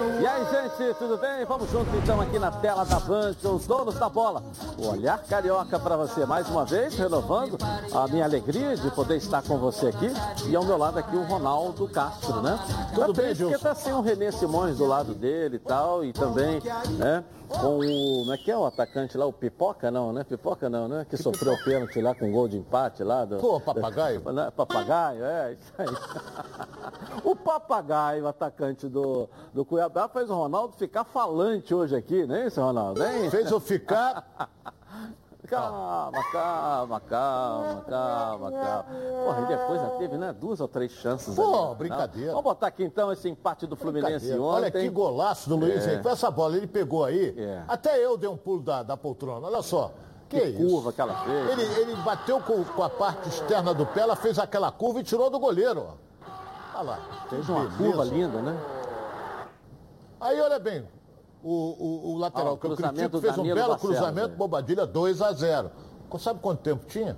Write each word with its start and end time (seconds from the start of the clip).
E 0.00 0.26
aí, 0.26 0.44
gente, 0.46 0.94
tudo 0.94 1.18
bem? 1.18 1.44
Vamos 1.44 1.70
junto 1.70 1.94
então 1.96 2.20
aqui 2.22 2.38
na 2.38 2.50
tela 2.50 2.84
da 2.84 2.98
Band, 3.00 3.34
os 3.44 3.66
donos 3.66 3.96
da 3.96 4.08
bola. 4.08 4.42
O 4.80 4.92
olhar 4.92 5.22
carioca 5.24 5.78
para 5.78 5.94
você 5.94 6.24
mais 6.24 6.48
uma 6.48 6.64
vez, 6.64 6.94
renovando 6.96 7.58
a 7.92 8.08
minha 8.08 8.24
alegria 8.24 8.74
de 8.74 8.90
poder 8.90 9.16
estar 9.16 9.42
com 9.42 9.58
você 9.58 9.88
aqui. 9.88 10.10
E 10.48 10.56
ao 10.56 10.64
meu 10.64 10.78
lado 10.78 10.98
aqui 10.98 11.14
o 11.14 11.22
Ronaldo 11.22 11.86
Castro, 11.86 12.40
né? 12.40 12.58
Tudo 12.94 13.12
tá 13.12 13.22
bem, 13.22 13.36
Porque 13.36 13.58
tá 13.58 13.74
sem 13.74 13.92
o 13.92 14.00
Renê 14.00 14.32
Simões 14.32 14.78
do 14.78 14.86
lado 14.86 15.14
dele 15.14 15.56
e 15.56 15.58
tal, 15.58 16.02
e 16.02 16.14
também, 16.14 16.62
né? 16.96 17.22
Com 17.48 17.78
o. 17.78 18.20
Como 18.20 18.32
é 18.32 18.38
que 18.38 18.50
é 18.50 18.56
o 18.56 18.64
atacante 18.64 19.18
lá? 19.18 19.26
O 19.26 19.32
Pipoca 19.32 19.90
não, 19.90 20.12
né? 20.12 20.22
Pipoca 20.24 20.70
não, 20.70 20.86
né? 20.86 21.04
Que 21.08 21.16
sofreu 21.16 21.54
o 21.54 21.64
pênalti 21.64 22.00
lá 22.00 22.14
com 22.14 22.30
gol 22.30 22.46
de 22.46 22.56
empate 22.56 23.02
lá. 23.02 23.24
Do, 23.24 23.38
Pô, 23.38 23.60
papagaio? 23.60 24.20
Do, 24.20 24.52
papagaio, 24.52 25.24
é, 25.24 25.52
isso 25.54 25.72
aí. 25.76 25.88
o 27.24 27.34
papagaio, 27.34 28.26
atacante 28.28 28.88
do, 28.88 29.28
do 29.52 29.64
Cuiabá, 29.64 30.08
fez 30.08 30.30
o 30.30 30.34
Ronaldo 30.34 30.74
ficar 30.76 31.04
falante 31.04 31.74
hoje 31.74 31.96
aqui, 31.96 32.24
não 32.24 32.36
é 32.36 32.46
isso, 32.46 32.60
Ronaldo? 32.60 33.02
Hein? 33.02 33.28
Fez 33.30 33.50
eu 33.50 33.58
ficar. 33.58 34.48
Calma, 35.50 36.22
calma, 36.32 37.00
calma, 37.00 37.84
calma, 37.88 38.50
calma. 38.52 38.84
Porra, 39.24 39.40
e 39.42 39.46
depois 39.46 39.80
já 39.80 39.88
teve, 39.98 40.16
né? 40.16 40.32
Duas 40.32 40.60
ou 40.60 40.68
três 40.68 40.92
chances. 40.92 41.34
Pô, 41.34 41.66
ali, 41.68 41.74
brincadeira. 41.76 42.30
Vamos 42.30 42.44
botar 42.44 42.68
aqui 42.68 42.84
então 42.84 43.10
esse 43.12 43.28
empate 43.28 43.66
do 43.66 43.74
Fluminense 43.76 44.30
ontem. 44.32 44.40
Olha 44.40 44.70
que 44.70 44.88
golaço 44.88 45.48
do 45.48 45.56
Luiz 45.56 45.86
É. 45.86 45.94
Henrique. 45.94 46.08
Essa 46.08 46.30
bola 46.30 46.56
ele 46.56 46.66
pegou 46.66 47.04
aí. 47.04 47.34
É. 47.36 47.62
Até 47.66 47.98
eu 48.04 48.16
dei 48.16 48.28
um 48.28 48.36
pulo 48.36 48.60
da, 48.62 48.82
da 48.82 48.96
poltrona. 48.96 49.46
Olha 49.46 49.62
só. 49.62 49.90
Que, 50.28 50.40
Que 50.40 50.52
curva 50.64 50.92
que 50.92 51.00
ela 51.00 51.14
fez. 51.24 51.50
Ele, 51.50 51.80
ele 51.80 51.96
bateu 52.02 52.40
com, 52.40 52.62
com 52.62 52.82
a 52.84 52.88
parte 52.88 53.28
externa 53.28 53.74
do 53.74 53.84
pé, 53.84 54.02
ela 54.02 54.14
fez 54.14 54.38
aquela 54.38 54.70
curva 54.70 55.00
e 55.00 55.02
tirou 55.02 55.28
do 55.28 55.40
goleiro. 55.40 55.84
ó. 55.88 56.78
Olha 56.78 56.90
lá. 56.90 56.98
Fez 57.28 57.48
uma 57.48 57.62
Beleza. 57.64 57.76
curva 57.78 58.04
linda, 58.04 58.40
né? 58.40 58.56
Aí 60.20 60.40
olha 60.40 60.58
bem, 60.60 60.86
o, 61.42 61.50
o, 61.50 62.14
o 62.14 62.18
lateral 62.18 62.48
Ah, 62.48 62.52
o 62.52 62.58
que 62.58 62.66
eu 62.66 62.70
cruzamento 62.70 62.94
critico 62.94 63.16
do 63.16 63.20
fez 63.20 63.38
um 63.38 63.54
belo 63.54 63.78
cruzamento, 63.78 64.32
é. 64.34 64.36
Bobadilha 64.36 64.86
2 64.86 65.22
a 65.22 65.32
0 65.32 65.70
Sabe 66.18 66.40
quanto 66.40 66.60
tempo 66.60 66.84
tinha? 66.86 67.16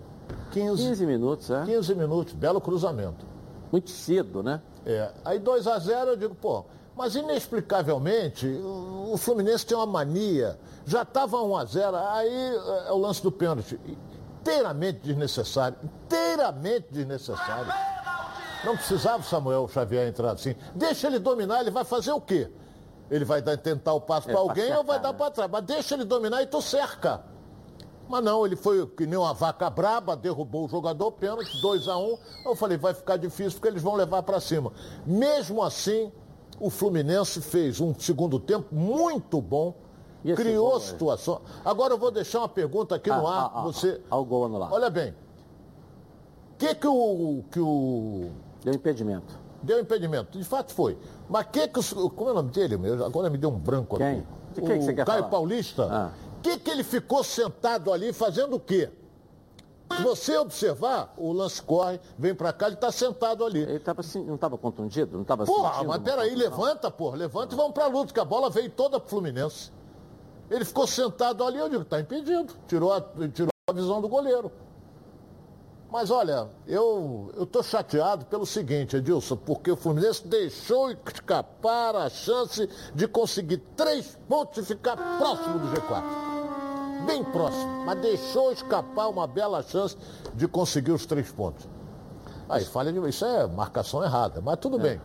15, 0.50 0.88
15 0.88 1.06
minutos, 1.06 1.50
é? 1.50 1.64
15 1.64 1.94
minutos, 1.94 2.34
belo 2.34 2.60
cruzamento. 2.60 3.24
Muito 3.70 3.90
cedo, 3.90 4.42
né? 4.42 4.60
É, 4.84 5.10
aí 5.24 5.38
2 5.38 5.66
a 5.66 5.78
0 5.78 6.10
eu 6.10 6.16
digo, 6.16 6.34
pô, 6.34 6.64
mas 6.94 7.14
inexplicavelmente 7.14 8.46
o 8.46 8.92
o 9.12 9.16
Fluminense 9.18 9.66
tem 9.66 9.76
uma 9.76 9.86
mania, 9.86 10.58
já 10.86 11.02
estava 11.02 11.42
1 11.42 11.56
a 11.56 11.64
0 11.66 11.96
aí 11.96 12.56
é 12.86 12.92
o 12.92 12.96
lance 12.96 13.22
do 13.22 13.30
pênalti, 13.30 13.78
inteiramente 14.40 15.00
desnecessário, 15.00 15.76
inteiramente 15.82 16.86
desnecessário. 16.90 17.72
Não 18.64 18.74
precisava 18.74 19.18
o 19.18 19.22
Samuel 19.22 19.68
Xavier 19.68 20.08
entrar 20.08 20.32
assim. 20.32 20.54
Deixa 20.74 21.08
ele 21.08 21.18
dominar, 21.18 21.60
ele 21.60 21.70
vai 21.70 21.84
fazer 21.84 22.12
o 22.12 22.20
quê? 22.20 22.50
Ele 23.12 23.24
vai 23.26 23.42
dar- 23.42 23.58
tentar 23.58 23.92
o 23.92 24.00
passo 24.00 24.28
É, 24.28 24.32
para 24.32 24.40
alguém 24.40 24.74
ou 24.74 24.82
vai 24.82 24.98
dar 24.98 25.12
né? 25.12 25.18
para 25.18 25.30
trás. 25.30 25.50
Mas 25.50 25.64
deixa 25.64 25.94
ele 25.94 26.04
dominar 26.04 26.42
e 26.42 26.46
tu 26.46 26.62
cerca. 26.62 27.22
Mas 28.08 28.24
não, 28.24 28.44
ele 28.44 28.56
foi 28.56 28.86
que 28.86 29.06
nem 29.06 29.18
uma 29.18 29.32
vaca 29.34 29.68
braba, 29.70 30.16
derrubou 30.16 30.64
o 30.64 30.68
jogador, 30.68 31.12
pênalti, 31.12 31.60
2 31.60 31.88
a 31.88 31.96
1 31.96 32.18
Eu 32.46 32.56
falei, 32.56 32.76
vai 32.78 32.92
ficar 32.94 33.16
difícil 33.18 33.52
porque 33.52 33.68
eles 33.68 33.82
vão 33.82 33.94
levar 33.94 34.22
para 34.22 34.40
cima. 34.40 34.72
Mesmo 35.06 35.62
assim, 35.62 36.10
o 36.58 36.68
Fluminense 36.70 37.40
fez 37.40 37.80
um 37.80 37.94
segundo 37.94 38.40
tempo 38.40 38.74
muito 38.74 39.40
bom, 39.40 39.74
criou 40.36 40.68
gol, 40.70 40.74
a 40.74 40.78
é? 40.78 40.80
situação. 40.80 41.40
Agora 41.64 41.94
eu 41.94 41.98
vou 41.98 42.10
deixar 42.10 42.38
uma 42.40 42.48
pergunta 42.48 42.94
aqui 42.96 43.10
no 43.10 43.26
Ah, 43.26 43.34
ar. 43.36 43.44
ah, 43.44 43.52
ah, 43.56 43.62
você... 43.62 44.00
ah, 44.10 44.16
o 44.16 44.24
gol 44.24 44.46
anulado. 44.46 44.72
Olha 44.72 44.88
bem, 44.90 45.10
o 46.54 46.56
que, 46.58 46.74
que 46.74 46.86
o. 46.88 47.44
Que 47.50 47.60
o 47.60 48.30
Deu 48.64 48.74
impedimento. 48.74 49.41
Deu 49.62 49.78
impedimento, 49.80 50.36
de 50.38 50.44
fato 50.44 50.72
foi. 50.74 50.98
Mas 51.28 51.46
que 51.52 51.68
que 51.68 51.78
os- 51.78 51.92
como 51.92 52.28
é 52.28 52.32
o 52.32 52.34
nome 52.34 52.50
dele? 52.50 52.76
meu? 52.76 53.04
Agora 53.04 53.30
me 53.30 53.38
deu 53.38 53.48
um 53.50 53.58
branco 53.58 53.96
Quem? 53.96 54.06
aqui. 54.18 54.26
De 54.54 54.60
quem 54.60 54.78
que 54.78 54.84
você 54.84 54.92
o 54.92 54.94
quer 54.96 55.06
Caio 55.06 55.18
falar? 55.20 55.30
Paulista. 55.30 55.88
Ah. 55.90 56.10
que 56.42 56.58
que 56.58 56.70
ele 56.70 56.82
ficou 56.82 57.22
sentado 57.22 57.92
ali 57.92 58.12
fazendo 58.12 58.56
o 58.56 58.60
quê? 58.60 58.90
Se 59.96 60.02
você 60.02 60.36
observar, 60.38 61.12
o 61.18 61.32
lance 61.32 61.60
corre, 61.62 62.00
vem 62.18 62.34
pra 62.34 62.52
cá, 62.52 62.66
ele 62.66 62.76
tá 62.76 62.90
sentado 62.90 63.44
ali. 63.44 63.60
Ele 63.60 63.78
tava, 63.78 64.00
assim, 64.00 64.24
não 64.24 64.34
estava 64.36 64.56
contundido? 64.56 65.12
Não 65.14 65.22
estava 65.22 65.44
Porra, 65.44 65.84
mas 65.84 65.98
peraí, 65.98 66.34
levanta, 66.34 66.90
porra, 66.90 67.16
levanta 67.16 67.54
e 67.54 67.56
vamos 67.56 67.72
pra 67.72 67.86
luta, 67.88 68.12
que 68.12 68.18
a 68.18 68.24
bola 68.24 68.48
veio 68.48 68.70
toda 68.70 68.98
pro 68.98 69.08
Fluminense. 69.10 69.70
Ele 70.50 70.64
ficou 70.64 70.86
sentado 70.86 71.44
ali, 71.44 71.58
eu 71.58 71.68
digo, 71.68 71.84
tá 71.84 72.00
impedido. 72.00 72.54
Tirou 72.66 72.92
a, 72.92 73.00
tirou 73.32 73.50
a 73.68 73.72
visão 73.72 74.00
do 74.00 74.08
goleiro. 74.08 74.50
Mas 75.92 76.10
olha, 76.10 76.48
eu, 76.66 77.30
tô 77.52 77.62
chateado 77.62 78.24
pelo 78.24 78.46
seguinte, 78.46 78.96
Edilson, 78.96 79.36
porque 79.36 79.70
o 79.70 79.76
Fluminense 79.76 80.26
deixou 80.26 80.90
escapar 80.90 81.94
a 81.94 82.08
chance 82.08 82.66
de 82.94 83.06
conseguir 83.06 83.58
três 83.76 84.18
pontos 84.26 84.56
e 84.56 84.64
ficar 84.64 84.96
próximo 85.18 85.58
do 85.58 85.66
G4. 85.68 86.02
Bem 87.04 87.22
próximo, 87.22 87.84
mas 87.84 88.00
deixou 88.00 88.50
escapar 88.52 89.08
uma 89.08 89.26
bela 89.26 89.62
chance 89.62 89.94
de 90.32 90.48
conseguir 90.48 90.92
os 90.92 91.04
três 91.04 91.30
pontos. 91.30 91.68
Aí, 92.48 92.64
falha 92.64 92.90
de. 92.90 92.98
Isso 93.06 93.26
é 93.26 93.46
marcação 93.46 94.02
errada, 94.02 94.40
mas 94.40 94.56
tudo 94.56 94.78
bem. 94.78 94.98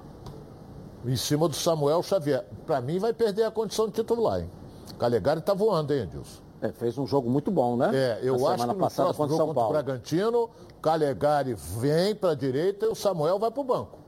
Em 1.06 1.18
cima 1.18 1.50
do 1.50 1.56
Samuel 1.56 2.02
Xavier. 2.02 2.46
Para 2.66 2.80
mim, 2.80 2.98
vai 2.98 3.12
perder 3.12 3.44
a 3.44 3.52
condição 3.52 3.88
de 3.88 3.92
titular, 3.92 4.40
hein? 4.40 4.50
Calegari 4.98 5.42
tá 5.42 5.54
voando, 5.54 5.94
hein, 5.94 6.04
Edilson? 6.04 6.47
É, 6.62 6.72
fez 6.72 6.98
um 6.98 7.06
jogo 7.06 7.30
muito 7.30 7.52
bom, 7.52 7.76
né? 7.78 7.92
É, 7.94 8.20
eu 8.24 8.34
Na 8.34 8.48
acho 8.48 8.52
semana 8.54 8.74
que 8.74 8.80
no 8.80 8.84
passada 8.84 9.14
próximo 9.14 9.28
contra 9.28 9.38
jogo 9.38 9.38
São 9.38 9.48
contra 9.54 9.64
o. 9.64 9.70
Bragantino, 9.84 10.50
Calegari 10.82 11.54
vem 11.54 12.16
para 12.16 12.32
a 12.32 12.36
direita 12.36 12.86
e 12.88 12.90
o 12.90 12.96
Samuel 12.96 13.38
vai 13.38 13.52
para 13.52 13.62
o 13.62 13.64
banco. 13.64 14.00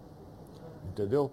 Entendeu? 0.90 1.32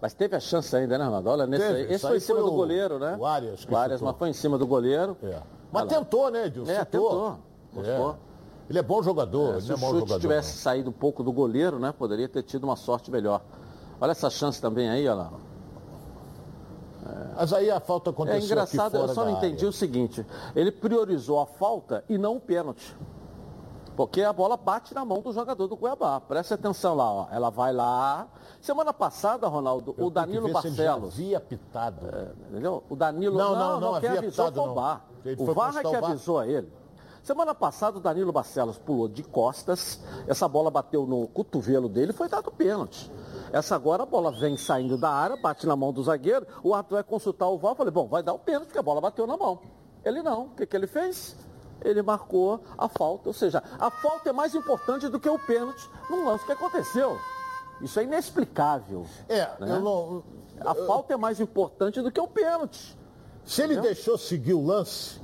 Mas 0.00 0.14
teve 0.14 0.34
a 0.36 0.40
chance 0.40 0.74
ainda, 0.74 0.96
né, 0.98 1.04
Ronaldo? 1.04 1.30
Olha, 1.30 1.46
nesse 1.46 1.64
Teve, 1.66 1.92
esse 1.94 2.06
foi 2.06 2.16
em 2.16 2.20
cima 2.20 2.40
foi 2.40 2.48
do 2.48 2.52
o- 2.52 2.56
goleiro, 2.56 2.98
né? 2.98 3.16
o 3.18 3.26
Arias 3.26 3.64
que 3.64 3.72
O 3.72 3.76
Arias, 3.76 3.98
chutou. 3.98 4.12
mas 4.12 4.18
foi 4.18 4.28
em 4.28 4.32
cima 4.32 4.58
do 4.58 4.66
goleiro. 4.66 5.16
É. 5.22 5.40
Mas 5.72 5.82
Olha 5.82 5.82
lá. 5.82 5.86
tentou, 5.86 6.30
né, 6.30 6.46
Edilson? 6.46 6.72
É, 6.72 6.84
tentou. 6.84 7.38
É. 7.76 8.14
Ele 8.70 8.78
é 8.78 8.82
bom 8.82 9.02
jogador, 9.02 9.48
É, 9.48 9.52
ele 9.52 9.60
se 9.62 9.72
o 9.72 9.74
é 9.74 9.76
jogador. 9.78 10.20
tivesse 10.20 10.56
saído 10.58 10.90
um 10.90 10.92
pouco 10.92 11.22
do 11.22 11.32
goleiro, 11.32 11.78
né? 11.78 11.92
Poderia 11.96 12.28
ter 12.28 12.42
tido 12.42 12.64
uma 12.64 12.76
sorte 12.76 13.10
melhor. 13.10 13.42
Olha 14.00 14.12
essa 14.12 14.30
chance 14.30 14.60
também 14.60 14.88
aí, 14.88 15.06
olha 15.08 15.14
lá. 15.14 15.32
Mas 17.36 17.52
aí 17.52 17.70
a 17.70 17.80
falta 17.80 18.10
É 18.10 18.12
aconteceu 18.12 18.44
engraçado, 18.44 18.86
aqui 18.86 18.96
fora 18.98 19.10
eu 19.10 19.14
só 19.14 19.24
não 19.24 19.32
entendi 19.32 19.56
área. 19.56 19.68
o 19.68 19.72
seguinte: 19.72 20.26
ele 20.54 20.70
priorizou 20.70 21.40
a 21.40 21.46
falta 21.46 22.04
e 22.08 22.16
não 22.16 22.36
o 22.36 22.40
pênalti. 22.40 22.96
Porque 23.96 24.22
a 24.22 24.32
bola 24.32 24.56
bate 24.56 24.94
na 24.94 25.04
mão 25.04 25.20
do 25.20 25.32
jogador 25.32 25.66
do 25.66 25.76
Cuiabá. 25.76 26.18
Presta 26.20 26.54
atenção 26.54 26.94
lá, 26.94 27.12
ó. 27.12 27.26
Ela 27.30 27.50
vai 27.50 27.72
lá. 27.72 28.26
Semana 28.60 28.92
passada, 28.92 29.46
Ronaldo, 29.48 29.94
Eu 29.98 30.06
o 30.06 30.10
Danilo 30.10 30.50
Barcelos. 30.50 31.12
havia 31.14 31.38
pitado. 31.40 32.06
Entendeu? 32.50 32.82
O 32.88 32.96
Danilo 32.96 33.36
Não, 33.36 33.54
não, 33.54 33.80
não 33.80 34.00
quem 34.00 34.08
havia 34.08 34.20
avisou 34.20 34.46
pitado, 34.46 34.54
foi 34.54 34.64
o 34.64 34.66
não. 34.68 34.74
VAR. 34.74 35.04
Ele 35.24 35.42
O 35.42 35.52
VAR 35.52 35.76
é 35.76 35.82
que 35.82 35.94
avisou 35.96 36.38
a 36.38 36.46
ele. 36.46 36.72
Semana 37.22 37.54
passada 37.54 37.98
o 37.98 38.00
Danilo 38.00 38.32
Barcelos 38.32 38.78
pulou 38.78 39.06
de 39.08 39.22
costas, 39.22 40.00
essa 40.26 40.48
bola 40.48 40.70
bateu 40.70 41.06
no 41.06 41.28
cotovelo 41.28 41.88
dele 41.88 42.10
e 42.10 42.14
foi 42.14 42.28
dado 42.28 42.50
pênalti. 42.50 43.10
Essa 43.52 43.76
agora 43.76 44.04
a 44.04 44.06
bola 44.06 44.32
vem 44.32 44.56
saindo 44.56 44.96
da 44.96 45.10
área, 45.10 45.36
bate 45.36 45.66
na 45.66 45.76
mão 45.76 45.92
do 45.92 46.02
zagueiro, 46.02 46.46
o 46.64 46.74
árbitro 46.74 46.96
vai 46.96 47.04
consultar 47.04 47.46
o 47.48 47.58
VAR, 47.58 47.72
eu 47.72 47.76
falei, 47.76 47.92
bom, 47.92 48.08
vai 48.08 48.22
dar 48.22 48.32
o 48.32 48.38
pênalti 48.38 48.64
porque 48.64 48.78
a 48.78 48.82
bola 48.82 48.98
bateu 48.98 49.26
na 49.26 49.36
mão. 49.36 49.60
Ele 50.02 50.22
não, 50.22 50.44
o 50.44 50.50
que, 50.50 50.64
que 50.64 50.74
ele 50.74 50.86
fez? 50.86 51.36
Ele 51.84 52.00
marcou 52.00 52.60
a 52.78 52.88
falta, 52.88 53.28
ou 53.28 53.32
seja, 53.34 53.62
a 53.78 53.90
falta 53.90 54.30
é 54.30 54.32
mais 54.32 54.54
importante 54.54 55.06
do 55.08 55.20
que 55.20 55.28
o 55.28 55.38
pênalti 55.38 55.86
num 56.08 56.24
lance 56.24 56.46
que 56.46 56.52
aconteceu. 56.52 57.18
Isso 57.82 58.00
é 58.00 58.04
inexplicável. 58.04 59.04
É, 59.28 59.40
né? 59.60 59.76
eu 59.76 59.80
não. 59.80 60.24
A 60.60 60.74
falta 60.74 61.12
é 61.12 61.16
mais 61.16 61.38
importante 61.38 62.00
do 62.00 62.10
que 62.10 62.20
o 62.20 62.28
pênalti. 62.28 62.96
Se 63.44 63.60
ele 63.60 63.74
Entendeu? 63.74 63.92
deixou 63.92 64.16
seguir 64.16 64.54
o 64.54 64.64
lance, 64.64 65.20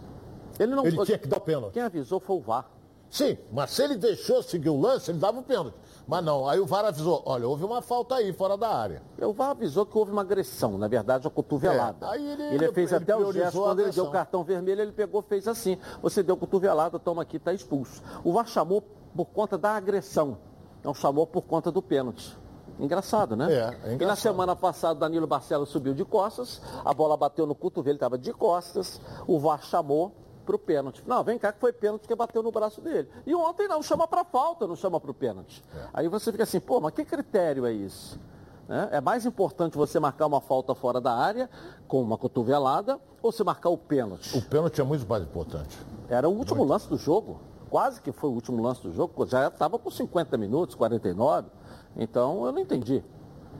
Ele 0.58 0.74
não 0.74 0.84
ele 0.84 1.02
tinha 1.04 1.16
que 1.16 1.28
dar 1.28 1.38
o 1.38 1.40
pênalti. 1.40 1.74
Quem 1.74 1.82
avisou 1.82 2.18
foi 2.18 2.36
o 2.36 2.40
VAR. 2.40 2.68
Sim, 3.08 3.38
mas 3.52 3.70
se 3.70 3.82
ele 3.82 3.96
deixou 3.96 4.42
seguir 4.42 4.68
o 4.68 4.78
lance, 4.78 5.10
ele 5.10 5.18
dava 5.18 5.38
o 5.38 5.42
pênalti. 5.42 5.76
Mas 6.08 6.24
não, 6.24 6.48
aí 6.48 6.58
o 6.58 6.64
VAR 6.64 6.86
avisou, 6.86 7.22
olha, 7.26 7.46
houve 7.46 7.64
uma 7.66 7.82
falta 7.82 8.14
aí, 8.14 8.32
fora 8.32 8.56
da 8.56 8.68
área. 8.74 9.02
O 9.20 9.34
VAR 9.34 9.50
avisou 9.50 9.84
que 9.84 9.96
houve 9.98 10.10
uma 10.10 10.22
agressão, 10.22 10.78
na 10.78 10.88
verdade, 10.88 11.26
a 11.26 11.30
cotovelada. 11.30 12.06
É, 12.06 12.08
aí 12.10 12.26
ele- 12.54 12.72
fez 12.72 12.90
ele 12.92 13.02
até 13.04 13.14
o 13.14 13.30
gesto, 13.30 13.60
quando 13.60 13.80
ele 13.80 13.92
deu 13.92 14.06
o 14.06 14.10
cartão 14.10 14.42
vermelho, 14.42 14.80
ele 14.80 14.92
pegou 14.92 15.20
fez 15.20 15.46
assim. 15.46 15.76
Você 16.00 16.22
deu 16.22 16.34
cotovelada, 16.34 16.98
toma 16.98 17.20
aqui, 17.20 17.36
está 17.36 17.52
expulso. 17.52 18.02
O 18.24 18.32
VAR 18.32 18.46
chamou 18.48 18.82
por 19.14 19.26
conta 19.26 19.58
da 19.58 19.72
agressão, 19.72 20.38
não 20.82 20.94
chamou 20.94 21.26
por 21.26 21.42
conta 21.42 21.70
do 21.70 21.82
pênalti. 21.82 22.34
Engraçado, 22.80 23.36
né? 23.36 23.52
É, 23.52 23.56
é 23.56 23.58
E 23.58 23.88
na 23.88 23.94
engraçado. 23.94 24.18
semana 24.22 24.56
passada, 24.56 25.00
Danilo 25.00 25.26
Barcelos 25.26 25.68
subiu 25.68 25.92
de 25.92 26.06
costas, 26.06 26.62
a 26.84 26.94
bola 26.94 27.16
bateu 27.18 27.46
no 27.46 27.54
cotovelo, 27.54 27.90
ele 27.90 27.96
estava 27.96 28.16
de 28.16 28.32
costas, 28.32 28.98
o 29.26 29.38
VAR 29.38 29.62
chamou 29.62 30.12
para 30.48 30.56
o 30.56 30.58
pênalti. 30.58 31.04
Não, 31.06 31.22
vem 31.22 31.38
cá 31.38 31.52
que 31.52 31.60
foi 31.60 31.74
pênalti 31.74 32.08
que 32.08 32.14
bateu 32.14 32.42
no 32.42 32.50
braço 32.50 32.80
dele. 32.80 33.06
E 33.26 33.34
ontem 33.34 33.68
não, 33.68 33.82
chama 33.82 34.08
para 34.08 34.24
falta, 34.24 34.66
não 34.66 34.74
chama 34.74 34.98
para 34.98 35.10
o 35.10 35.14
pênalti. 35.14 35.62
É. 35.76 35.88
Aí 35.92 36.08
você 36.08 36.32
fica 36.32 36.44
assim, 36.44 36.58
pô, 36.58 36.80
mas 36.80 36.94
que 36.94 37.04
critério 37.04 37.66
é 37.66 37.72
isso? 37.72 38.18
né? 38.66 38.88
É 38.92 39.00
mais 39.00 39.26
importante 39.26 39.76
você 39.76 39.98
marcar 39.98 40.26
uma 40.26 40.40
falta 40.40 40.74
fora 40.74 41.00
da 41.00 41.12
área, 41.12 41.50
com 41.86 42.00
uma 42.00 42.16
cotovelada, 42.16 42.98
ou 43.22 43.32
você 43.32 43.42
marcar 43.42 43.70
o 43.70 43.78
pênalti? 43.78 44.36
O 44.36 44.42
pênalti 44.42 44.80
é 44.80 44.84
muito 44.84 45.06
mais 45.08 45.22
importante. 45.22 45.76
Era 46.08 46.28
o 46.28 46.32
último 46.32 46.62
lance 46.64 46.88
do 46.88 46.96
jogo. 46.96 47.40
Quase 47.68 48.00
que 48.00 48.12
foi 48.12 48.30
o 48.30 48.32
último 48.32 48.62
lance 48.62 48.82
do 48.82 48.92
jogo. 48.92 49.26
Já 49.26 49.48
estava 49.48 49.78
com 49.78 49.90
50 49.90 50.36
minutos, 50.38 50.74
49. 50.74 51.48
Então 51.96 52.46
eu 52.46 52.52
não 52.52 52.60
entendi. 52.60 53.02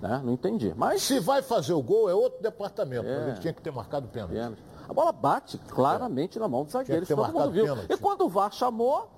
Né? 0.01 0.21
Não 0.25 0.33
entendi. 0.33 0.73
Mas 0.77 1.03
Se 1.03 1.19
vai 1.19 1.43
fazer 1.43 1.73
o 1.73 1.83
gol, 1.83 2.09
é 2.09 2.15
outro 2.15 2.41
departamento. 2.41 3.07
É. 3.07 3.31
Ele 3.31 3.41
tinha 3.41 3.53
que 3.53 3.61
ter 3.61 3.73
marcado 3.73 4.07
pênalti. 4.09 4.33
pênalti. 4.33 4.63
A 4.89 4.93
bola 4.95 5.13
bate 5.13 5.59
claramente 5.59 6.39
na 6.39 6.49
mão 6.49 6.65
do 6.65 6.71
zagueiro, 6.71 7.03
isso 7.03 7.15
todo 7.15 7.33
mundo 7.33 7.51
viu. 7.51 7.67
marcado 7.77 7.93
E 7.93 7.97
quando 7.99 8.23
o 8.25 8.29
VAR 8.29 8.51
chamou, 8.53 9.11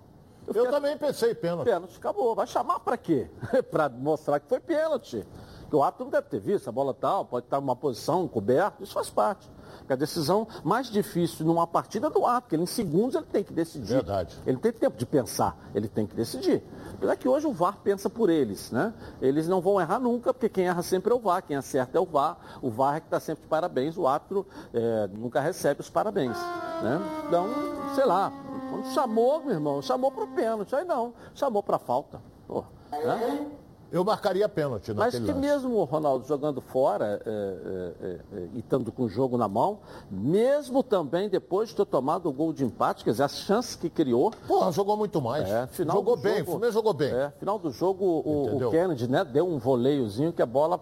Eu 0.46 0.52
fiquei- 0.54 0.70
também 0.70 0.96
pensei 0.98 1.34
pênalti. 1.34 1.64
pênalti, 1.66 1.96
acabou. 1.96 2.34
Vai 2.34 2.46
chamar 2.46 2.80
pra 2.80 2.96
quê? 2.96 3.30
pra 3.70 3.88
mostrar 3.88 4.40
que 4.40 4.48
foi 4.48 4.58
pênalti. 4.58 5.24
Que 5.68 5.76
o 5.76 5.82
árbitro 5.84 6.06
não 6.06 6.10
deve 6.10 6.26
ter 6.28 6.40
visto, 6.40 6.66
a 6.68 6.72
bola 6.72 6.92
tal, 6.92 7.24
pode 7.24 7.46
estar 7.46 7.60
numa 7.60 7.76
posição 7.76 8.26
coberta, 8.26 8.82
isso 8.82 8.92
faz 8.92 9.08
parte. 9.08 9.48
Porque 9.78 9.92
a 9.92 9.96
decisão 9.96 10.46
mais 10.64 10.88
difícil 10.88 11.44
numa 11.46 11.66
partida 11.66 12.08
é 12.08 12.10
do 12.10 12.24
árbitro, 12.24 12.42
porque 12.42 12.56
ele, 12.56 12.62
em 12.62 12.66
segundos 12.66 13.14
ele 13.14 13.26
tem 13.26 13.44
que 13.44 13.52
decidir. 13.52 13.94
Verdade. 13.94 14.38
Ele 14.46 14.58
tem 14.58 14.72
tempo 14.72 14.96
de 14.96 15.06
pensar, 15.06 15.56
ele 15.74 15.88
tem 15.88 16.06
que 16.06 16.14
decidir. 16.14 16.62
Apesar 16.94 17.16
que 17.16 17.28
hoje 17.28 17.46
o 17.46 17.52
VAR 17.52 17.78
pensa 17.82 18.10
por 18.10 18.28
eles, 18.28 18.70
né? 18.70 18.92
Eles 19.22 19.48
não 19.48 19.60
vão 19.60 19.80
errar 19.80 19.98
nunca, 19.98 20.34
porque 20.34 20.48
quem 20.48 20.66
erra 20.66 20.82
sempre 20.82 21.12
é 21.12 21.16
o 21.16 21.18
VAR, 21.18 21.42
quem 21.42 21.56
acerta 21.56 21.96
é 21.96 22.00
o 22.00 22.04
VAR. 22.04 22.36
O 22.60 22.70
VAR 22.70 22.96
é 22.96 23.00
que 23.00 23.06
está 23.06 23.18
sempre 23.18 23.42
de 23.42 23.48
parabéns, 23.48 23.96
o 23.96 24.06
árbitro 24.06 24.46
eh, 24.74 25.08
nunca 25.12 25.40
recebe 25.40 25.80
os 25.80 25.88
parabéns. 25.88 26.36
Né? 26.82 27.00
Então, 27.26 27.46
sei 27.94 28.04
lá, 28.04 28.30
quando 28.70 28.86
chamou, 28.92 29.42
meu 29.42 29.54
irmão, 29.54 29.80
chamou 29.80 30.10
para 30.10 30.24
o 30.24 30.28
pênalti, 30.28 30.74
aí 30.74 30.84
não, 30.84 31.14
chamou 31.34 31.62
para 31.62 31.78
falta. 31.78 32.20
Pô, 32.46 32.64
né? 32.92 33.46
Eu 33.92 34.04
marcaria 34.04 34.48
pênalti 34.48 34.92
Mas 34.94 35.14
que 35.14 35.20
lance. 35.20 35.32
mesmo 35.34 35.76
o 35.76 35.84
Ronaldo 35.84 36.26
jogando 36.26 36.60
fora 36.60 37.20
é, 37.26 37.30
é, 37.30 38.06
é, 38.06 38.20
é, 38.32 38.48
e 38.54 38.60
estando 38.60 38.92
com 38.92 39.04
o 39.04 39.08
jogo 39.08 39.36
na 39.36 39.48
mão, 39.48 39.80
mesmo 40.10 40.82
também 40.82 41.28
depois 41.28 41.70
de 41.70 41.76
ter 41.76 41.86
tomado 41.86 42.28
o 42.28 42.32
gol 42.32 42.52
de 42.52 42.64
empate, 42.64 43.02
quer 43.02 43.10
dizer, 43.10 43.24
as 43.24 43.36
chances 43.38 43.74
que 43.74 43.90
criou, 43.90 44.32
Porra, 44.46 44.70
jogou 44.70 44.96
muito 44.96 45.20
mais. 45.20 45.48
é, 45.48 45.66
final 45.66 45.96
jogou 45.96 46.16
do 46.16 46.22
bem, 46.22 46.38
jogo, 46.38 46.42
o 46.42 46.52
Fluminense 46.52 46.74
jogou 46.74 46.92
bem. 46.94 47.12
É, 47.12 47.32
final 47.38 47.58
do 47.58 47.70
jogo, 47.70 48.04
o, 48.04 48.66
o 48.66 48.70
Kennedy 48.70 49.08
né, 49.08 49.24
deu 49.24 49.48
um 49.48 49.58
voleiozinho 49.58 50.32
que 50.32 50.42
a 50.42 50.46
bola 50.46 50.80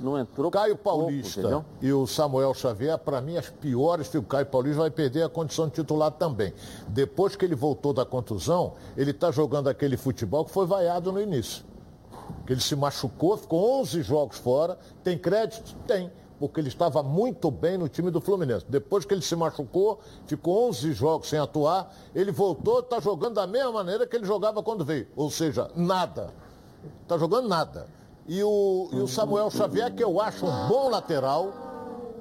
não 0.00 0.18
entrou. 0.18 0.50
Caio 0.50 0.76
pouco, 0.76 1.00
Paulista 1.00 1.40
entendeu? 1.40 1.64
e 1.80 1.92
o 1.92 2.06
Samuel 2.06 2.54
Xavier, 2.54 2.98
para 2.98 3.20
mim, 3.20 3.36
as 3.36 3.48
piores 3.48 4.12
o 4.14 4.22
Caio 4.22 4.46
Paulista 4.46 4.80
vai 4.80 4.90
perder 4.90 5.22
a 5.24 5.28
condição 5.28 5.66
de 5.66 5.74
titular 5.74 6.10
também. 6.12 6.52
Depois 6.88 7.34
que 7.34 7.44
ele 7.44 7.54
voltou 7.54 7.92
da 7.92 8.04
contusão, 8.04 8.74
ele 8.96 9.10
está 9.10 9.30
jogando 9.30 9.68
aquele 9.68 9.96
futebol 9.96 10.44
que 10.44 10.50
foi 10.50 10.66
vaiado 10.66 11.10
no 11.10 11.20
início. 11.20 11.64
Que 12.46 12.52
ele 12.52 12.60
se 12.60 12.76
machucou, 12.76 13.36
ficou 13.36 13.80
11 13.80 14.02
jogos 14.02 14.38
fora. 14.38 14.78
Tem 15.02 15.16
crédito? 15.18 15.74
Tem. 15.86 16.10
Porque 16.38 16.60
ele 16.60 16.68
estava 16.68 17.02
muito 17.02 17.50
bem 17.50 17.78
no 17.78 17.88
time 17.88 18.10
do 18.10 18.20
Fluminense. 18.20 18.66
Depois 18.68 19.04
que 19.04 19.14
ele 19.14 19.22
se 19.22 19.34
machucou, 19.36 20.00
ficou 20.26 20.68
11 20.68 20.92
jogos 20.92 21.28
sem 21.28 21.38
atuar. 21.38 21.94
Ele 22.14 22.32
voltou, 22.32 22.80
está 22.80 23.00
jogando 23.00 23.34
da 23.34 23.46
mesma 23.46 23.72
maneira 23.72 24.06
que 24.06 24.16
ele 24.16 24.26
jogava 24.26 24.62
quando 24.62 24.84
veio. 24.84 25.06
Ou 25.16 25.30
seja, 25.30 25.70
nada. 25.74 26.34
Está 27.02 27.16
jogando 27.16 27.48
nada. 27.48 27.86
E 28.26 28.42
o, 28.42 28.88
e 28.92 28.96
o 28.96 29.06
Samuel 29.06 29.50
Xavier, 29.50 29.94
que 29.94 30.02
eu 30.02 30.20
acho 30.20 30.46
um 30.46 30.68
bom 30.68 30.88
lateral, 30.90 31.52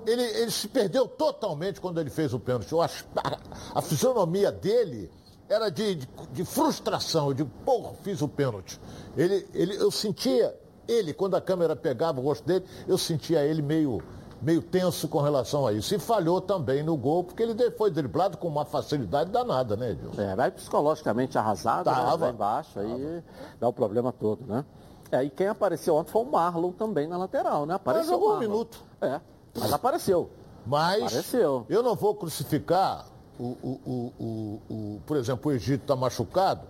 ele, 0.05 0.21
ele 0.21 0.51
se 0.51 0.67
perdeu 0.67 1.07
totalmente 1.07 1.79
quando 1.79 1.99
ele 1.99 2.09
fez 2.09 2.33
o 2.33 2.39
pênalti. 2.39 2.71
Eu 2.71 2.81
acho, 2.81 3.05
a, 3.15 3.79
a 3.79 3.81
fisionomia 3.81 4.51
dele 4.51 5.09
era 5.49 5.69
de, 5.69 5.95
de, 5.95 6.09
de 6.31 6.45
frustração. 6.45 7.33
Digo, 7.33 7.49
porra, 7.65 7.93
fiz 8.01 8.21
o 8.21 8.27
pênalti. 8.27 8.79
Ele, 9.15 9.47
ele, 9.53 9.75
eu 9.75 9.91
sentia, 9.91 10.57
ele, 10.87 11.13
quando 11.13 11.35
a 11.35 11.41
câmera 11.41 11.75
pegava 11.75 12.19
o 12.19 12.23
rosto 12.23 12.45
dele, 12.45 12.65
eu 12.87 12.97
sentia 12.97 13.43
ele 13.45 13.61
meio, 13.61 14.01
meio 14.41 14.61
tenso 14.61 15.07
com 15.07 15.21
relação 15.21 15.67
a 15.67 15.73
isso. 15.73 15.93
E 15.93 15.99
falhou 15.99 16.41
também 16.41 16.83
no 16.83 16.97
gol, 16.97 17.23
porque 17.23 17.43
ele 17.43 17.71
foi 17.71 17.91
driblado 17.91 18.37
com 18.37 18.47
uma 18.47 18.65
facilidade 18.65 19.31
danada, 19.31 19.75
né, 19.75 19.91
Edilson? 19.91 20.21
É, 20.21 20.35
vai 20.35 20.51
psicologicamente 20.51 21.37
arrasado, 21.37 21.89
né, 21.89 21.95
Tava. 21.95 22.25
lá 22.25 22.31
embaixo, 22.31 22.79
aí 22.79 23.23
dá 23.59 23.67
o 23.67 23.73
problema 23.73 24.11
todo, 24.11 24.45
né? 24.45 24.65
É, 25.11 25.23
e 25.23 25.29
quem 25.29 25.47
apareceu 25.47 25.95
ontem 25.95 26.11
foi 26.11 26.23
o 26.23 26.25
Marlon 26.25 26.71
também 26.71 27.07
na 27.07 27.17
lateral, 27.17 27.67
né? 27.67 27.75
Apareceu 27.75 28.13
jogou 28.13 28.31
o 28.31 28.35
um 28.37 28.39
minuto. 28.39 28.83
É, 28.99 29.21
mas 29.55 29.71
apareceu. 29.71 30.29
Mas 30.65 31.03
Apareceu. 31.03 31.65
eu 31.69 31.83
não 31.83 31.93
vou 31.93 32.15
crucificar, 32.15 33.05
o, 33.43 33.57
o, 33.61 33.79
o, 33.85 34.13
o, 34.19 34.73
o- 34.73 35.01
por 35.05 35.17
exemplo, 35.17 35.51
o 35.51 35.55
Egito 35.55 35.81
está 35.81 35.95
machucado. 35.95 36.61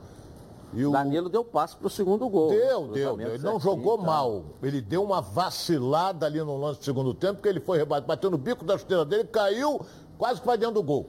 E 0.73 0.83
o, 0.85 0.91
Danilo 0.91 1.29
deu 1.29 1.43
passe 1.45 1.75
pro 1.75 1.89
segundo 1.89 2.27
gol. 2.27 2.49
Deu, 2.49 2.87
deu. 2.87 3.21
Ele 3.21 3.37
não 3.43 3.59
jogou 3.59 3.97
tá. 3.97 4.03
mal. 4.03 4.43
Ele 4.61 4.81
deu 4.81 5.03
uma 5.03 5.21
vacilada 5.21 6.25
ali 6.25 6.39
no 6.39 6.57
lance 6.57 6.79
do 6.79 6.85
segundo 6.85 7.13
tempo, 7.13 7.35
porque 7.35 7.49
ele 7.49 7.59
foi 7.59 7.77
rebate, 7.77 8.07
bateu 8.07 8.31
no 8.31 8.37
bico 8.37 8.65
da 8.65 8.77
chuteira 8.77 9.05
dele, 9.05 9.25
caiu, 9.25 9.85
quase 10.17 10.41
que 10.41 10.47
vai 10.47 10.57
dentro 10.57 10.75
do 10.75 10.83
gol. 10.83 11.07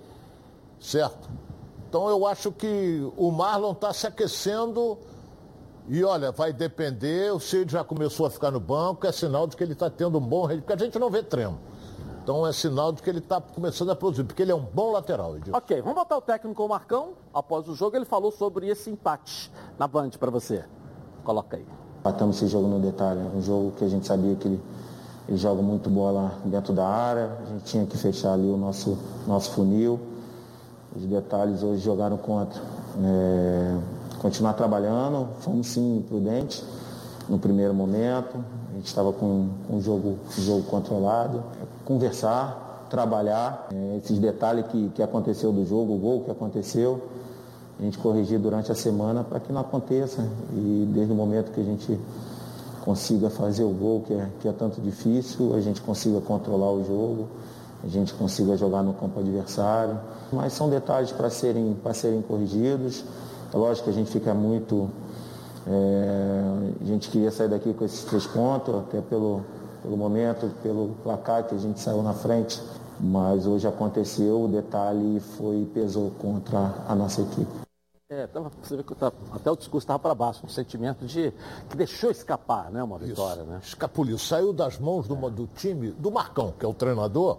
Certo? 0.78 1.30
Então 1.88 2.08
eu 2.10 2.26
acho 2.26 2.52
que 2.52 3.10
o 3.16 3.30
Marlon 3.30 3.72
está 3.72 3.92
se 3.92 4.06
aquecendo 4.06 4.98
e 5.88 6.02
olha, 6.02 6.32
vai 6.32 6.52
depender, 6.52 7.32
o 7.32 7.38
Cid 7.38 7.70
já 7.72 7.84
começou 7.84 8.26
a 8.26 8.30
ficar 8.30 8.50
no 8.50 8.60
banco, 8.60 9.06
é 9.06 9.12
sinal 9.12 9.46
de 9.46 9.56
que 9.56 9.62
ele 9.62 9.74
está 9.74 9.88
tendo 9.88 10.18
um 10.18 10.20
bom 10.20 10.42
rendimento, 10.42 10.64
porque 10.66 10.82
a 10.82 10.84
gente 10.86 10.98
não 10.98 11.08
vê 11.08 11.22
treino. 11.22 11.58
Então 12.24 12.46
é 12.46 12.54
sinal 12.54 12.90
de 12.90 13.02
que 13.02 13.10
ele 13.10 13.18
está 13.18 13.38
começando 13.38 13.90
a 13.90 13.94
produzir, 13.94 14.24
porque 14.24 14.40
ele 14.40 14.50
é 14.50 14.54
um 14.54 14.64
bom 14.72 14.92
lateral, 14.92 15.36
Edilson. 15.36 15.58
Ok, 15.58 15.82
vamos 15.82 15.94
botar 15.94 16.16
o 16.16 16.22
técnico 16.22 16.66
Marcão. 16.66 17.10
Após 17.34 17.68
o 17.68 17.74
jogo, 17.74 17.96
ele 17.96 18.06
falou 18.06 18.32
sobre 18.32 18.66
esse 18.66 18.88
empate 18.88 19.52
na 19.78 19.86
Band 19.86 20.08
para 20.18 20.30
você. 20.30 20.64
Coloca 21.22 21.58
aí. 21.58 21.66
Matamos 22.02 22.36
esse 22.36 22.46
jogo 22.46 22.66
no 22.66 22.80
detalhe. 22.80 23.20
Um 23.36 23.42
jogo 23.42 23.72
que 23.72 23.84
a 23.84 23.88
gente 23.88 24.06
sabia 24.06 24.34
que 24.36 24.48
ele, 24.48 24.58
ele 25.28 25.36
joga 25.36 25.60
muito 25.60 25.90
bola 25.90 26.32
dentro 26.46 26.72
da 26.72 26.88
área. 26.88 27.36
A 27.42 27.44
gente 27.44 27.64
tinha 27.64 27.84
que 27.84 27.98
fechar 27.98 28.32
ali 28.32 28.48
o 28.48 28.56
nosso, 28.56 28.96
nosso 29.26 29.50
funil. 29.50 30.00
Os 30.96 31.04
detalhes 31.04 31.62
hoje 31.62 31.82
jogaram 31.82 32.16
contra. 32.16 32.58
É, 33.04 33.78
continuar 34.18 34.54
trabalhando, 34.54 35.28
fomos 35.40 35.66
sim 35.66 36.02
prudentes 36.08 36.64
no 37.28 37.38
primeiro 37.38 37.74
momento. 37.74 38.42
A 38.70 38.76
gente 38.76 38.86
estava 38.86 39.12
com, 39.12 39.50
com 39.68 39.76
o 39.76 39.82
jogo, 39.82 40.18
o 40.38 40.40
jogo 40.40 40.62
controlado. 40.62 41.42
Conversar, 41.84 42.86
trabalhar. 42.90 43.68
É, 43.72 43.98
esses 43.98 44.18
detalhes 44.18 44.66
que, 44.66 44.90
que 44.94 45.02
aconteceu 45.02 45.52
do 45.52 45.66
jogo, 45.66 45.94
o 45.94 45.98
gol 45.98 46.20
que 46.24 46.30
aconteceu 46.30 47.00
a 47.78 47.82
gente 47.82 47.98
corrigir 47.98 48.38
durante 48.38 48.70
a 48.70 48.74
semana 48.74 49.24
para 49.24 49.40
que 49.40 49.52
não 49.52 49.60
aconteça. 49.60 50.22
E 50.52 50.88
desde 50.92 51.12
o 51.12 51.16
momento 51.16 51.50
que 51.52 51.60
a 51.60 51.64
gente 51.64 51.98
consiga 52.84 53.30
fazer 53.30 53.64
o 53.64 53.70
gol, 53.70 54.02
que 54.06 54.14
é, 54.14 54.28
que 54.40 54.48
é 54.48 54.52
tanto 54.52 54.80
difícil, 54.80 55.54
a 55.54 55.60
gente 55.60 55.80
consiga 55.80 56.20
controlar 56.20 56.70
o 56.70 56.84
jogo, 56.84 57.28
a 57.82 57.88
gente 57.88 58.14
consiga 58.14 58.56
jogar 58.56 58.82
no 58.82 58.94
campo 58.94 59.18
adversário. 59.20 59.98
Mas 60.32 60.52
são 60.52 60.70
detalhes 60.70 61.10
para 61.10 61.30
serem, 61.30 61.76
serem 61.94 62.22
corrigidos. 62.22 63.04
É 63.52 63.56
lógico 63.56 63.84
que 63.84 63.90
a 63.90 63.94
gente 63.94 64.10
fica 64.10 64.32
muito. 64.32 64.88
é, 65.66 66.42
a 66.80 66.84
gente 66.84 67.08
queria 67.10 67.30
sair 67.30 67.48
daqui 67.48 67.72
com 67.72 67.84
esses 67.84 68.04
três 68.04 68.26
pontos, 68.26 68.74
até 68.74 69.00
pelo, 69.00 69.42
pelo 69.84 69.96
momento, 69.98 70.50
pelo 70.62 70.96
placar 71.02 71.44
que 71.44 71.54
a 71.54 71.58
gente 71.58 71.78
saiu 71.78 72.02
na 72.02 72.14
frente. 72.14 72.60
Mas 72.98 73.46
hoje 73.46 73.68
aconteceu, 73.68 74.44
o 74.44 74.48
detalhe 74.48 75.20
foi 75.20 75.68
pesou 75.74 76.10
contra 76.12 76.74
a 76.88 76.94
nossa 76.94 77.20
equipe. 77.20 77.64
É, 78.08 78.26
tava, 78.26 78.50
você 78.62 78.76
vê 78.76 78.82
que 78.82 78.94
tava- 78.94 79.14
até 79.32 79.50
o 79.50 79.56
discurso 79.56 79.84
estava 79.84 79.98
para 79.98 80.14
baixo, 80.14 80.40
um 80.44 80.48
sentimento 80.48 81.04
de 81.04 81.32
que 81.68 81.76
deixou 81.76 82.10
escapar, 82.10 82.70
né, 82.70 82.82
uma 82.82 82.98
vitória, 82.98 83.42
né? 83.42 83.60
Escapuliu, 83.62 84.16
saiu 84.18 84.52
das 84.52 84.78
mãos 84.78 85.06
do, 85.06 85.16
do 85.30 85.46
time, 85.54 85.90
do 85.90 86.10
Marcão, 86.10 86.54
que 86.58 86.64
é 86.64 86.68
o 86.68 86.74
treinador. 86.74 87.38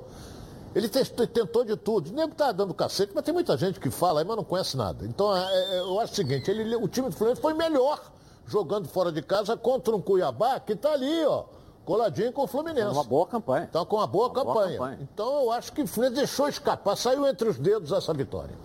Ele 0.75 0.89
tentou 0.89 1.63
de 1.63 1.77
tudo. 1.77 2.11
Nego 2.11 2.35
tá 2.35 2.51
dando 2.51 2.73
cacete, 2.73 3.13
mas 3.15 3.23
tem 3.23 3.33
muita 3.33 3.55
gente 3.55 3.79
que 3.79 3.89
fala 3.89 4.19
aí, 4.19 4.25
mas 4.25 4.35
não 4.35 4.43
conhece 4.43 4.75
nada. 4.75 5.05
Então, 5.05 5.35
é, 5.35 5.77
é, 5.77 5.79
eu 5.79 5.99
acho 6.01 6.11
o 6.11 6.15
seguinte, 6.15 6.51
ele, 6.51 6.75
o 6.75 6.87
time 6.89 7.09
do 7.09 7.15
Fluminense 7.15 7.41
foi 7.41 7.53
melhor 7.53 8.11
jogando 8.45 8.87
fora 8.87 9.11
de 9.11 9.21
casa 9.21 9.55
contra 9.55 9.95
um 9.95 10.01
Cuiabá 10.01 10.59
que 10.59 10.75
tá 10.75 10.91
ali, 10.91 11.23
ó, 11.25 11.45
coladinho 11.85 12.33
com 12.33 12.43
o 12.43 12.47
Fluminense. 12.47 12.91
Uma 12.91 13.03
boa 13.03 13.27
campanha. 13.27 13.69
Tá 13.71 13.85
com 13.85 13.95
uma 13.97 14.07
boa, 14.07 14.27
Uma 14.27 14.33
boa 14.33 14.45
campanha. 14.45 14.77
campanha. 14.77 14.99
Então, 15.01 15.43
eu 15.43 15.51
acho 15.51 15.71
que 15.71 15.81
o 15.83 15.87
Fluminense 15.87 16.19
deixou 16.21 16.49
escapar, 16.49 16.95
saiu 16.97 17.25
entre 17.27 17.47
os 17.47 17.57
dedos 17.57 17.91
essa 17.91 18.13
vitória. 18.13 18.55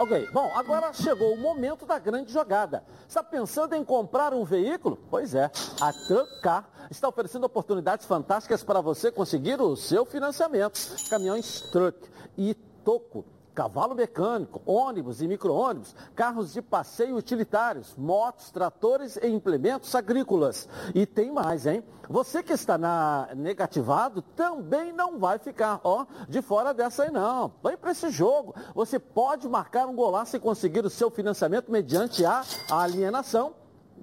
Ok, 0.00 0.28
bom, 0.32 0.50
agora 0.56 0.92
chegou 0.92 1.32
o 1.32 1.36
momento 1.36 1.86
da 1.86 1.98
grande 1.98 2.32
jogada. 2.32 2.82
Está 3.08 3.22
pensando 3.22 3.74
em 3.74 3.84
comprar 3.84 4.34
um 4.34 4.44
veículo? 4.44 4.98
Pois 5.08 5.34
é, 5.34 5.50
a 5.80 5.92
Trucar 5.92 6.68
está 6.90 7.08
oferecendo 7.08 7.44
oportunidades 7.44 8.04
fantásticas 8.04 8.64
para 8.64 8.80
você 8.80 9.10
conseguir 9.12 9.60
o 9.60 9.76
seu 9.76 10.04
financiamento. 10.04 10.78
Caminhões 11.08 11.60
Truck 11.70 11.98
e 12.36 12.54
Toco. 12.84 13.24
Cavalo 13.54 13.94
mecânico, 13.94 14.60
ônibus 14.66 15.22
e 15.22 15.28
micro-ônibus, 15.28 15.94
carros 16.14 16.52
de 16.52 16.60
passeio 16.60 17.16
utilitários, 17.16 17.94
motos, 17.96 18.50
tratores 18.50 19.16
e 19.16 19.28
implementos 19.28 19.94
agrícolas. 19.94 20.68
E 20.94 21.06
tem 21.06 21.30
mais, 21.30 21.64
hein? 21.64 21.84
Você 22.08 22.42
que 22.42 22.52
está 22.52 22.76
na 22.76 23.28
negativado 23.34 24.20
também 24.20 24.92
não 24.92 25.18
vai 25.18 25.38
ficar, 25.38 25.80
ó, 25.84 26.04
de 26.28 26.42
fora 26.42 26.74
dessa 26.74 27.04
aí 27.04 27.10
não. 27.10 27.52
Vem 27.62 27.76
para 27.76 27.92
esse 27.92 28.10
jogo. 28.10 28.54
Você 28.74 28.98
pode 28.98 29.48
marcar 29.48 29.86
um 29.86 29.94
golaço 29.94 30.36
e 30.36 30.40
conseguir 30.40 30.84
o 30.84 30.90
seu 30.90 31.10
financiamento 31.10 31.70
mediante 31.70 32.24
a 32.26 32.42
alienação 32.68 33.54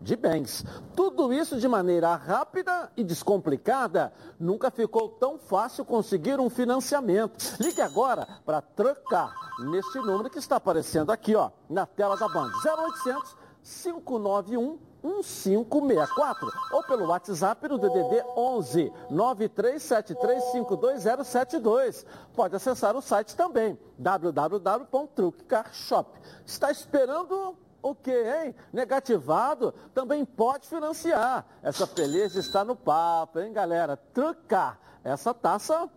de 0.01 0.15
bens. 0.15 0.65
Tudo 0.95 1.31
isso 1.31 1.59
de 1.59 1.67
maneira 1.67 2.15
rápida 2.15 2.91
e 2.97 3.03
descomplicada. 3.03 4.11
Nunca 4.39 4.71
ficou 4.71 5.09
tão 5.09 5.37
fácil 5.37 5.85
conseguir 5.85 6.39
um 6.39 6.49
financiamento. 6.49 7.55
Ligue 7.59 7.81
agora 7.81 8.27
para 8.45 8.61
trancar 8.61 9.33
neste 9.59 9.99
número 9.99 10.29
que 10.29 10.39
está 10.39 10.55
aparecendo 10.55 11.11
aqui, 11.11 11.35
ó, 11.35 11.51
na 11.69 11.85
tela 11.85 12.17
da 12.17 12.27
Band. 12.27 12.49
0800 12.65 13.35
591 13.63 14.79
1564 15.03 16.51
ou 16.71 16.83
pelo 16.83 17.07
WhatsApp 17.07 17.67
no 17.67 17.79
DDD 17.79 18.23
11 18.35 18.93
9373520072. 19.11 22.05
Pode 22.35 22.55
acessar 22.55 22.95
o 22.95 23.01
site 23.01 23.35
também 23.35 23.79
www.truquecarshop. 23.97 26.19
Está 26.45 26.69
esperando 26.71 27.57
o 27.81 27.95
que, 27.95 28.11
hein? 28.11 28.55
Negativado 28.71 29.73
também 29.93 30.23
pode 30.23 30.67
financiar. 30.67 31.45
Essa 31.61 31.87
peleja 31.87 32.39
está 32.39 32.63
no 32.63 32.75
papo, 32.75 33.39
hein, 33.39 33.51
galera? 33.51 33.97
Trucar. 33.97 34.79
Essa 35.03 35.33
taça 35.33 35.89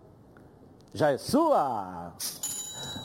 já 0.93 1.11
é 1.11 1.19
sua. 1.19 2.15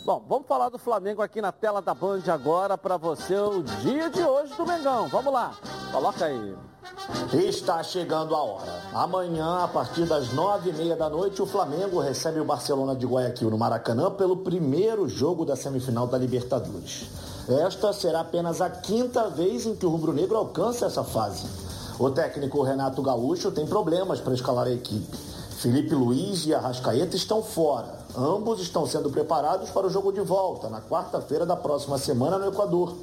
Bom, 0.05 0.23
vamos 0.27 0.47
falar 0.47 0.69
do 0.69 0.79
Flamengo 0.79 1.21
aqui 1.21 1.41
na 1.41 1.51
tela 1.51 1.81
da 1.81 1.93
Band 1.93 2.23
agora 2.27 2.77
para 2.77 2.97
você 2.97 3.35
o 3.35 3.61
dia 3.61 4.09
de 4.09 4.23
hoje 4.23 4.53
do 4.55 4.65
Mengão. 4.65 5.07
Vamos 5.07 5.31
lá, 5.31 5.53
coloca 5.91 6.25
aí. 6.25 6.55
Está 7.33 7.83
chegando 7.83 8.35
a 8.35 8.41
hora. 8.41 8.81
Amanhã, 8.93 9.63
a 9.63 9.67
partir 9.67 10.05
das 10.05 10.33
nove 10.33 10.69
e 10.69 10.73
meia 10.73 10.95
da 10.95 11.09
noite, 11.09 11.41
o 11.41 11.45
Flamengo 11.45 11.99
recebe 11.99 12.39
o 12.39 12.45
Barcelona 12.45 12.95
de 12.95 13.05
Guayaquil 13.05 13.49
no 13.49 13.57
Maracanã 13.57 14.09
pelo 14.11 14.37
primeiro 14.37 15.07
jogo 15.07 15.45
da 15.45 15.55
semifinal 15.55 16.07
da 16.07 16.17
Libertadores. 16.17 17.09
Esta 17.49 17.91
será 17.91 18.19
apenas 18.19 18.61
a 18.61 18.69
quinta 18.69 19.27
vez 19.27 19.65
em 19.65 19.75
que 19.75 19.83
o 19.83 19.89
rubro-negro 19.89 20.37
alcança 20.37 20.85
essa 20.85 21.03
fase. 21.03 21.47
O 21.97 22.11
técnico 22.11 22.61
Renato 22.61 23.01
Gaúcho 23.01 23.49
tem 23.49 23.65
problemas 23.65 24.19
para 24.19 24.35
escalar 24.35 24.67
a 24.67 24.71
equipe. 24.71 25.17
Felipe 25.57 25.95
Luiz 25.95 26.45
e 26.45 26.53
Arrascaeta 26.53 27.15
estão 27.15 27.41
fora. 27.41 27.97
Ambos 28.15 28.61
estão 28.61 28.85
sendo 28.85 29.09
preparados 29.09 29.71
para 29.71 29.87
o 29.87 29.89
jogo 29.89 30.11
de 30.11 30.21
volta, 30.21 30.69
na 30.69 30.79
quarta-feira 30.79 31.43
da 31.43 31.55
próxima 31.55 31.97
semana 31.97 32.37
no 32.37 32.47
Equador. 32.47 32.95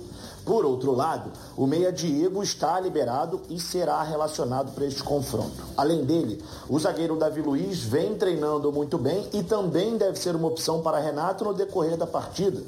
Por 0.46 0.64
outro 0.64 0.94
lado, 0.94 1.32
o 1.56 1.66
Meia 1.66 1.92
Diego 1.92 2.40
está 2.40 2.78
liberado 2.78 3.42
e 3.50 3.58
será 3.58 4.00
relacionado 4.04 4.72
para 4.72 4.86
este 4.86 5.02
confronto. 5.02 5.60
Além 5.76 6.04
dele, 6.04 6.40
o 6.68 6.78
zagueiro 6.78 7.16
Davi 7.16 7.42
Luiz 7.42 7.82
vem 7.82 8.14
treinando 8.14 8.70
muito 8.70 8.96
bem 8.96 9.28
e 9.32 9.42
também 9.42 9.98
deve 9.98 10.16
ser 10.20 10.36
uma 10.36 10.46
opção 10.46 10.82
para 10.82 11.00
Renato 11.00 11.44
no 11.44 11.52
decorrer 11.52 11.96
da 11.96 12.06
partida. 12.06 12.62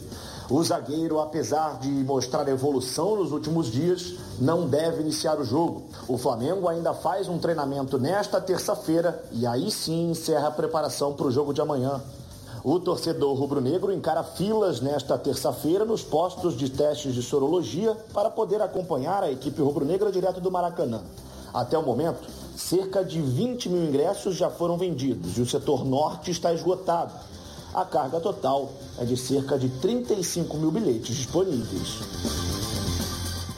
O 0.51 0.61
zagueiro, 0.65 1.21
apesar 1.21 1.79
de 1.79 1.89
mostrar 1.89 2.49
evolução 2.49 3.15
nos 3.15 3.31
últimos 3.31 3.71
dias, 3.71 4.15
não 4.41 4.67
deve 4.67 5.03
iniciar 5.03 5.39
o 5.39 5.45
jogo. 5.45 5.85
O 6.09 6.19
Flamengo 6.19 6.67
ainda 6.67 6.93
faz 6.93 7.29
um 7.29 7.39
treinamento 7.39 7.97
nesta 7.97 8.41
terça-feira 8.41 9.23
e 9.31 9.47
aí 9.47 9.71
sim 9.71 10.11
encerra 10.11 10.49
a 10.49 10.51
preparação 10.51 11.13
para 11.13 11.29
o 11.29 11.31
jogo 11.31 11.55
de 11.55 11.61
amanhã. 11.61 12.03
O 12.65 12.81
torcedor 12.81 13.37
rubro-negro 13.37 13.93
encara 13.93 14.23
filas 14.23 14.81
nesta 14.81 15.17
terça-feira 15.17 15.85
nos 15.85 16.03
postos 16.03 16.57
de 16.57 16.69
testes 16.69 17.15
de 17.15 17.23
sorologia 17.23 17.97
para 18.13 18.31
poder 18.31 18.61
acompanhar 18.61 19.23
a 19.23 19.31
equipe 19.31 19.63
rubro-negra 19.63 20.11
direto 20.11 20.41
do 20.41 20.51
Maracanã. 20.51 21.03
Até 21.55 21.79
o 21.79 21.83
momento, 21.83 22.29
cerca 22.57 23.05
de 23.05 23.21
20 23.21 23.69
mil 23.69 23.85
ingressos 23.85 24.37
já 24.37 24.51
foram 24.51 24.77
vendidos 24.77 25.39
e 25.39 25.41
o 25.41 25.47
setor 25.47 25.85
norte 25.85 26.31
está 26.31 26.53
esgotado. 26.53 27.13
A 27.73 27.85
carga 27.85 28.19
total 28.19 28.71
é 28.99 29.05
de 29.05 29.17
cerca 29.17 29.59
de 29.59 29.69
35 29.69 30.57
mil 30.57 30.71
bilhetes 30.71 31.17
disponíveis. 31.17 32.58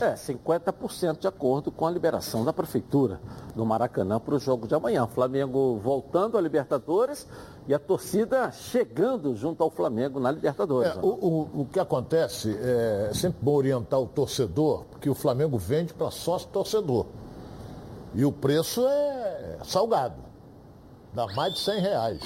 É, 0.00 0.14
50% 0.14 1.18
de 1.18 1.28
acordo 1.28 1.70
com 1.70 1.86
a 1.86 1.90
liberação 1.90 2.44
da 2.44 2.52
Prefeitura 2.52 3.20
do 3.54 3.66
Maracanã 3.66 4.18
para 4.18 4.34
o 4.34 4.38
jogo 4.38 4.66
de 4.66 4.74
amanhã. 4.74 5.06
Flamengo 5.06 5.78
voltando 5.82 6.38
à 6.38 6.40
Libertadores 6.40 7.26
e 7.68 7.74
a 7.74 7.78
torcida 7.78 8.50
chegando 8.50 9.34
junto 9.36 9.62
ao 9.62 9.70
Flamengo 9.70 10.18
na 10.18 10.30
Libertadores. 10.30 10.96
É, 10.96 11.00
o, 11.00 11.08
o, 11.08 11.60
o, 11.62 11.66
que 11.66 11.78
acontece 11.78 12.56
é 12.60 13.10
sempre 13.12 13.38
bom 13.42 13.54
orientar 13.54 14.00
o 14.00 14.06
torcedor, 14.06 14.84
porque 14.90 15.10
o 15.10 15.14
Flamengo 15.14 15.58
vende 15.58 15.92
para 15.92 16.10
sócio 16.10 16.48
torcedor. 16.48 17.06
E 18.14 18.24
o 18.24 18.32
preço 18.32 18.84
é 18.86 19.58
salgado. 19.64 20.16
Dá 21.12 21.26
mais 21.34 21.54
de 21.54 21.60
100 21.60 21.80
reais. 21.80 22.20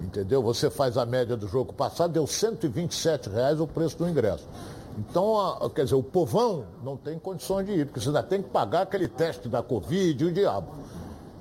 Entendeu? 0.00 0.42
Você 0.42 0.68
faz 0.68 0.98
a 0.98 1.06
média 1.06 1.36
do 1.36 1.46
jogo 1.46 1.72
passado, 1.72 2.12
deu 2.12 2.26
127 2.26 3.28
reais 3.30 3.60
o 3.60 3.66
preço 3.66 3.96
do 3.98 4.08
ingresso. 4.08 4.48
Então, 4.98 5.58
quer 5.74 5.84
dizer, 5.84 5.94
o 5.94 6.02
povão 6.02 6.66
não 6.82 6.96
tem 6.96 7.18
condições 7.18 7.66
de 7.66 7.72
ir, 7.72 7.86
porque 7.86 8.00
você 8.00 8.08
ainda 8.08 8.22
tem 8.22 8.42
que 8.42 8.50
pagar 8.50 8.82
aquele 8.82 9.08
teste 9.08 9.48
da 9.48 9.62
Covid 9.62 10.22
e 10.22 10.26
o 10.26 10.32
diabo. 10.32 10.68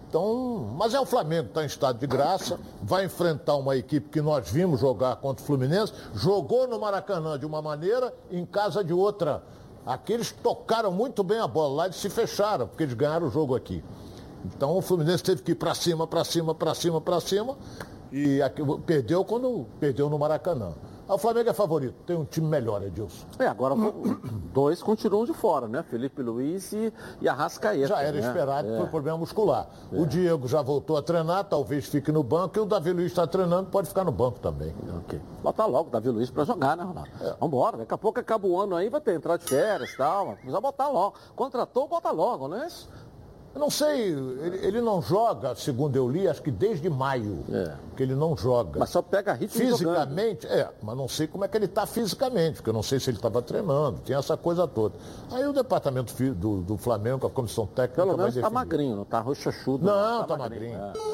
Então, 0.08 0.74
mas 0.78 0.94
é 0.94 1.00
o 1.00 1.06
Flamengo, 1.06 1.48
está 1.48 1.64
em 1.64 1.68
estado 1.68 1.98
de 1.98 2.06
graça, 2.06 2.60
vai 2.82 3.06
enfrentar 3.06 3.56
uma 3.56 3.78
equipe 3.78 4.10
que 4.10 4.22
nós 4.22 4.50
vimos 4.50 4.82
jogar 4.82 5.16
contra 5.18 5.42
o 5.42 5.46
Fluminense, 5.46 5.94
jogou 6.14 6.68
no 6.68 6.80
Maracanã 6.80 7.40
de 7.40 7.46
uma 7.46 7.62
maneira, 7.62 8.14
em 8.30 8.46
casa 8.46 8.84
de 8.84 8.94
outra. 8.94 9.42
Aqueles 9.86 10.32
tocaram 10.32 10.92
muito 10.92 11.24
bem 11.24 11.40
a 11.40 11.48
bola 11.48 11.76
lá, 11.76 11.86
eles 11.86 11.96
se 11.96 12.10
fecharam, 12.10 12.68
porque 12.68 12.84
eles 12.84 12.94
ganharam 12.94 13.28
o 13.28 13.32
jogo 13.32 13.56
aqui. 13.56 13.84
Então 14.46 14.78
o 14.78 14.82
Fluminense 14.82 15.24
teve 15.24 15.42
que 15.42 15.52
ir 15.52 15.56
para 15.56 15.74
cima, 15.74 16.06
para 16.06 16.24
cima, 16.24 16.54
para 16.54 16.76
cima, 16.76 17.00
para 17.00 17.20
cima, 17.22 17.58
e 18.12 18.42
aqui, 18.42 18.62
perdeu 18.86 19.24
quando 19.24 19.66
perdeu 19.80 20.10
no 20.10 20.20
Maracanã. 20.20 20.74
O 21.12 21.18
Flamengo 21.18 21.50
é 21.50 21.54
favorito, 21.54 21.94
tem 22.06 22.16
um 22.16 22.24
time 22.24 22.48
melhor, 22.48 22.82
Edilson. 22.82 23.26
É, 23.38 23.46
agora 23.46 23.76
dois 24.54 24.82
continuam 24.82 25.26
de 25.26 25.34
fora, 25.34 25.68
né? 25.68 25.84
Felipe 25.84 26.22
Luiz 26.22 26.72
e, 26.72 26.94
e 27.20 27.28
Arrascaeta. 27.28 27.88
Já 27.88 28.02
era 28.02 28.14
né? 28.14 28.26
esperado, 28.26 28.74
é. 28.74 28.78
foi 28.78 28.88
problema 28.88 29.18
muscular. 29.18 29.68
É. 29.92 30.00
O 30.00 30.06
Diego 30.06 30.48
já 30.48 30.62
voltou 30.62 30.96
a 30.96 31.02
treinar, 31.02 31.44
talvez 31.44 31.88
fique 31.88 32.14
no 32.14 32.24
banco, 32.24 32.58
e 32.58 32.62
o 32.62 32.66
Davi 32.66 32.94
Luiz 32.94 33.08
está 33.08 33.28
treinando, 33.28 33.70
pode 33.70 33.90
ficar 33.90 34.06
no 34.06 34.12
banco 34.12 34.40
também. 34.40 34.74
Ok. 35.00 35.20
Botar 35.44 35.66
logo 35.66 35.90
o 35.90 35.92
Davi 35.92 36.10
Luiz 36.10 36.32
para 36.32 36.46
jogar, 36.46 36.78
né, 36.78 36.84
Ronaldo? 36.84 37.10
É. 37.20 37.36
Vambora, 37.42 37.78
daqui 37.78 37.94
a 37.94 37.98
pouco 37.98 38.18
acaba 38.18 38.48
o 38.48 38.58
ano 38.58 38.78
aí, 38.78 38.88
vai 38.88 39.02
ter 39.02 39.14
entrar 39.14 39.36
de 39.36 39.44
férias 39.44 39.90
e 39.90 39.98
tal. 39.98 40.36
Precisa 40.36 40.62
botar 40.62 40.88
logo. 40.88 41.16
Contratou, 41.36 41.90
bota 41.90 42.10
logo, 42.12 42.48
não 42.48 42.64
é 42.64 42.68
isso? 42.68 42.90
Eu 43.54 43.60
não 43.60 43.70
sei, 43.70 44.12
ele, 44.14 44.66
ele, 44.66 44.82
não 44.82 45.02
joga, 45.02 45.54
segundo 45.56 45.96
eu 45.98 46.10
li, 46.10 46.26
acho 46.26 46.42
que 46.42 46.50
desde 46.50 46.90
maio 46.90 47.44
é. 47.52 47.76
que 47.98 48.04
ele 48.04 48.16
não 48.16 48.36
joga. 48.36 48.80
Mas 48.80 48.90
só 48.90 49.02
pega 49.02 49.34
ritmo 49.34 49.60
Fisicamente, 49.60 50.44
jogando. 50.44 50.60
é, 50.60 50.70
mas 50.82 50.98
não 50.98 51.08
sei 51.10 51.28
como 51.28 51.44
é 51.44 51.50
que 51.50 51.58
ele 51.58 51.66
está 51.66 51.86
fisicamente, 51.86 52.56
porque 52.56 52.70
eu 52.70 52.74
não 52.74 52.82
sei 52.82 52.98
se 52.98 53.10
ele 53.10 53.18
estava 53.18 53.42
treinando, 53.42 54.00
tinha 54.06 54.18
essa 54.18 54.38
coisa 54.38 54.66
toda. 54.66 54.96
Aí 55.32 55.46
o 55.46 55.52
departamento 55.52 56.14
do, 56.34 56.62
do 56.62 56.78
Flamengo, 56.78 57.28
a 57.28 57.30
comissão 57.30 57.68
técnica... 57.68 58.04
Pelo 58.04 58.18
menos 58.18 58.38
está 58.38 58.50
magrinho, 58.50 58.96
não 58.96 59.04
está 59.04 59.20
roxachudo. 59.20 59.86
Não, 59.86 60.22
está 60.22 60.28
tá 60.28 60.38
magrinho. 60.38 60.80
magrinho. 60.80 61.06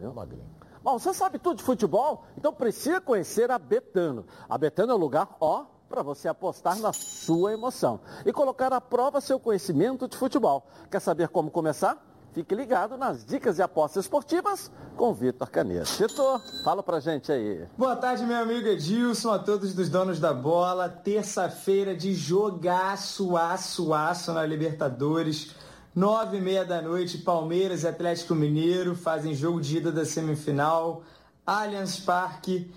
É, 0.00 0.04
é. 0.04 0.08
magrinho. 0.08 0.56
Bom, 0.84 1.00
você 1.00 1.12
sabe 1.12 1.36
tudo 1.40 1.56
de 1.56 1.64
futebol? 1.64 2.26
Então 2.38 2.52
precisa 2.52 3.00
conhecer 3.00 3.50
a 3.50 3.58
Betano. 3.58 4.24
A 4.48 4.56
Betano 4.56 4.92
é 4.92 4.94
o 4.94 4.98
lugar, 4.98 5.36
ó, 5.40 5.64
para 5.88 6.02
você 6.02 6.28
apostar 6.28 6.78
na 6.78 6.92
sua 6.92 7.52
emoção 7.52 8.00
e 8.24 8.32
colocar 8.32 8.72
à 8.72 8.80
prova 8.80 9.20
seu 9.20 9.38
conhecimento 9.38 10.08
de 10.08 10.16
futebol. 10.16 10.66
Quer 10.90 11.00
saber 11.00 11.28
como 11.28 11.50
começar? 11.50 12.04
Fique 12.32 12.54
ligado 12.54 12.98
nas 12.98 13.24
dicas 13.24 13.56
de 13.56 13.62
apostas 13.62 14.04
esportivas 14.04 14.70
com 14.94 15.14
Vitor 15.14 15.48
Caneto. 15.48 15.90
Vitor, 15.92 16.42
fala 16.62 16.82
pra 16.82 17.00
gente 17.00 17.32
aí. 17.32 17.66
Boa 17.78 17.96
tarde, 17.96 18.26
meu 18.26 18.36
amigo 18.36 18.68
Edilson, 18.68 19.30
a 19.30 19.38
todos 19.38 19.72
dos 19.72 19.88
donos 19.88 20.20
da 20.20 20.34
bola. 20.34 20.86
Terça-feira 20.86 21.96
de 21.96 22.14
jogaço, 22.14 23.38
aço, 23.38 23.94
aço 23.94 24.34
na 24.34 24.44
Libertadores. 24.44 25.54
Nove 25.94 26.36
e 26.36 26.40
meia 26.42 26.62
da 26.62 26.82
noite, 26.82 27.16
Palmeiras 27.16 27.84
e 27.84 27.88
Atlético 27.88 28.34
Mineiro 28.34 28.94
fazem 28.94 29.32
jogo 29.32 29.58
de 29.58 29.78
ida 29.78 29.90
da 29.90 30.04
semifinal. 30.04 31.04
Allianz 31.46 31.98
Parque. 31.98 32.70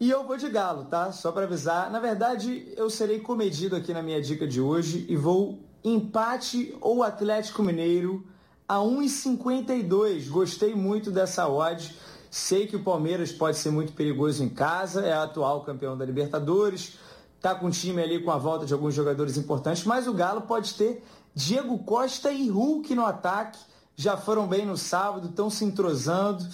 E 0.00 0.10
eu 0.10 0.26
vou 0.26 0.36
de 0.36 0.48
galo, 0.48 0.86
tá? 0.86 1.12
Só 1.12 1.30
para 1.30 1.44
avisar. 1.44 1.90
Na 1.90 2.00
verdade, 2.00 2.72
eu 2.76 2.90
serei 2.90 3.20
comedido 3.20 3.76
aqui 3.76 3.92
na 3.92 4.02
minha 4.02 4.20
dica 4.20 4.46
de 4.46 4.60
hoje 4.60 5.06
e 5.08 5.16
vou 5.16 5.60
empate 5.84 6.76
ou 6.80 7.02
Atlético 7.02 7.62
Mineiro 7.62 8.26
a 8.68 8.78
1,52. 8.78 10.28
Gostei 10.28 10.74
muito 10.74 11.10
dessa 11.10 11.48
odd. 11.48 11.96
Sei 12.30 12.66
que 12.66 12.74
o 12.74 12.82
Palmeiras 12.82 13.30
pode 13.30 13.58
ser 13.58 13.70
muito 13.70 13.92
perigoso 13.92 14.42
em 14.42 14.48
casa, 14.48 15.06
é 15.06 15.12
atual 15.12 15.62
campeão 15.62 15.96
da 15.96 16.04
Libertadores, 16.04 16.98
tá 17.40 17.54
com 17.54 17.66
o 17.66 17.70
time 17.70 18.02
ali 18.02 18.20
com 18.20 18.32
a 18.32 18.36
volta 18.36 18.66
de 18.66 18.72
alguns 18.72 18.92
jogadores 18.92 19.36
importantes, 19.36 19.84
mas 19.84 20.08
o 20.08 20.12
Galo 20.12 20.40
pode 20.40 20.74
ter 20.74 21.04
Diego 21.32 21.78
Costa 21.84 22.32
e 22.32 22.48
Hulk 22.48 22.92
no 22.94 23.06
ataque. 23.06 23.60
Já 23.94 24.16
foram 24.16 24.48
bem 24.48 24.66
no 24.66 24.76
sábado, 24.76 25.28
estão 25.28 25.48
se 25.48 25.64
entrosando. 25.64 26.44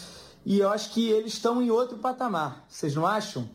E 0.45 0.59
eu 0.59 0.71
acho 0.71 0.93
que 0.93 1.09
eles 1.11 1.35
estão 1.35 1.63
em 1.63 1.71
outro 1.71 1.99
patamar. 1.99 2.65
Vocês 2.69 2.95
não 2.95 3.07
acham? 3.07 3.49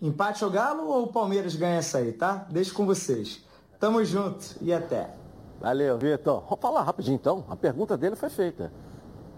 Empate 0.00 0.44
ao 0.44 0.50
Galo 0.50 0.88
ou 0.88 1.04
o 1.04 1.12
Palmeiras 1.12 1.56
ganha 1.56 1.76
essa 1.76 1.98
aí, 1.98 2.12
tá? 2.12 2.46
Deixo 2.50 2.74
com 2.74 2.84
vocês. 2.84 3.44
Tamo 3.78 4.04
junto 4.04 4.56
e 4.60 4.72
até. 4.72 5.14
Valeu, 5.60 5.96
Vitor. 5.98 6.42
Vamos 6.42 6.60
falar 6.60 6.82
rapidinho 6.82 7.14
então. 7.14 7.44
A 7.48 7.56
pergunta 7.56 7.96
dele 7.96 8.16
foi 8.16 8.28
feita. 8.28 8.72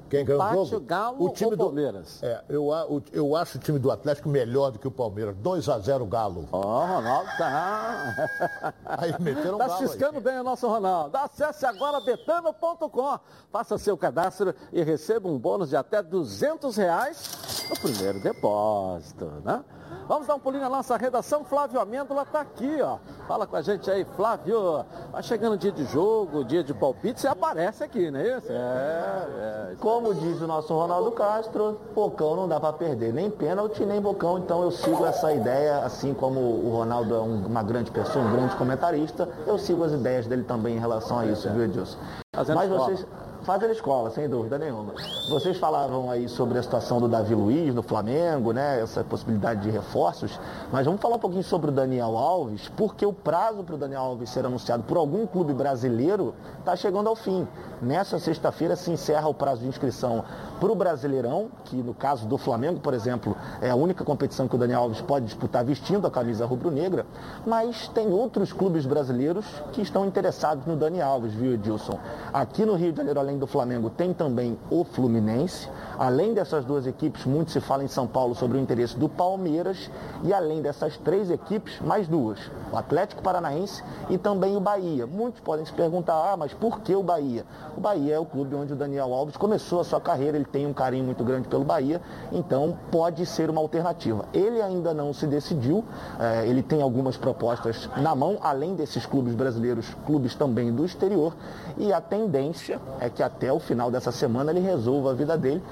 Quem 0.08 0.24
ganhou 0.24 0.62
o 0.62 0.64
jogo? 0.64 0.84
Galo 0.84 1.24
o 1.24 1.30
time 1.30 1.52
ou 1.52 1.56
Palmeiras? 1.56 2.20
Do, 2.20 2.26
é, 2.26 2.44
eu, 2.48 2.70
eu, 3.12 3.36
acho 3.36 3.58
o 3.58 3.60
time 3.60 3.78
do 3.78 3.90
Atlético 3.90 4.28
melhor 4.28 4.70
do 4.70 4.78
que 4.78 4.88
o 4.88 4.90
Palmeiras. 4.90 5.36
2 5.36 5.68
a 5.68 5.78
0 5.78 6.06
Galo. 6.06 6.48
Ó, 6.50 6.58
oh, 6.58 6.86
Ronaldo 6.86 7.30
tá. 7.36 8.74
Aí 8.84 9.14
meteram 9.20 9.58
tá 9.58 9.76
ciscando 9.76 10.20
bem 10.20 10.38
o 10.38 10.42
nosso 10.42 10.66
Ronaldo. 10.66 11.16
Acesse 11.16 11.66
agora 11.66 12.00
betano.com. 12.00 13.18
Faça 13.50 13.76
seu 13.78 13.96
cadastro 13.96 14.54
e 14.72 14.82
receba 14.82 15.28
um 15.28 15.38
bônus 15.38 15.70
de 15.70 15.76
até 15.76 16.02
200 16.02 16.76
reais 16.76 17.66
no 17.68 17.78
primeiro 17.78 18.20
depósito, 18.20 19.26
né? 19.44 19.62
Vamos 20.06 20.26
dar 20.26 20.34
um 20.34 20.40
pulinho 20.40 20.62
na 20.62 20.70
nossa 20.70 20.96
redação. 20.96 21.44
Flávio 21.44 21.80
Amêndola 21.80 22.22
está 22.22 22.40
aqui, 22.40 22.80
ó 22.80 22.98
Fala 23.28 23.46
com 23.46 23.56
a 23.56 23.60
gente 23.60 23.90
aí, 23.90 24.06
Flávio. 24.16 24.86
Vai 25.12 25.22
chegando 25.22 25.58
dia 25.58 25.70
de 25.70 25.84
jogo, 25.84 26.42
dia 26.46 26.64
de 26.64 26.72
palpite, 26.72 27.20
você 27.20 27.28
aparece 27.28 27.84
aqui, 27.84 28.10
não 28.10 28.20
é 28.20 28.38
isso? 28.38 28.50
É, 28.50 28.54
é. 28.54 29.76
Como 29.78 30.14
diz 30.14 30.40
o 30.40 30.46
nosso 30.46 30.72
Ronaldo 30.72 31.12
Castro, 31.12 31.78
Bocão 31.94 32.34
não 32.34 32.48
dá 32.48 32.58
para 32.58 32.72
perder 32.72 33.12
nem 33.12 33.30
pênalti 33.30 33.84
nem 33.84 34.00
Bocão, 34.00 34.38
então 34.38 34.62
eu 34.62 34.70
sigo 34.70 35.04
essa 35.04 35.30
ideia, 35.30 35.80
assim 35.80 36.14
como 36.14 36.40
o 36.40 36.70
Ronaldo 36.70 37.14
é 37.14 37.20
um, 37.20 37.44
uma 37.44 37.62
grande 37.62 37.90
pessoa, 37.90 38.24
um 38.24 38.32
grande 38.32 38.56
comentarista, 38.56 39.28
eu 39.46 39.58
sigo 39.58 39.84
as 39.84 39.92
ideias 39.92 40.26
dele 40.26 40.44
também 40.44 40.76
em 40.76 40.80
relação 40.80 41.18
a 41.18 41.26
isso, 41.26 41.50
viu, 41.50 41.64
Edilson? 41.64 41.98
Mas 42.34 42.68
vocês 42.70 43.06
fazendo 43.42 43.72
escola, 43.72 44.10
sem 44.10 44.28
dúvida 44.28 44.58
nenhuma. 44.58 44.92
Vocês 45.28 45.56
falavam 45.56 46.10
aí 46.10 46.28
sobre 46.28 46.58
a 46.58 46.62
situação 46.62 47.00
do 47.00 47.08
Davi 47.08 47.34
Luiz 47.34 47.74
no 47.74 47.82
Flamengo, 47.82 48.52
né? 48.52 48.80
Essa 48.80 49.02
possibilidade 49.04 49.62
de 49.62 49.70
reforços. 49.70 50.38
Mas 50.72 50.86
vamos 50.86 51.00
falar 51.00 51.16
um 51.16 51.18
pouquinho 51.20 51.44
sobre 51.44 51.70
o 51.70 51.72
Daniel 51.72 52.16
Alves, 52.16 52.68
porque 52.76 53.04
o 53.04 53.12
prazo 53.12 53.62
para 53.62 53.74
o 53.74 53.78
Daniel 53.78 54.02
Alves 54.02 54.30
ser 54.30 54.44
anunciado 54.44 54.82
por 54.82 54.96
algum 54.96 55.26
clube 55.26 55.52
brasileiro 55.52 56.34
está 56.58 56.76
chegando 56.76 57.08
ao 57.08 57.16
fim. 57.16 57.46
Nessa 57.80 58.18
sexta-feira 58.18 58.76
se 58.76 58.90
encerra 58.90 59.28
o 59.28 59.34
prazo 59.34 59.62
de 59.62 59.68
inscrição 59.68 60.24
para 60.60 60.72
o 60.72 60.74
Brasileirão, 60.74 61.48
que 61.64 61.76
no 61.76 61.94
caso 61.94 62.26
do 62.26 62.36
Flamengo, 62.36 62.80
por 62.80 62.94
exemplo, 62.94 63.36
é 63.60 63.70
a 63.70 63.74
única 63.74 64.04
competição 64.04 64.48
que 64.48 64.56
o 64.56 64.58
Daniel 64.58 64.80
Alves 64.80 65.00
pode 65.00 65.26
disputar 65.26 65.64
vestindo 65.64 66.06
a 66.06 66.10
camisa 66.10 66.44
rubro-negra, 66.46 67.06
mas 67.46 67.88
tem 67.88 68.12
outros 68.12 68.52
clubes 68.52 68.84
brasileiros 68.84 69.46
que 69.72 69.80
estão 69.82 70.06
interessados 70.06 70.66
no 70.66 70.76
Daniel 70.76 71.08
Alves, 71.08 71.32
viu, 71.32 71.54
Edilson? 71.54 71.98
Aqui 72.32 72.64
no 72.64 72.74
Rio 72.74 72.92
de 72.92 72.98
Janeiro, 72.98 73.20
além 73.20 73.38
do 73.38 73.46
Flamengo, 73.46 73.90
tem 73.90 74.12
também 74.12 74.58
o 74.70 74.84
Fluminense. 74.84 75.68
Além 75.98 76.32
dessas 76.32 76.64
duas 76.64 76.86
equipes, 76.86 77.24
muito 77.24 77.50
se 77.50 77.60
fala 77.60 77.82
em 77.82 77.88
São 77.88 78.06
Paulo 78.06 78.34
sobre 78.34 78.56
o 78.58 78.60
interesse 78.60 78.96
do 78.96 79.08
Palmeiras. 79.08 79.90
E 80.22 80.32
além 80.32 80.62
dessas 80.62 80.96
três 80.96 81.30
equipes, 81.30 81.80
mais 81.80 82.06
duas: 82.06 82.38
o 82.72 82.76
Atlético 82.76 83.22
Paranaense 83.22 83.82
e 84.08 84.16
também 84.18 84.56
o 84.56 84.60
Bahia. 84.60 85.06
Muitos 85.06 85.40
podem 85.40 85.64
se 85.64 85.72
perguntar, 85.72 86.32
ah, 86.32 86.36
mas 86.36 86.52
por 86.52 86.80
que 86.80 86.94
o 86.94 87.02
Bahia? 87.02 87.44
O 87.76 87.80
Bahia 87.80 88.14
é 88.14 88.18
o 88.18 88.24
clube 88.24 88.54
onde 88.54 88.72
o 88.72 88.76
Daniel 88.76 89.12
Alves 89.12 89.36
começou 89.36 89.80
a 89.80 89.84
sua 89.84 90.00
carreira, 90.00 90.36
ele 90.36 90.44
tem 90.50 90.66
um 90.66 90.72
carinho 90.72 91.04
muito 91.04 91.22
grande 91.24 91.48
pelo 91.48 91.64
Bahia, 91.64 92.00
então 92.32 92.76
pode 92.90 93.24
ser 93.26 93.50
uma 93.50 93.60
alternativa. 93.60 94.24
Ele 94.32 94.60
ainda 94.60 94.92
não 94.92 95.12
se 95.12 95.26
decidiu, 95.26 95.84
eh, 96.18 96.48
ele 96.48 96.62
tem 96.62 96.82
algumas 96.82 97.16
propostas 97.16 97.88
na 97.96 98.14
mão, 98.14 98.38
além 98.40 98.74
desses 98.74 99.06
clubes 99.06 99.34
brasileiros, 99.34 99.94
clubes 100.06 100.34
também 100.34 100.72
do 100.72 100.84
exterior, 100.84 101.34
e 101.76 101.92
a 101.92 102.00
tendência 102.00 102.80
é 103.00 103.08
que 103.08 103.22
até 103.22 103.52
o 103.52 103.58
final 103.58 103.90
dessa 103.90 104.12
semana 104.12 104.50
ele 104.50 104.60
resolva 104.60 105.10
a 105.10 105.14
vida 105.14 105.36
dele 105.36 105.62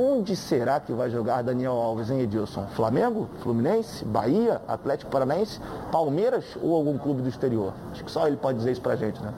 Onde 0.00 0.36
será 0.36 0.78
que 0.78 0.92
vai 0.92 1.10
jogar 1.10 1.42
Daniel 1.42 1.72
Alves, 1.72 2.08
hein, 2.08 2.20
Edilson? 2.20 2.66
Flamengo? 2.68 3.28
Fluminense? 3.40 4.04
Bahia? 4.04 4.60
Atlético 4.68 5.10
Paranaense? 5.10 5.60
Palmeiras 5.90 6.44
ou 6.62 6.72
algum 6.76 6.96
clube 6.96 7.20
do 7.20 7.28
exterior? 7.28 7.72
Acho 7.90 8.04
que 8.04 8.10
só 8.10 8.28
ele 8.28 8.36
pode 8.36 8.58
dizer 8.58 8.70
isso 8.70 8.80
pra 8.80 8.94
gente, 8.94 9.20
né? 9.20 9.34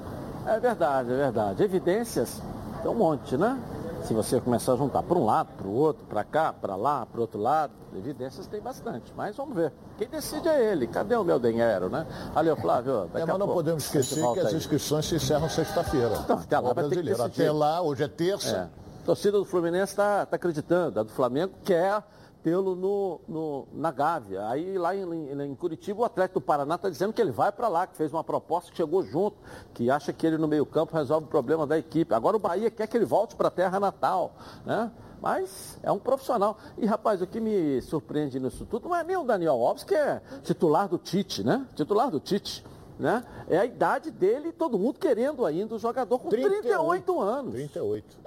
É 0.47 0.61
verdade, 0.61 1.12
é 1.12 1.16
verdade. 1.16 1.62
Evidências 1.62 2.42
tem 2.82 2.90
um 2.90 2.94
monte, 2.94 3.38
né? 3.38 3.59
Se 4.04 4.14
você 4.14 4.40
começar 4.40 4.73
a 4.73 4.76
juntar 4.76 5.02
para 5.02 5.19
um 5.19 5.25
lado, 5.25 5.49
para 5.57 5.66
o 5.66 5.73
outro, 5.73 6.04
para 6.07 6.25
cá, 6.25 6.52
para 6.52 6.75
lá, 6.75 7.07
para 7.07 7.19
o 7.19 7.21
outro 7.23 7.40
lado, 7.40 7.73
evidências 7.95 8.47
tem 8.47 8.61
bastante. 8.61 9.12
Mas 9.16 9.37
vamos 9.37 9.54
ver. 9.54 9.73
Quem 9.99 10.09
decide 10.09 10.49
é 10.49 10.73
ele. 10.73 10.87
Cadê 10.87 11.14
o 11.14 11.25
meu 11.25 11.38
dinheiro, 11.38 11.88
né? 11.88 12.07
Ali, 12.35 12.54
Flávio. 12.57 13.11
É, 13.14 13.25
mas 13.25 13.38
não 13.38 13.49
podemos 13.49 13.85
esquecer 13.85 14.23
que 14.33 14.40
as 14.40 14.52
inscrições 14.52 15.07
se 15.07 15.16
encerram 15.16 15.49
sexta-feira. 15.49 16.19
Então, 16.25 16.38
até 16.38 16.59
lá 16.59 16.73
vai 16.73 16.88
ter 16.88 17.02
que 17.02 17.21
Até 17.21 17.52
lá, 17.52 17.83
hoje 17.83 18.02
é 18.02 18.09
terça. 18.09 18.71
É. 18.76 18.80
A 19.02 19.07
torcida 19.07 19.38
do 19.38 19.45
Fluminense 19.45 19.92
está 19.92 20.26
tá 20.26 20.37
acreditando, 20.37 21.00
a 21.00 21.02
do 21.02 21.11
Flamengo 21.11 21.54
quer 21.64 22.02
pelo 22.42 22.75
no, 22.75 23.20
no, 23.28 23.68
na 23.73 23.90
Gávea. 23.90 24.49
Aí 24.49 24.78
lá 24.78 24.94
em, 24.94 25.02
em, 25.32 25.54
Curitiba 25.54 26.00
o 26.00 26.04
Atlético 26.04 26.40
do 26.40 26.44
Paraná 26.44 26.75
está 26.75 26.88
dizendo 26.88 27.12
que 27.12 27.20
ele 27.20 27.30
vai 27.30 27.52
para 27.52 27.68
lá, 27.68 27.87
que 27.87 27.97
fez 27.97 28.12
uma 28.12 28.25
proposta 28.25 28.70
que 28.70 28.76
chegou 28.76 29.02
junto, 29.02 29.37
que 29.75 29.90
acha 29.90 30.12
que 30.12 30.26
ele 30.26 30.38
no 30.38 30.48
meio 30.48 30.64
campo 30.64 30.96
resolve 30.96 31.26
o 31.26 31.31
problema 31.31 31.66
da 31.66 31.79
equipe. 31.79 32.14
Agora 32.14 32.37
o 32.37 32.40
Bahia 32.40 32.70
quer 32.70 32.87
que 32.87 32.96
ele 32.96 33.05
volte 33.05 33.37
para 33.37 33.48
a 33.48 33.50
terra 33.50 33.79
natal, 33.79 34.35
né? 34.64 34.90
Mas 35.20 35.79
é 35.83 35.92
um 35.92 35.98
profissional. 35.98 36.57
E 36.79 36.87
rapaz, 36.87 37.20
o 37.20 37.26
que 37.26 37.40
me 37.40 37.81
surpreende 37.83 38.40
nisso 38.40 38.64
tudo 38.64 38.88
não 38.88 38.96
é 38.96 39.05
nem 39.05 39.16
o 39.16 39.22
Daniel 39.22 39.55
Alves, 39.62 39.85
que 39.85 39.94
é 39.94 40.22
titular 40.42 40.88
do 40.88 40.96
Tite, 40.96 41.44
né? 41.44 41.66
Titular 41.74 42.11
do 42.11 42.18
Tite. 42.18 42.64
Né? 42.98 43.24
É 43.48 43.59
a 43.59 43.64
idade 43.64 44.11
dele, 44.11 44.53
todo 44.53 44.79
mundo 44.79 44.98
querendo 44.98 45.46
ainda 45.46 45.74
o 45.74 45.79
jogador 45.79 46.18
com 46.18 46.29
38, 46.29 46.61
38 46.61 47.20
anos. 47.20 47.55
38 47.55 48.18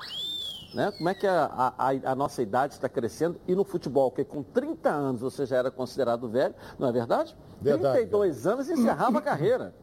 né? 0.74 0.92
Como 0.92 1.10
é 1.10 1.14
que 1.14 1.28
a, 1.28 1.74
a, 1.78 2.12
a 2.12 2.16
nossa 2.16 2.42
idade 2.42 2.74
está 2.74 2.90
crescendo? 2.90 3.40
E 3.48 3.56
no 3.56 3.64
futebol, 3.64 4.12
que 4.12 4.24
com 4.24 4.44
30 4.44 4.90
anos 4.90 5.22
você 5.22 5.46
já 5.46 5.58
era 5.58 5.72
considerado 5.72 6.28
velho, 6.30 6.56
não 6.78 6.88
é 6.88 6.92
verdade? 6.92 7.36
verdade 7.62 7.98
32 8.00 8.48
anos 8.48 8.70
encerrava 8.70 9.20
a 9.20 9.22
carreira 9.22 9.74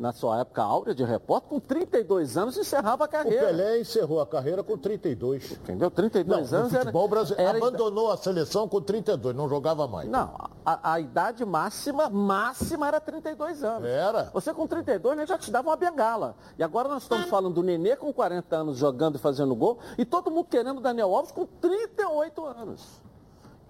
na 0.00 0.14
sua 0.14 0.40
época 0.40 0.62
áurea 0.62 0.94
de 0.94 1.04
repórter, 1.04 1.50
com 1.50 1.60
32 1.60 2.38
anos 2.38 2.56
encerrava 2.56 3.04
a 3.04 3.08
carreira. 3.08 3.44
O 3.44 3.46
Pelé 3.48 3.80
encerrou 3.80 4.18
a 4.22 4.26
carreira 4.26 4.62
com 4.62 4.78
32. 4.78 5.52
Entendeu? 5.52 5.90
32 5.90 6.50
não, 6.50 6.58
anos. 6.60 6.72
O 6.72 6.76
futebol 6.78 7.02
era, 7.02 7.10
brasileiro 7.10 7.48
era... 7.50 7.58
abandonou 7.58 8.10
a 8.10 8.16
seleção 8.16 8.66
com 8.66 8.80
32, 8.80 9.36
não 9.36 9.46
jogava 9.46 9.86
mais. 9.86 10.08
Não, 10.08 10.34
a, 10.64 10.94
a, 10.94 11.00
idade 11.00 11.44
máxima, 11.44 12.08
máxima 12.08 12.88
era 12.88 12.98
32 12.98 13.62
anos. 13.62 13.86
Era. 13.86 14.30
Você 14.32 14.54
com 14.54 14.66
32 14.66 15.18
né, 15.18 15.26
já 15.26 15.36
te 15.36 15.50
dava 15.50 15.68
uma 15.68 15.76
bengala. 15.76 16.34
E 16.58 16.62
agora 16.62 16.88
nós 16.88 17.02
estamos 17.02 17.26
falando 17.26 17.56
do 17.56 17.62
Nenê 17.62 17.94
com 17.94 18.10
40 18.10 18.56
anos 18.56 18.78
jogando 18.78 19.16
e 19.16 19.18
fazendo 19.18 19.54
gol, 19.54 19.78
e 19.98 20.06
todo 20.06 20.30
mundo 20.30 20.46
querendo 20.48 20.78
o 20.78 20.80
Daniel 20.80 21.14
Alves 21.14 21.30
com 21.30 21.44
38 21.44 22.42
anos. 22.46 23.09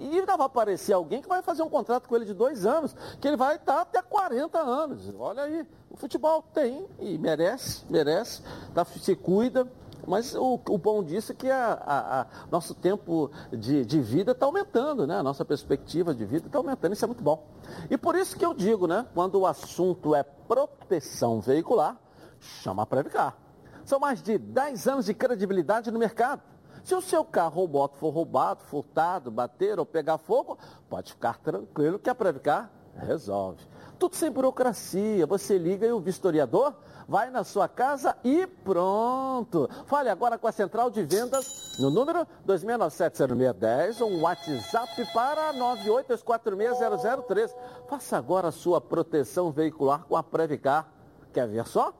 E 0.00 0.18
ainda 0.18 0.34
vai 0.34 0.46
aparecer 0.46 0.94
alguém 0.94 1.20
que 1.20 1.28
vai 1.28 1.42
fazer 1.42 1.62
um 1.62 1.68
contrato 1.68 2.08
com 2.08 2.16
ele 2.16 2.24
de 2.24 2.32
dois 2.32 2.64
anos, 2.64 2.96
que 3.20 3.28
ele 3.28 3.36
vai 3.36 3.56
estar 3.56 3.82
até 3.82 4.00
40 4.00 4.58
anos. 4.58 5.12
Olha 5.18 5.42
aí, 5.42 5.66
o 5.90 5.96
futebol 5.96 6.42
tem 6.54 6.86
e 6.98 7.18
merece, 7.18 7.84
merece, 7.90 8.42
tá, 8.74 8.82
se 8.84 9.14
cuida. 9.14 9.68
Mas 10.06 10.34
o, 10.34 10.58
o 10.68 10.78
bom 10.78 11.04
disso 11.04 11.32
é 11.32 11.34
que 11.34 11.50
a, 11.50 11.74
a, 11.74 12.20
a 12.22 12.26
nosso 12.50 12.74
tempo 12.74 13.30
de, 13.52 13.84
de 13.84 14.00
vida 14.00 14.32
está 14.32 14.46
aumentando, 14.46 15.06
né? 15.06 15.18
A 15.18 15.22
nossa 15.22 15.44
perspectiva 15.44 16.14
de 16.14 16.24
vida 16.24 16.46
está 16.46 16.58
aumentando, 16.58 16.94
isso 16.94 17.04
é 17.04 17.06
muito 17.06 17.22
bom. 17.22 17.46
E 17.90 17.98
por 17.98 18.16
isso 18.16 18.36
que 18.36 18.44
eu 18.44 18.54
digo, 18.54 18.86
né? 18.86 19.06
Quando 19.14 19.38
o 19.38 19.46
assunto 19.46 20.14
é 20.14 20.22
proteção 20.22 21.42
veicular, 21.42 22.00
chama 22.40 22.84
a 22.84 22.86
Previcar. 22.86 23.36
São 23.84 24.00
mais 24.00 24.22
de 24.22 24.38
10 24.38 24.88
anos 24.88 25.04
de 25.04 25.12
credibilidade 25.12 25.90
no 25.90 25.98
mercado. 25.98 26.42
Se 26.82 26.94
o 26.94 27.00
seu 27.00 27.24
carro 27.24 27.62
ou 27.62 27.68
moto 27.68 27.96
for 27.96 28.10
roubado, 28.10 28.62
furtado, 28.64 29.30
bater 29.30 29.78
ou 29.78 29.86
pegar 29.86 30.18
fogo, 30.18 30.58
pode 30.88 31.12
ficar 31.12 31.38
tranquilo 31.38 31.98
que 31.98 32.10
a 32.10 32.14
Previcar 32.14 32.70
resolve. 32.96 33.64
Tudo 33.98 34.16
sem 34.16 34.30
burocracia. 34.30 35.26
Você 35.26 35.58
liga 35.58 35.86
e 35.86 35.92
o 35.92 36.00
vistoriador 36.00 36.72
vai 37.06 37.30
na 37.30 37.44
sua 37.44 37.68
casa 37.68 38.16
e 38.24 38.46
pronto. 38.46 39.68
Fale 39.86 40.08
agora 40.08 40.38
com 40.38 40.46
a 40.46 40.52
central 40.52 40.90
de 40.90 41.02
vendas 41.02 41.76
no 41.78 41.90
número 41.90 42.26
26970610 42.46 44.00
ou 44.00 44.10
um 44.10 44.22
WhatsApp 44.22 45.04
para 45.12 45.52
982460003. 45.54 47.54
Faça 47.88 48.16
agora 48.16 48.48
a 48.48 48.52
sua 48.52 48.80
proteção 48.80 49.50
veicular 49.50 50.04
com 50.04 50.16
a 50.16 50.22
Previcar. 50.22 50.88
Quer 51.32 51.46
ver 51.46 51.66
só? 51.66 51.92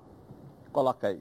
Coloca 0.73 1.09
aí. 1.09 1.21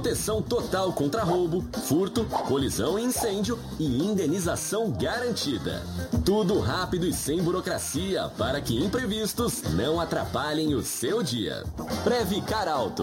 Proteção 0.00 0.40
total 0.40 0.94
contra 0.94 1.22
roubo, 1.22 1.60
furto, 1.86 2.24
colisão 2.48 2.98
e 2.98 3.02
incêndio 3.02 3.58
e 3.78 4.02
indenização 4.02 4.90
garantida. 4.90 5.82
Tudo 6.24 6.58
rápido 6.58 7.04
e 7.04 7.12
sem 7.12 7.42
burocracia 7.42 8.30
para 8.38 8.62
que 8.62 8.82
imprevistos 8.82 9.62
não 9.74 10.00
atrapalhem 10.00 10.74
o 10.74 10.80
seu 10.80 11.22
dia. 11.22 11.64
Previcar 12.02 12.66
Alto. 12.66 13.02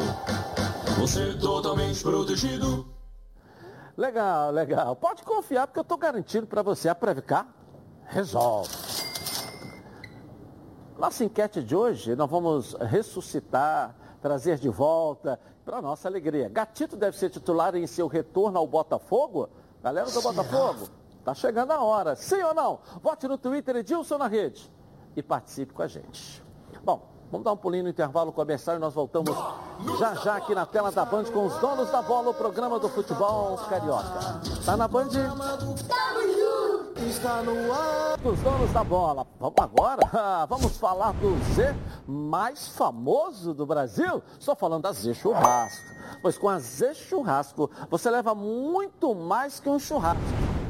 Você 0.97 1.36
totalmente 1.36 2.01
protegido. 2.01 2.88
Legal, 3.95 4.49
legal. 4.49 4.95
Pode 4.95 5.21
confiar 5.21 5.67
porque 5.67 5.77
eu 5.77 5.83
estou 5.83 5.99
garantindo 5.99 6.47
para 6.47 6.63
você 6.63 6.89
a 6.89 6.95
Previcar 6.95 7.45
resolve. 8.07 8.75
Nossa 10.97 11.23
enquete 11.23 11.62
de 11.62 11.75
hoje, 11.75 12.15
nós 12.15 12.27
vamos 12.27 12.73
ressuscitar, 12.73 13.95
trazer 14.27 14.57
de 14.57 14.67
volta 14.67 15.39
para 15.63 15.81
nossa 15.81 16.09
alegria. 16.09 16.49
Gatito 16.49 16.97
deve 16.97 17.17
ser 17.17 17.29
titular 17.29 17.73
em 17.75 17.87
seu 17.87 18.07
retorno 18.07 18.57
ao 18.57 18.67
Botafogo? 18.67 19.47
Galera 19.81 20.11
do 20.11 20.21
Botafogo, 20.21 20.89
tá 21.23 21.33
chegando 21.33 21.71
a 21.71 21.81
hora. 21.81 22.13
Sim 22.13 22.43
ou 22.43 22.53
não? 22.53 22.79
Vote 23.01 23.25
no 23.25 23.37
Twitter 23.37 23.77
Edilson 23.77 24.17
na 24.17 24.27
rede 24.27 24.69
e 25.15 25.23
participe 25.23 25.71
com 25.71 25.81
a 25.81 25.87
gente. 25.87 26.43
Bom, 26.83 27.07
vamos 27.31 27.45
dar 27.45 27.53
um 27.53 27.57
pulinho 27.57 27.85
no 27.85 27.89
intervalo 27.89 28.33
comercial 28.33 28.75
e 28.75 28.79
nós 28.79 28.93
voltamos 28.93 29.33
já 29.97 30.13
já 30.15 30.35
aqui 30.35 30.53
na 30.53 30.65
tela 30.65 30.91
da 30.91 31.05
Band 31.05 31.23
com 31.25 31.45
os 31.45 31.57
donos 31.59 31.89
da 31.89 32.01
bola, 32.01 32.31
o 32.31 32.33
programa 32.33 32.77
do 32.79 32.89
futebol 32.89 33.57
carioca. 33.69 34.41
Tá 34.65 34.75
na 34.75 34.89
Band? 34.89 35.07
Está 37.07 37.41
no 37.43 37.73
ar. 37.73 38.19
Os 38.25 38.39
donos 38.41 38.73
da 38.73 38.83
bola. 38.83 39.25
Vamos 39.39 39.55
agora? 39.57 40.01
Vamos 40.49 40.75
falar 40.77 41.13
do 41.13 41.37
Z 41.53 41.73
mais 42.08 42.70
famoso 42.70 43.54
do 43.54 43.65
Brasil. 43.65 44.24
Estou 44.39 44.56
falando 44.56 44.84
da 44.84 44.93
Z 44.93 45.13
Churrasco. 45.13 45.86
Pois 46.22 46.38
com 46.38 46.48
a 46.48 46.58
Z 46.60 46.93
Churrasco 46.96 47.70
você 47.89 48.10
leva 48.10 48.34
muito 48.34 49.13
mais 49.13 49.60
que 49.60 49.70
um 49.70 49.78
churrasco. 49.78 50.24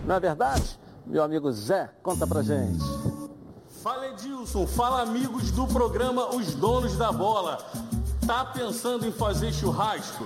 Não 0.06 0.16
é 0.16 0.20
verdade? 0.20 0.80
Meu 1.06 1.24
amigo 1.24 1.52
Zé, 1.52 1.90
conta 2.02 2.26
pra 2.26 2.42
gente. 2.42 2.84
Fala 3.82 4.08
Edilson, 4.08 4.66
fala 4.66 5.04
amigos 5.04 5.52
do 5.52 5.68
programa 5.68 6.36
Os 6.36 6.54
Donos 6.56 6.98
da 6.98 7.12
Bola. 7.12 7.58
Tá 8.26 8.44
pensando 8.44 9.06
em 9.06 9.12
fazer 9.12 9.54
churrasco? 9.54 10.26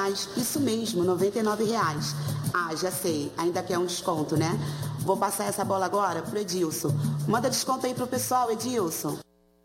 Isso 0.09 0.59
mesmo, 0.59 1.03
99 1.03 1.63
reais. 1.63 2.15
Ah, 2.53 2.75
já 2.75 2.91
sei, 2.91 3.31
ainda 3.37 3.63
quer 3.63 3.77
um 3.77 3.85
desconto, 3.85 4.35
né? 4.35 4.57
Vou 4.99 5.17
passar 5.17 5.45
essa 5.45 5.63
bola 5.63 5.85
agora 5.85 6.21
pro 6.21 6.37
Edilson. 6.37 6.91
Manda 7.27 7.49
desconto 7.49 7.85
aí 7.85 7.93
pro 7.93 8.07
pessoal, 8.07 8.51
Edilson. 8.51 9.17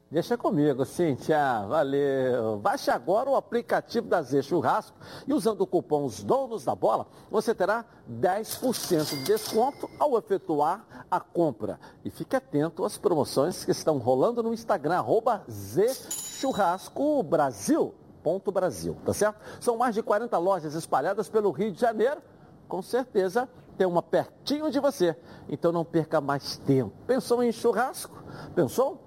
Deixa 0.09 0.38
comigo, 0.38 0.85
Cíntia. 0.85 1.66
Valeu. 1.66 2.59
Baixe 2.59 2.92
agora 2.92 3.29
o 3.29 3.35
aplicativo 3.35 4.07
da 4.07 4.22
Z 4.22 4.42
Churrasco 4.42 4.96
e 5.27 5.35
usando 5.35 5.62
o 5.62 5.66
cupom 5.66 6.05
Os 6.05 6.22
Donos 6.22 6.64
da 6.64 6.77
Bola, 6.77 7.09
você 7.29 7.53
terá 7.53 7.85
10% 8.09 9.11
de 9.11 9.25
desconto 9.25 9.90
ao 9.99 10.16
efetuar 10.16 10.87
a 11.11 11.18
compra. 11.18 11.81
E 12.05 12.11
fique 12.11 12.37
atento 12.37 12.85
às 12.85 12.96
promoções 12.96 13.64
que 13.64 13.72
estão 13.72 13.99
rolando 13.99 14.44
no 14.44 14.55
Instagram, 14.55 14.99
arroba 14.99 15.44
Z 15.51 15.92
Churrasco 16.40 17.20
Brasil. 17.25 17.92
Ponto 18.27 18.51
Brasil, 18.51 18.97
tá 19.05 19.15
certo? 19.15 19.39
São 19.61 19.77
mais 19.77 19.95
de 19.95 20.03
40 20.03 20.37
lojas 20.39 20.75
espalhadas 20.75 21.29
pelo 21.29 21.53
Rio 21.53 21.71
de 21.71 21.81
Janeiro. 21.81 22.21
Com 22.67 22.83
certeza 22.83 23.49
tem 23.79 23.87
uma 23.87 24.03
pertinho 24.03 24.69
de 24.69 24.81
você. 24.81 25.17
Então 25.49 25.71
não 25.71 25.85
perca 25.85 26.21
mais 26.21 26.57
tempo. 26.57 26.93
Pensou 27.07 27.41
em 27.41 27.53
churrasco? 27.53 28.21
Pensou? 28.53 29.01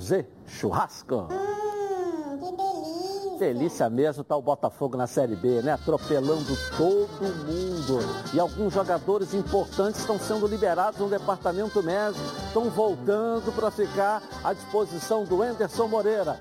Z 0.00 0.26
Churrasco. 0.46 1.28
Hum, 1.30 2.38
que 2.38 2.56
delícia. 2.56 3.38
Delícia 3.38 3.90
mesmo 3.90 4.24
tá 4.24 4.34
o 4.34 4.40
Botafogo 4.40 4.96
na 4.96 5.06
Série 5.06 5.36
B, 5.36 5.60
né? 5.60 5.72
Atropelando 5.72 6.56
todo 6.78 7.34
mundo. 7.44 7.98
E 8.32 8.40
alguns 8.40 8.72
jogadores 8.72 9.34
importantes 9.34 10.00
estão 10.00 10.18
sendo 10.18 10.46
liberados 10.46 10.98
no 10.98 11.10
departamento 11.10 11.82
médico. 11.82 12.24
Estão 12.46 12.70
voltando 12.70 13.54
para 13.54 13.70
ficar 13.70 14.22
à 14.42 14.54
disposição 14.54 15.24
do 15.24 15.44
Enderson 15.44 15.86
Moreira. 15.88 16.40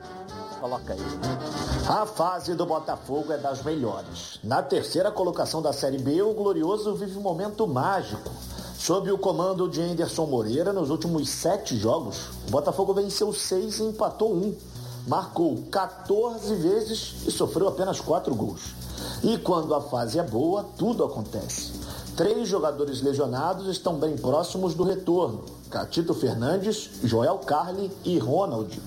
Coloca 0.65 0.93
aí. 0.93 0.99
A 1.87 2.07
fase 2.07 2.55
do 2.55 2.65
Botafogo 2.65 3.31
é 3.31 3.37
das 3.37 3.63
melhores. 3.63 4.39
Na 4.43 4.63
terceira 4.63 5.11
colocação 5.11 5.61
da 5.61 5.71
Série 5.71 5.99
B, 5.99 6.23
o 6.23 6.33
Glorioso 6.33 6.95
vive 6.95 7.19
um 7.19 7.21
momento 7.21 7.67
mágico. 7.67 8.31
Sob 8.75 9.11
o 9.11 9.17
comando 9.19 9.69
de 9.69 9.79
Anderson 9.79 10.25
Moreira, 10.25 10.73
nos 10.73 10.89
últimos 10.89 11.29
sete 11.29 11.77
jogos, 11.77 12.29
o 12.47 12.49
Botafogo 12.49 12.95
venceu 12.95 13.31
seis 13.31 13.77
e 13.77 13.83
empatou 13.83 14.33
um. 14.33 14.55
Marcou 15.07 15.55
14 15.69 16.55
vezes 16.55 17.27
e 17.27 17.31
sofreu 17.31 17.67
apenas 17.67 18.01
quatro 18.01 18.33
gols. 18.33 18.73
E 19.23 19.37
quando 19.37 19.75
a 19.75 19.81
fase 19.81 20.17
é 20.17 20.23
boa, 20.23 20.65
tudo 20.79 21.03
acontece. 21.03 21.73
Três 22.17 22.47
jogadores 22.49 23.03
lesionados 23.03 23.67
estão 23.67 23.99
bem 23.99 24.17
próximos 24.17 24.73
do 24.73 24.83
retorno: 24.83 25.45
Catito 25.69 26.15
Fernandes, 26.15 26.89
Joel 27.03 27.37
Carli 27.37 27.91
e 28.03 28.17
Ronald. 28.17 28.81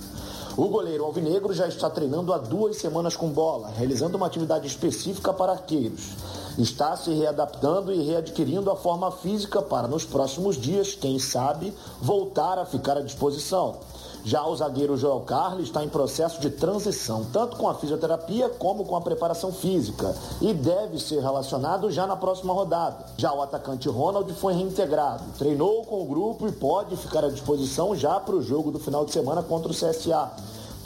O 0.58 0.66
goleiro 0.66 1.04
alvinegro 1.04 1.54
já 1.54 1.68
está 1.68 1.88
treinando 1.88 2.32
há 2.32 2.38
duas 2.38 2.78
semanas 2.78 3.16
com 3.16 3.28
bola, 3.28 3.70
realizando 3.76 4.16
uma 4.16 4.26
atividade 4.26 4.66
específica 4.66 5.32
para 5.32 5.52
arqueiros. 5.52 6.16
Está 6.58 6.96
se 6.96 7.12
readaptando 7.12 7.92
e 7.92 8.02
readquirindo 8.02 8.68
a 8.68 8.74
forma 8.74 9.12
física 9.12 9.62
para, 9.62 9.86
nos 9.86 10.04
próximos 10.04 10.56
dias, 10.56 10.92
quem 10.92 11.16
sabe, 11.16 11.72
voltar 12.02 12.58
a 12.58 12.66
ficar 12.66 12.96
à 12.96 13.00
disposição. 13.00 13.76
Já 14.24 14.44
o 14.44 14.56
zagueiro 14.56 14.96
Joel 14.96 15.20
Carlos 15.20 15.68
está 15.68 15.84
em 15.84 15.88
processo 15.88 16.40
de 16.40 16.50
transição, 16.50 17.24
tanto 17.32 17.56
com 17.56 17.68
a 17.68 17.74
fisioterapia 17.74 18.48
como 18.48 18.84
com 18.84 18.96
a 18.96 19.00
preparação 19.00 19.52
física, 19.52 20.12
e 20.40 20.52
deve 20.52 20.98
ser 20.98 21.20
relacionado 21.20 21.92
já 21.92 22.08
na 22.08 22.16
próxima 22.16 22.52
rodada. 22.52 23.06
Já 23.16 23.32
o 23.32 23.40
atacante 23.40 23.88
Ronald 23.88 24.32
foi 24.34 24.52
reintegrado, 24.52 25.22
treinou 25.38 25.84
com 25.84 26.02
o 26.02 26.06
grupo 26.06 26.48
e 26.48 26.52
pode 26.52 26.96
ficar 26.96 27.24
à 27.24 27.30
disposição 27.30 27.94
já 27.94 28.18
para 28.18 28.34
o 28.34 28.42
jogo 28.42 28.72
do 28.72 28.80
final 28.80 29.04
de 29.04 29.12
semana 29.12 29.44
contra 29.44 29.70
o 29.70 29.74
CSA. 29.74 30.28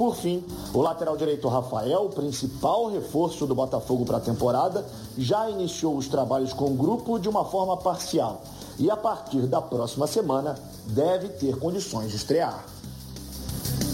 Por 0.03 0.17
fim, 0.17 0.45
o 0.75 0.83
lateral 0.83 1.17
direito 1.17 1.47
Rafael, 1.47 2.09
principal 2.09 2.91
reforço 2.91 3.47
do 3.47 3.55
Botafogo 3.55 4.05
para 4.05 4.17
a 4.17 4.21
temporada, 4.21 4.85
já 5.17 5.49
iniciou 5.49 5.97
os 5.97 6.09
trabalhos 6.09 6.53
com 6.53 6.65
o 6.65 6.75
grupo 6.75 7.21
de 7.21 7.29
uma 7.29 7.45
forma 7.45 7.77
parcial 7.77 8.43
e 8.81 8.91
a 8.91 8.97
partir 8.97 9.43
da 9.43 9.63
próxima 9.63 10.09
semana 10.09 10.59
deve 10.87 11.29
ter 11.29 11.57
condições 11.57 12.11
de 12.11 12.17
estrear. 12.17 12.65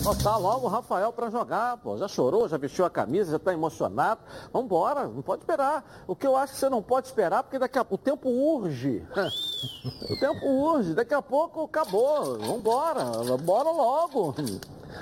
Botar 0.03 0.39
logo 0.39 0.65
o 0.65 0.71
Rafael 0.71 1.13
para 1.13 1.29
jogar, 1.29 1.77
pô. 1.77 1.99
Já 1.99 2.09
chorou, 2.09 2.49
já 2.49 2.57
vestiu 2.57 2.87
a 2.87 2.91
camisa, 2.91 3.33
já 3.33 3.37
está 3.37 3.53
emocionado. 3.53 4.23
Vamos 4.51 4.65
embora, 4.65 5.07
não 5.07 5.21
pode 5.21 5.43
esperar. 5.43 5.85
O 6.07 6.17
que 6.17 6.27
eu 6.27 6.39
acho 6.39 6.55
que 6.55 6.59
você 6.59 6.71
não 6.71 6.83
pode 6.83 7.09
esperar, 7.09 7.43
porque 7.43 7.59
daqui 7.59 7.79
a 7.79 7.85
pouco 7.85 8.03
o 8.03 8.05
tempo 8.11 8.31
urge. 8.31 9.05
o 10.11 10.19
tempo 10.19 10.47
urge, 10.47 10.95
daqui 10.95 11.13
a 11.13 11.21
pouco 11.21 11.65
acabou. 11.65 12.39
Vamos 12.39 12.57
embora, 12.57 13.05
bora 13.43 13.71
logo. 13.71 14.35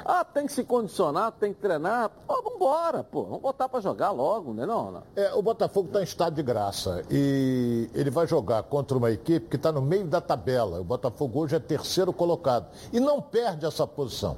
Ah, 0.05 0.25
tem 0.25 0.47
que 0.47 0.53
se 0.53 0.65
condicionar, 0.65 1.33
tem 1.33 1.53
que 1.53 1.61
treinar. 1.61 2.11
Pô, 2.27 2.43
vambora, 2.43 3.05
pô. 3.05 3.25
Vamos 3.25 3.41
botar 3.41 3.69
para 3.69 3.81
jogar 3.81 4.11
logo, 4.11 4.53
né 4.53 4.67
não, 4.67 4.93
não? 4.93 5.03
É, 5.15 5.33
o 5.35 5.43
Botafogo 5.43 5.89
está 5.89 6.01
em 6.01 6.05
estado 6.05 6.35
de 6.35 6.43
graça 6.43 7.03
e 7.11 7.89
ele 7.95 8.11
vai 8.11 8.27
jogar 8.27 8.63
contra 8.65 8.97
uma 8.97 9.11
equipe 9.11 9.49
que 9.49 9.57
está 9.57 9.73
no 9.73 9.83
meio 9.83 10.07
da 10.07 10.21
tabela. 10.21 10.81
O 10.81 10.85
Botafogo 10.85 11.41
hoje 11.41 11.57
é 11.57 11.61
terceiro 11.61 12.13
colocado 12.13 12.67
e 12.93 13.01
não 13.01 13.21
perde 13.21 13.67
essa 13.67 13.87
posição. 13.87 14.37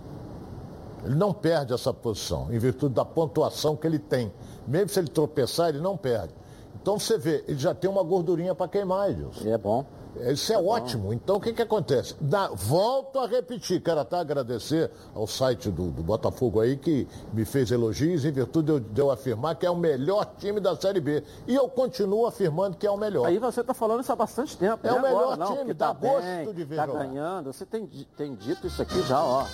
Ele 1.05 1.15
não 1.15 1.33
perde 1.33 1.73
essa 1.73 1.95
posição, 1.95 2.53
em 2.53 2.59
virtude 2.59 2.95
da 2.95 3.05
pontuação 3.05 3.77
que 3.77 3.87
ele 3.87 3.99
tem. 3.99 4.33
Mesmo 4.67 4.89
se 4.89 4.99
ele 4.99 5.09
tropeçar, 5.09 5.69
ele 5.69 5.81
não 5.81 5.97
perde. 5.97 6.35
Então 6.81 6.99
você 6.99 7.17
vê, 7.17 7.45
ele 7.47 7.59
já 7.59 7.75
tem 7.75 7.89
uma 7.89 8.03
gordurinha 8.03 8.55
para 8.55 8.69
queimar, 8.69 9.11
Edilson. 9.11 9.49
É 9.49 9.59
bom. 9.59 9.85
Isso 10.33 10.53
é, 10.53 10.57
é 10.57 10.59
ótimo. 10.59 11.13
Então 11.13 11.37
o 11.37 11.41
que, 11.41 11.53
que 11.53 11.63
acontece? 11.63 12.15
Da, 12.21 12.49
volto 12.49 13.19
a 13.19 13.27
repetir, 13.27 13.81
quero 13.81 14.01
até 14.01 14.17
agradecer 14.17 14.91
ao 15.15 15.27
site 15.27 15.71
do, 15.71 15.91
do, 15.91 16.03
Botafogo 16.03 16.61
aí 16.61 16.77
que 16.77 17.07
me 17.33 17.45
fez 17.45 17.71
elogios 17.71 18.25
em 18.25 18.33
virtude 18.33 18.67
de 18.67 18.73
eu, 18.73 18.81
de 18.81 19.01
eu, 19.01 19.11
afirmar 19.11 19.55
que 19.57 19.67
é 19.67 19.71
o 19.71 19.77
melhor 19.77 20.25
time 20.39 20.61
da 20.61 20.75
Série 20.77 21.01
B. 21.01 21.23
E 21.47 21.55
eu 21.55 21.69
continuo 21.69 22.27
afirmando 22.27 22.77
que 22.77 22.87
é 22.87 22.91
o 22.91 22.97
melhor. 22.97 23.27
Aí 23.27 23.39
você 23.39 23.61
está 23.61 23.75
falando 23.75 24.01
isso 24.01 24.13
há 24.13 24.17
bastante 24.17 24.57
tempo. 24.57 24.87
É 24.87 24.93
o 24.93 25.03
melhor 25.03 25.33
agora, 25.35 25.57
time, 25.57 25.75
dá 25.75 25.89
tá 25.89 25.93
gosto 25.93 26.25
bem, 26.25 26.55
de 26.55 26.65
ver 26.65 26.77
Tá 26.77 26.87
jogar. 26.87 27.05
ganhando. 27.05 27.53
Você 27.53 27.67
tem, 27.67 27.87
tem 28.17 28.35
dito 28.35 28.67
isso 28.67 28.81
aqui 28.81 29.01
já, 29.03 29.23
ó. 29.23 29.45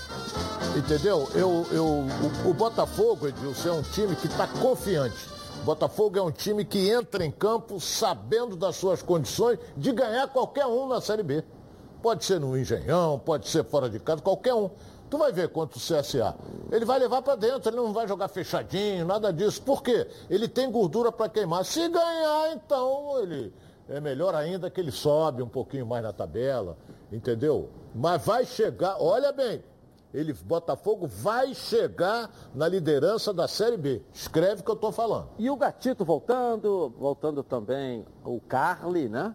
Entendeu? 0.76 1.28
Eu, 1.34 1.66
eu, 1.72 1.84
o, 1.84 2.50
o 2.50 2.54
Botafogo, 2.54 3.28
Edilson, 3.28 3.68
é 3.68 3.72
um 3.72 3.82
time 3.82 4.14
que 4.16 4.26
está 4.26 4.46
confiante. 4.46 5.33
Botafogo 5.64 6.18
é 6.18 6.22
um 6.22 6.30
time 6.30 6.62
que 6.62 6.90
entra 6.90 7.24
em 7.24 7.30
campo 7.30 7.80
sabendo 7.80 8.54
das 8.54 8.76
suas 8.76 9.00
condições 9.00 9.58
de 9.74 9.92
ganhar 9.92 10.28
qualquer 10.28 10.66
um 10.66 10.86
na 10.86 11.00
Série 11.00 11.22
B. 11.22 11.42
Pode 12.02 12.22
ser 12.22 12.38
no 12.38 12.56
Engenhão, 12.56 13.18
pode 13.18 13.48
ser 13.48 13.64
fora 13.64 13.88
de 13.88 13.98
casa, 13.98 14.20
qualquer 14.20 14.52
um. 14.52 14.68
Tu 15.08 15.16
vai 15.16 15.32
ver 15.32 15.48
contra 15.48 15.78
o 15.78 15.80
CSA. 15.80 16.34
Ele 16.70 16.84
vai 16.84 16.98
levar 16.98 17.22
para 17.22 17.34
dentro, 17.34 17.70
ele 17.70 17.78
não 17.78 17.94
vai 17.94 18.06
jogar 18.06 18.28
fechadinho, 18.28 19.06
nada 19.06 19.32
disso. 19.32 19.62
Por 19.62 19.82
quê? 19.82 20.06
Ele 20.28 20.46
tem 20.46 20.70
gordura 20.70 21.10
para 21.10 21.30
queimar. 21.30 21.64
Se 21.64 21.88
ganhar, 21.88 22.52
então 22.52 23.18
ele 23.22 23.50
é 23.88 23.98
melhor 24.00 24.34
ainda 24.34 24.68
que 24.68 24.78
ele 24.78 24.92
sobe 24.92 25.42
um 25.42 25.48
pouquinho 25.48 25.86
mais 25.86 26.02
na 26.02 26.12
tabela, 26.12 26.76
entendeu? 27.10 27.70
Mas 27.94 28.22
vai 28.22 28.44
chegar, 28.44 28.96
olha 29.00 29.32
bem, 29.32 29.64
ele 30.14 30.32
Botafogo 30.32 31.08
vai 31.08 31.52
chegar 31.54 32.30
na 32.54 32.68
liderança 32.68 33.34
da 33.34 33.48
Série 33.48 33.76
B. 33.76 34.00
Escreve 34.12 34.60
o 34.60 34.64
que 34.64 34.70
eu 34.70 34.76
estou 34.76 34.92
falando. 34.92 35.28
E 35.38 35.50
o 35.50 35.56
Gatito 35.56 36.04
voltando, 36.04 36.94
voltando 36.96 37.42
também 37.42 38.06
o 38.24 38.40
Carly, 38.40 39.08
né? 39.08 39.34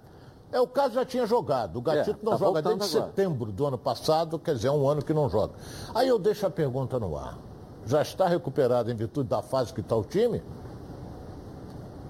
É, 0.52 0.60
o 0.60 0.66
caso 0.68 0.96
já 0.96 1.06
tinha 1.06 1.26
jogado. 1.28 1.76
O 1.78 1.82
Gatito 1.82 2.20
É, 2.22 2.26
não 2.26 2.32
tá 2.32 2.38
joga 2.38 2.62
desde 2.62 2.98
agora. 2.98 3.08
setembro 3.12 3.52
do 3.52 3.66
ano 3.68 3.78
passado, 3.78 4.40
quer 4.40 4.56
dizer, 4.56 4.70
é 4.70 4.72
um 4.72 4.88
ano 4.88 5.04
que 5.04 5.14
não 5.14 5.30
joga. 5.30 5.54
Aí 5.94 6.08
eu 6.08 6.18
deixo 6.18 6.48
a 6.48 6.50
pergunta 6.50 6.98
no 6.98 7.16
ar. 7.18 7.38
Já 7.86 8.02
está 8.02 8.28
recuperado 8.28 8.90
em 8.90 8.96
virtude 8.96 9.28
da 9.30 9.42
fase 9.42 9.74
que 9.74 9.82
está 9.82 9.96
o 9.96 10.04
time? 10.04 10.42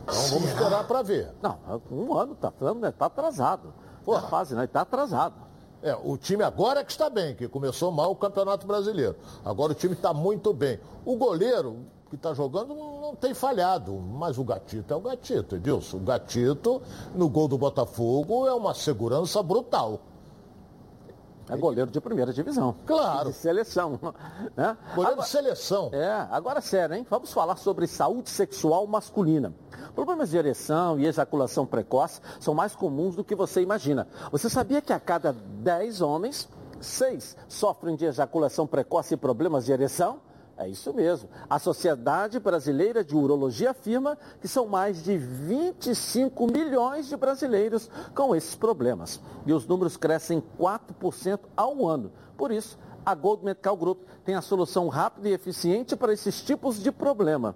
Então 0.03 0.21
vamos 0.29 0.49
esperar 0.49 0.87
para 0.87 1.01
ver. 1.01 1.33
Não, 1.41 1.57
um 1.91 2.13
ano, 2.13 2.35
tá, 2.35 2.51
falando, 2.51 2.79
né? 2.81 2.91
tá 2.91 3.07
atrasado. 3.07 3.73
Porra. 4.05 4.21
Na 4.21 4.27
fase, 4.27 4.55
né? 4.55 4.67
Tá 4.67 4.81
atrasado. 4.81 5.48
É, 5.81 5.95
o 6.03 6.17
time 6.17 6.43
agora 6.43 6.81
é 6.81 6.83
que 6.83 6.91
está 6.91 7.09
bem, 7.09 7.35
que 7.35 7.47
começou 7.47 7.91
mal 7.91 8.11
o 8.11 8.15
Campeonato 8.15 8.67
Brasileiro. 8.67 9.15
Agora 9.45 9.71
o 9.71 9.75
time 9.75 9.93
está 9.93 10.13
muito 10.13 10.53
bem. 10.53 10.79
O 11.05 11.15
goleiro 11.15 11.77
que 12.09 12.15
está 12.15 12.33
jogando 12.33 12.75
não 12.75 13.15
tem 13.15 13.33
falhado, 13.33 13.93
mas 13.93 14.37
o 14.37 14.43
Gatito 14.43 14.93
é 14.93 14.97
o 14.97 14.99
Gatito, 14.99 15.55
Edilson. 15.55 15.97
O 15.97 15.99
Gatito, 16.01 16.81
no 17.15 17.29
gol 17.29 17.47
do 17.47 17.57
Botafogo, 17.57 18.47
é 18.47 18.53
uma 18.53 18.73
segurança 18.73 19.41
brutal. 19.41 20.01
É 21.49 21.57
goleiro 21.57 21.89
de 21.89 21.99
primeira 21.99 22.31
divisão. 22.31 22.75
Claro. 22.85 23.29
De 23.29 23.35
seleção. 23.35 23.99
Né? 24.55 24.77
Goleiro 24.95 25.13
Agora- 25.13 25.21
de 25.21 25.27
seleção. 25.27 25.89
É, 25.91 26.27
agora 26.31 26.61
sério, 26.61 26.95
hein? 26.95 27.05
Vamos 27.09 27.33
falar 27.33 27.55
sobre 27.55 27.87
saúde 27.87 28.29
sexual 28.29 28.85
masculina. 28.87 29.53
Problemas 29.95 30.29
de 30.29 30.37
ereção 30.37 30.99
e 30.99 31.05
ejaculação 31.07 31.65
precoce 31.65 32.21
são 32.39 32.53
mais 32.53 32.75
comuns 32.75 33.15
do 33.15 33.23
que 33.23 33.35
você 33.35 33.61
imagina. 33.61 34.07
Você 34.31 34.49
sabia 34.49 34.81
que 34.81 34.93
a 34.93 34.99
cada 34.99 35.33
10 35.33 36.01
homens, 36.01 36.47
6 36.79 37.35
sofrem 37.47 37.95
de 37.95 38.05
ejaculação 38.05 38.67
precoce 38.67 39.15
e 39.15 39.17
problemas 39.17 39.65
de 39.65 39.71
ereção? 39.71 40.19
É 40.59 40.67
isso 40.67 40.93
mesmo. 40.93 41.29
A 41.49 41.57
Sociedade 41.57 42.37
Brasileira 42.37 43.01
de 43.01 43.15
Urologia 43.15 43.71
afirma 43.71 44.17
que 44.41 44.47
são 44.47 44.67
mais 44.67 45.01
de 45.01 45.17
25 45.17 46.47
milhões 46.47 47.07
de 47.07 47.15
brasileiros 47.15 47.89
com 48.13 48.35
esses 48.35 48.55
problemas. 48.55 49.21
E 49.45 49.53
os 49.53 49.65
números 49.65 49.95
crescem 49.95 50.43
4% 50.59 51.39
ao 51.55 51.87
ano. 51.87 52.11
Por 52.37 52.51
isso, 52.51 52.77
a 53.05 53.15
Gold 53.15 53.45
Medical 53.45 53.77
Group 53.77 54.01
tem 54.25 54.35
a 54.35 54.41
solução 54.41 54.89
rápida 54.89 55.29
e 55.29 55.33
eficiente 55.33 55.95
para 55.95 56.11
esses 56.11 56.41
tipos 56.41 56.83
de 56.83 56.91
problema, 56.91 57.55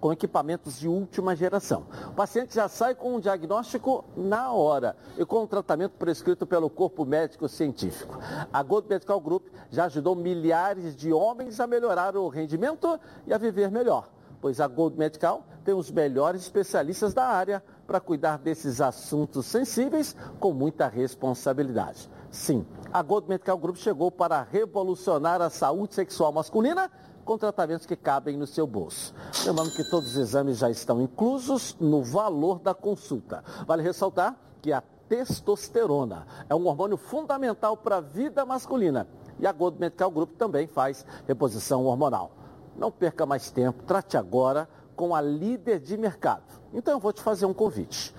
com 0.00 0.12
equipamentos 0.12 0.80
de 0.80 0.88
última 0.88 1.36
geração. 1.36 1.84
O 2.08 2.14
paciente 2.14 2.54
já 2.54 2.68
sai 2.68 2.94
com 2.94 3.16
um 3.16 3.20
diagnóstico 3.20 4.04
na 4.16 4.50
hora 4.50 4.96
e 5.18 5.24
com 5.24 5.42
o 5.42 5.46
tratamento 5.46 5.92
prescrito 5.92 6.46
pelo 6.46 6.70
corpo 6.70 7.04
médico 7.04 7.48
científico. 7.48 8.18
A 8.52 8.62
Gold 8.62 8.88
Medical 8.88 9.20
Group 9.20 9.46
já 9.70 9.84
ajudou 9.84 10.16
milhares 10.16 10.96
de 10.96 11.12
homens 11.12 11.60
a 11.60 11.66
melhorar 11.66 12.16
o 12.16 12.28
rendimento 12.28 12.98
e 13.26 13.34
a 13.34 13.38
viver 13.38 13.70
melhor, 13.70 14.08
pois 14.40 14.60
a 14.60 14.66
Gold 14.66 14.96
Medical 14.96 15.44
tem 15.64 15.74
os 15.74 15.90
melhores 15.90 16.42
especialistas 16.42 17.12
da 17.12 17.26
área 17.26 17.62
para 17.86 18.00
cuidar 18.00 18.38
desses 18.38 18.80
assuntos 18.80 19.46
sensíveis 19.46 20.16
com 20.38 20.52
muita 20.52 20.88
responsabilidade. 20.88 22.08
Sim, 22.30 22.64
a 22.92 23.02
Gold 23.02 23.28
Medical 23.28 23.58
Group 23.58 23.76
chegou 23.76 24.10
para 24.10 24.42
revolucionar 24.42 25.42
a 25.42 25.50
saúde 25.50 25.94
sexual 25.94 26.32
masculina 26.32 26.90
com 27.24 27.38
tratamentos 27.38 27.86
que 27.86 27.96
cabem 27.96 28.36
no 28.36 28.46
seu 28.46 28.66
bolso. 28.66 29.14
Lembrando 29.44 29.72
que 29.72 29.84
todos 29.84 30.10
os 30.10 30.16
exames 30.16 30.58
já 30.58 30.70
estão 30.70 31.00
inclusos 31.00 31.76
no 31.80 32.02
valor 32.02 32.58
da 32.58 32.74
consulta. 32.74 33.42
Vale 33.66 33.82
ressaltar 33.82 34.36
que 34.60 34.72
a 34.72 34.82
testosterona 35.08 36.26
é 36.48 36.54
um 36.54 36.66
hormônio 36.66 36.96
fundamental 36.96 37.76
para 37.76 37.96
a 37.96 38.00
vida 38.00 38.46
masculina 38.46 39.08
e 39.40 39.46
a 39.46 39.52
Gold 39.52 39.80
Medical 39.80 40.10
Group 40.10 40.36
também 40.36 40.66
faz 40.66 41.06
reposição 41.26 41.86
hormonal. 41.86 42.32
Não 42.76 42.92
perca 42.92 43.24
mais 43.26 43.50
tempo, 43.50 43.82
trate 43.84 44.16
agora 44.16 44.68
com 44.94 45.14
a 45.14 45.20
líder 45.20 45.80
de 45.80 45.96
mercado. 45.96 46.44
Então 46.72 46.94
eu 46.94 47.00
vou 47.00 47.12
te 47.12 47.20
fazer 47.22 47.46
um 47.46 47.54
convite. 47.54 48.14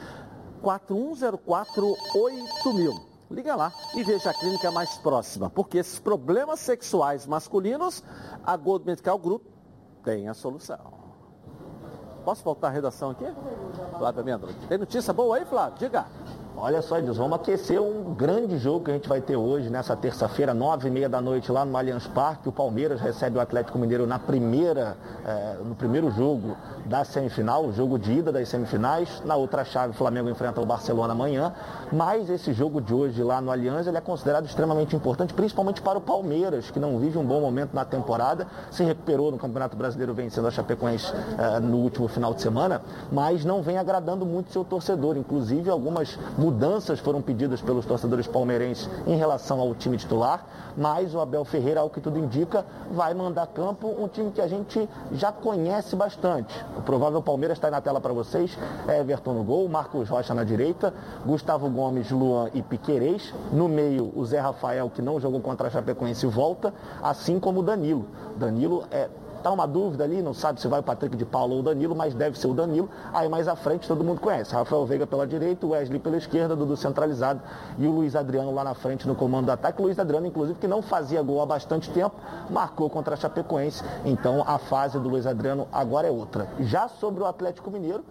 41048000. 0.64 3.11
Liga 3.32 3.56
lá 3.56 3.72
e 3.96 4.04
veja 4.04 4.30
a 4.30 4.34
clínica 4.34 4.70
mais 4.72 4.98
próxima, 4.98 5.50
porque 5.50 5.78
esses 5.78 6.00
problemas 6.00 6.60
sexuais 6.60 7.26
masculinos, 7.26 8.04
a 8.44 8.58
Gold 8.58 8.86
Medical 8.86 9.17
Group 9.17 9.44
tem 10.04 10.28
a 10.28 10.34
solução. 10.34 11.02
Posso 12.26 12.44
voltar 12.44 12.67
à 12.67 12.72
redação 12.72 13.12
aqui? 13.12 13.26
Flávio 13.98 14.22
Amêndola. 14.22 14.54
Tem 14.67 14.78
notícia 14.78 15.13
boa 15.13 15.38
aí, 15.38 15.46
Flávio? 15.46 15.80
Diga. 15.80 16.06
Olha 16.58 16.82
só, 16.82 17.00
Edilson, 17.00 17.24
vamos 17.24 17.40
aquecer 17.40 17.82
um 17.82 18.14
grande 18.14 18.58
jogo 18.58 18.86
que 18.86 18.92
a 18.92 18.94
gente 18.94 19.08
vai 19.08 19.22
ter 19.22 19.38
hoje, 19.38 19.70
nessa 19.70 19.96
terça-feira, 19.96 20.54
nove 20.54 20.90
e 20.90 20.92
meia 20.92 21.08
da 21.08 21.22
noite, 21.22 21.50
lá 21.52 21.64
no 21.64 21.76
Allianz 21.78 22.08
Parque. 22.08 22.50
O 22.50 22.52
Palmeiras 22.52 23.00
recebe 23.00 23.38
o 23.38 23.42
Atlético 23.42 23.80
Mineiro 23.80 24.06
na 24.06 24.20
primeira, 24.20 24.98
eh, 25.26 25.56
no 25.64 25.74
primeiro 25.76 26.12
jogo 26.12 26.56
da 26.86 27.06
semifinal, 27.06 27.66
o 27.66 27.72
jogo 27.72 27.98
de 27.98 28.12
ida 28.12 28.32
das 28.34 28.50
semifinais. 28.50 29.24
Na 29.26 29.36
outra 29.36 29.64
chave, 29.64 29.92
o 29.92 29.94
Flamengo 29.94 30.30
enfrenta 30.30 30.60
o 30.60 30.66
Barcelona 30.66 31.14
amanhã. 31.14 31.54
Mas 31.92 32.30
esse 32.30 32.52
jogo 32.54 32.82
de 32.82 32.94
hoje 32.94 33.24
lá 33.24 33.40
no 33.40 33.50
Allianz, 33.50 33.88
ele 33.88 33.98
é 33.98 34.02
considerado 34.02 34.46
extremamente 34.46 34.96
importante, 34.96 35.34
principalmente 35.34 35.82
para 35.82 35.98
o 35.98 36.02
Palmeiras, 36.02 36.70
que 36.70 36.80
não 36.80 37.00
vive 37.00 37.18
um 37.18 37.26
bom 37.26 37.40
momento 37.40 37.74
na 37.74 37.86
temporada. 37.86 38.46
Se 38.70 38.84
recuperou 38.84 39.32
no 39.32 39.38
Campeonato 39.38 39.78
Brasileiro, 39.78 40.14
vencendo 40.14 40.48
a 40.48 40.52
Chapecoense 40.52 41.14
eh, 41.40 41.60
no 41.62 41.78
último 41.78 42.10
final 42.10 42.34
de 42.34 42.42
semana, 42.42 42.82
mas 43.10 43.46
não 43.46 43.62
vem 43.62 43.78
agradando 43.78 44.26
muito 44.26 44.52
seu 44.52 44.66
torcedor. 44.66 45.16
Inclusive, 45.16 45.70
algumas 45.70 46.20
mudanças 46.41 46.99
foram 46.99 47.21
pedidas 47.21 47.62
pelos 47.62 47.86
torcedores 47.86 48.25
palmeirenses 48.25 48.89
em 49.06 49.15
relação 49.15 49.60
ao 49.60 49.75
time 49.75 49.95
titular, 49.95 50.43
mas 50.75 51.13
o 51.13 51.19
Abel 51.19 51.45
Ferreira, 51.45 51.82
ao 51.82 51.89
que 51.89 52.01
tudo 52.01 52.17
indica, 52.17 52.65
vai 52.91 53.13
mandar 53.13 53.45
campo 53.45 53.88
um 53.88 54.08
time 54.08 54.32
que 54.32 54.41
a 54.41 54.47
gente 54.47 54.89
já 55.12 55.32
conhece 55.32 55.95
bastante. 55.95 56.65
O 56.75 56.82
provável 56.82 57.21
Palmeiras 57.21 57.58
está 57.58 57.67
aí 57.67 57.71
na 57.71 57.80
tela 57.80 58.01
para 58.01 58.12
vocês, 58.12 58.58
Everton 58.88 59.34
no 59.34 59.43
gol, 59.43 59.69
Marcos 59.69 60.10
Rocha 60.10 60.34
na 60.34 60.43
direita, 60.43 60.91
Gustavo 61.23 61.69
Gomes, 61.69 62.10
Luan 62.10 62.49
e 62.56 62.63
Piquerez. 62.63 63.32
No 63.54 63.69
meio, 63.69 64.12
o 64.15 64.25
Zé 64.25 64.39
Rafael, 64.39 64.89
que 64.89 65.01
não 65.01 65.19
jogou 65.19 65.41
contra 65.41 65.67
a 65.67 65.69
Chapecoense, 65.69 66.25
volta, 66.25 66.73
assim 67.04 67.39
como 67.39 67.60
o 67.60 67.63
Danilo. 67.63 68.08
Danilo 68.36 68.84
é 68.89 69.08
Tá 69.41 69.49
uma 69.51 69.65
dúvida 69.65 70.04
ali, 70.04 70.21
não 70.21 70.34
sabe 70.34 70.62
se 70.62 70.67
vai 70.67 70.80
o 70.80 70.84
Patrick 70.84 71.15
de 71.15 71.25
Paulo 71.25 71.56
ou 71.56 71.60
o 71.62 71.63
Danilo, 71.63 71.95
mas 71.95 72.13
deve 72.13 72.38
ser 72.38 72.47
o 72.47 72.54
Danilo. 72.54 72.88
Aí 73.12 73.27
mais 73.27 73.47
à 73.47 73.56
frente 73.56 73.88
todo 73.88 74.04
mundo 74.04 74.21
conhece. 74.21 74.54
Rafael 74.54 74.86
Veiga 74.86 75.08
pela 75.08 75.25
direita, 75.25 75.65
Wesley 75.65 75.99
pela 75.99 76.17
esquerda, 76.17 76.56
Dudu 76.56 76.77
centralizado 76.77 77.41
e 77.80 77.88
o 77.88 77.91
Luiz 77.91 78.15
Adriano 78.15 78.54
lá 78.54 78.63
na 78.63 78.75
frente 78.75 79.08
no 79.08 79.15
comando 79.15 79.47
do 79.47 79.51
ataque. 79.51 79.82
O 79.82 79.86
Luiz 79.86 79.97
Adriano, 79.97 80.27
inclusive, 80.27 80.60
que 80.60 80.67
não 80.67 80.82
fazia 80.82 81.21
gol 81.23 81.41
há 81.41 81.45
bastante 81.45 81.89
tempo, 81.89 82.15
marcou 82.49 82.89
contra 82.89 83.15
a 83.15 83.17
Chapecoense. 83.17 83.84
Então 84.06 84.43
a 84.45 84.60
fase 84.60 84.99
do 84.99 85.10
Luiz 85.10 85.25
Adriano 85.25 85.67
agora 85.71 86.08
é 86.08 86.12
outra. 86.12 86.47
Já 86.60 86.88
sobre 86.88 87.23
o 87.23 87.25
Atlético 87.25 87.71
Mineiro, 87.71 88.04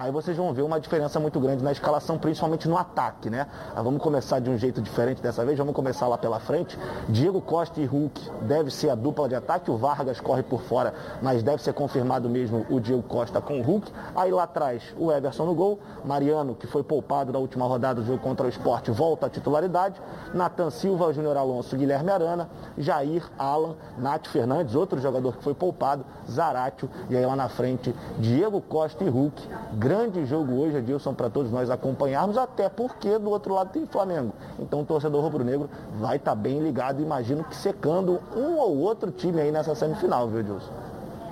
Aí 0.00 0.12
vocês 0.12 0.36
vão 0.36 0.52
ver 0.52 0.62
uma 0.62 0.78
diferença 0.78 1.18
muito 1.18 1.40
grande 1.40 1.60
na 1.60 1.72
escalação, 1.72 2.16
principalmente 2.16 2.68
no 2.68 2.78
ataque, 2.78 3.28
né? 3.28 3.48
Ah, 3.74 3.82
Vamos 3.82 4.00
começar 4.00 4.38
de 4.38 4.48
um 4.48 4.56
jeito 4.56 4.80
diferente 4.80 5.20
dessa 5.20 5.44
vez, 5.44 5.58
vamos 5.58 5.74
começar 5.74 6.06
lá 6.06 6.16
pela 6.16 6.38
frente. 6.38 6.78
Diego 7.08 7.40
Costa 7.40 7.80
e 7.80 7.84
Hulk 7.84 8.30
deve 8.42 8.70
ser 8.70 8.90
a 8.90 8.94
dupla 8.94 9.28
de 9.28 9.34
ataque, 9.34 9.72
o 9.72 9.76
Vargas 9.76 10.20
corre 10.20 10.44
por 10.44 10.62
fora, 10.62 10.94
mas 11.20 11.42
deve 11.42 11.60
ser 11.64 11.72
confirmado 11.72 12.28
mesmo 12.30 12.64
o 12.70 12.78
Diego 12.78 13.02
Costa 13.02 13.40
com 13.40 13.58
o 13.58 13.62
Hulk. 13.62 13.90
Aí 14.14 14.30
lá 14.30 14.44
atrás, 14.44 14.84
o 14.96 15.10
Everson 15.10 15.46
no 15.46 15.54
gol, 15.56 15.80
Mariano, 16.04 16.54
que 16.54 16.68
foi 16.68 16.84
poupado 16.84 17.32
na 17.32 17.40
última 17.40 17.66
rodada 17.66 18.00
do 18.00 18.06
jogo 18.06 18.20
contra 18.20 18.46
o 18.46 18.48
esporte, 18.48 18.92
volta 18.92 19.26
à 19.26 19.28
titularidade. 19.28 20.00
Natan 20.32 20.70
Silva, 20.70 21.12
Júnior 21.12 21.36
Alonso, 21.36 21.76
Guilherme 21.76 22.12
Arana, 22.12 22.48
Jair, 22.76 23.28
Alan, 23.36 23.74
Nath 23.98 24.28
Fernandes, 24.28 24.76
outro 24.76 25.00
jogador 25.00 25.36
que 25.36 25.42
foi 25.42 25.54
poupado, 25.54 26.04
Zaratio, 26.30 26.88
e 27.10 27.16
aí 27.16 27.26
lá 27.26 27.34
na 27.34 27.48
frente, 27.48 27.92
Diego 28.20 28.60
Costa 28.60 29.02
e 29.02 29.08
Hulk. 29.08 29.42
Grande 29.88 30.26
jogo 30.26 30.52
hoje, 30.60 30.76
Edilson, 30.76 31.14
para 31.14 31.30
todos 31.30 31.50
nós 31.50 31.70
acompanharmos, 31.70 32.36
até 32.36 32.68
porque 32.68 33.18
do 33.18 33.30
outro 33.30 33.54
lado 33.54 33.70
tem 33.72 33.86
Flamengo. 33.86 34.34
Então 34.58 34.82
o 34.82 34.84
torcedor 34.84 35.22
rubro-negro 35.22 35.70
vai 35.98 36.16
estar 36.16 36.34
bem 36.34 36.60
ligado, 36.60 37.00
imagino 37.00 37.42
que 37.42 37.56
secando 37.56 38.20
um 38.36 38.58
ou 38.58 38.76
outro 38.76 39.10
time 39.10 39.40
aí 39.40 39.50
nessa 39.50 39.74
semifinal, 39.74 40.28
viu, 40.28 40.40
Edilson? 40.40 40.70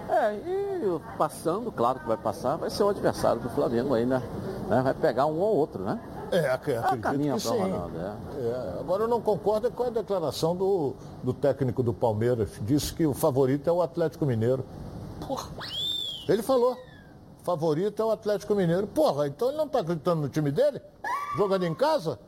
É, 0.09 0.35
e 0.37 1.01
passando, 1.19 1.71
claro 1.71 2.01
que 2.01 2.09
vai 2.09 2.17
passar, 2.17 2.57
vai 2.57 2.71
ser 2.71 2.83
o 2.83 2.89
adversário 2.89 3.43
do 3.43 3.51
Flamengo 3.51 3.93
aí, 3.93 4.07
né? 4.07 4.23
Né? 4.71 4.81
Vai 4.81 4.95
pegar 4.95 5.27
um 5.27 5.39
ou 5.39 5.55
outro, 5.55 5.83
né? 5.83 6.01
É, 6.33 6.49
ac- 6.49 6.71
acredito 6.77 7.01
caminha 7.03 7.35
que 7.35 7.41
sim. 7.41 7.59
Ronaldo, 7.59 7.93
é. 7.99 8.41
É, 8.41 8.77
agora 8.81 9.03
eu 9.03 9.09
não 9.09 9.21
concordo 9.21 9.71
com 9.71 9.83
a 9.83 9.91
declaração 9.91 10.57
do, 10.57 10.95
do 11.23 11.35
técnico 11.35 11.83
do 11.83 11.93
Palmeiras. 11.93 12.49
Disse 12.63 12.95
que 12.95 13.07
o 13.07 13.13
favorito 13.13 13.69
é 13.69 13.73
o 13.73 13.83
Atlético 13.83 14.25
Mineiro. 14.25 14.65
Porra. 15.27 15.51
Ele 16.27 16.43
falou. 16.43 16.75
Favorito 17.47 18.03
é 18.03 18.05
o 18.05 18.11
Atlético 18.11 18.57
Mineiro. 18.57 18.89
Porra, 18.89 19.29
então 19.29 19.47
ele 19.49 19.57
não 19.57 19.67
está 19.67 19.79
acreditando 19.79 20.21
no 20.23 20.29
time 20.29 20.51
dele? 20.51 20.83
Jogando 21.37 21.65
em 21.65 21.75
casa? 21.75 22.19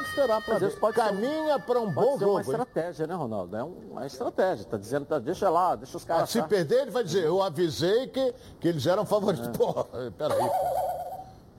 esperar 0.00 0.42
para 0.42 0.58
ver. 0.58 0.78
Pode 0.78 0.96
Caminha 0.96 1.58
para 1.58 1.80
um 1.80 1.92
bom 1.92 2.18
jogo. 2.18 2.30
uma 2.32 2.40
hein? 2.40 2.46
estratégia, 2.48 3.06
né, 3.06 3.14
Ronaldo? 3.14 3.54
É 3.56 3.62
uma 3.62 4.06
estratégia. 4.06 4.64
Tá 4.64 4.78
dizendo, 4.78 5.04
tá, 5.04 5.18
deixa 5.18 5.50
lá, 5.50 5.74
deixa 5.76 5.96
os 5.96 6.04
Ah, 6.04 6.06
caras. 6.06 6.30
se 6.30 6.40
tá? 6.40 6.48
perder, 6.48 6.82
ele 6.82 6.90
vai 6.90 7.04
dizer, 7.04 7.24
eu 7.24 7.42
avisei 7.42 8.06
que, 8.06 8.34
que 8.60 8.68
eles 8.68 8.86
eram 8.86 9.04
favoritos. 9.04 9.48
É. 9.48 9.52
Porra, 9.52 9.84
peraí. 10.16 10.50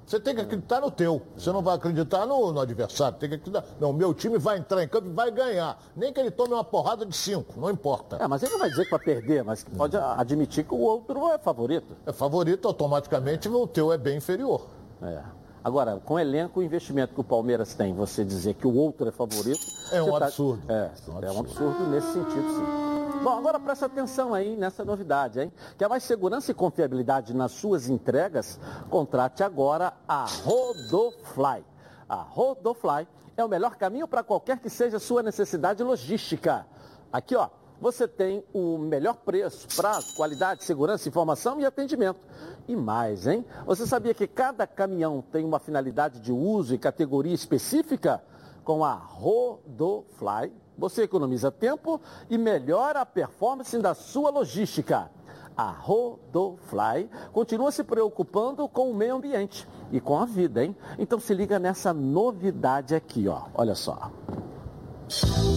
Você 0.09 0.19
tem 0.19 0.33
que 0.33 0.41
acreditar 0.41 0.81
no 0.81 0.89
teu. 0.89 1.21
Você 1.37 1.51
não 1.51 1.61
vai 1.61 1.75
acreditar 1.75 2.25
no, 2.25 2.51
no 2.51 2.59
adversário. 2.59 3.15
Tem 3.19 3.29
que 3.29 3.35
acreditar. 3.35 3.63
Não, 3.79 3.93
meu 3.93 4.11
time 4.11 4.39
vai 4.39 4.57
entrar 4.57 4.83
em 4.83 4.87
campo 4.87 5.07
e 5.07 5.13
vai 5.13 5.29
ganhar. 5.29 5.79
Nem 5.95 6.11
que 6.11 6.19
ele 6.19 6.31
tome 6.31 6.51
uma 6.55 6.63
porrada 6.63 7.05
de 7.05 7.15
cinco, 7.15 7.59
não 7.61 7.69
importa. 7.69 8.15
É, 8.15 8.27
mas 8.27 8.41
ele 8.41 8.53
não 8.53 8.57
vai 8.59 8.71
dizer 8.71 8.85
que 8.85 8.89
vai 8.89 8.99
perder, 8.99 9.43
mas 9.43 9.63
pode 9.63 9.95
admitir 9.95 10.63
que 10.63 10.73
o 10.73 10.79
outro 10.79 11.27
é 11.27 11.37
favorito. 11.37 11.95
É 12.07 12.11
favorito, 12.11 12.67
automaticamente 12.67 13.47
o 13.47 13.67
teu 13.67 13.93
é 13.93 13.99
bem 13.99 14.17
inferior. 14.17 14.65
É. 15.03 15.21
Agora, 15.63 15.99
com 16.05 16.13
o 16.13 16.19
elenco 16.19 16.59
o 16.59 16.63
investimento 16.63 17.13
que 17.13 17.19
o 17.19 17.23
Palmeiras 17.23 17.73
tem, 17.73 17.93
você 17.93 18.23
dizer 18.23 18.53
que 18.53 18.65
o 18.65 18.73
outro 18.73 19.09
é 19.09 19.11
favorito. 19.11 19.59
É 19.91 20.01
um 20.01 20.17
tá- 20.17 20.25
absurdo. 20.27 20.63
É, 20.71 20.91
é 21.25 21.31
um 21.31 21.39
absurdo 21.39 21.87
nesse 21.87 22.13
sentido, 22.13 22.49
sim. 22.49 23.19
Bom, 23.23 23.37
agora 23.37 23.59
presta 23.59 23.87
atenção 23.87 24.33
aí 24.33 24.55
nessa 24.55 24.85
novidade, 24.85 25.41
hein? 25.41 25.51
Quer 25.77 25.89
mais 25.89 26.03
segurança 26.03 26.51
e 26.51 26.53
confiabilidade 26.53 27.33
nas 27.33 27.51
suas 27.51 27.89
entregas? 27.89 28.57
Contrate 28.89 29.43
agora 29.43 29.93
a 30.07 30.25
Rodofly. 30.45 31.65
A 32.07 32.15
Rodofly 32.15 33.05
é 33.35 33.43
o 33.43 33.49
melhor 33.49 33.75
caminho 33.75 34.07
para 34.07 34.23
qualquer 34.23 34.59
que 34.59 34.69
seja 34.69 34.97
a 34.97 34.99
sua 34.99 35.21
necessidade 35.21 35.83
logística. 35.83 36.65
Aqui, 37.11 37.35
ó, 37.35 37.49
você 37.81 38.07
tem 38.07 38.43
o 38.53 38.77
melhor 38.77 39.15
preço, 39.15 39.67
prazo, 39.75 40.15
qualidade, 40.15 40.63
segurança, 40.63 41.07
informação 41.07 41.59
e 41.59 41.65
atendimento. 41.65 42.19
E 42.67 42.75
mais, 42.75 43.25
hein? 43.25 43.45
Você 43.65 43.85
sabia 43.87 44.13
que 44.13 44.27
cada 44.27 44.67
caminhão 44.67 45.23
tem 45.31 45.45
uma 45.45 45.59
finalidade 45.59 46.19
de 46.19 46.31
uso 46.31 46.75
e 46.75 46.77
categoria 46.77 47.33
específica? 47.33 48.21
Com 48.63 48.83
a 48.83 48.93
Rodofly, 48.93 50.53
você 50.77 51.03
economiza 51.03 51.51
tempo 51.51 51.99
e 52.29 52.37
melhora 52.37 53.01
a 53.01 53.05
performance 53.05 53.77
da 53.79 53.93
sua 53.93 54.29
logística. 54.29 55.09
A 55.57 55.71
Rodofly 55.71 57.09
continua 57.33 57.71
se 57.71 57.83
preocupando 57.83 58.67
com 58.69 58.91
o 58.91 58.95
meio 58.95 59.15
ambiente 59.15 59.67
e 59.91 59.99
com 59.99 60.17
a 60.17 60.25
vida, 60.25 60.63
hein? 60.63 60.75
Então 60.97 61.19
se 61.19 61.33
liga 61.33 61.59
nessa 61.59 61.93
novidade 61.93 62.95
aqui, 62.95 63.27
ó. 63.27 63.43
Olha 63.53 63.75
só. 63.75 64.11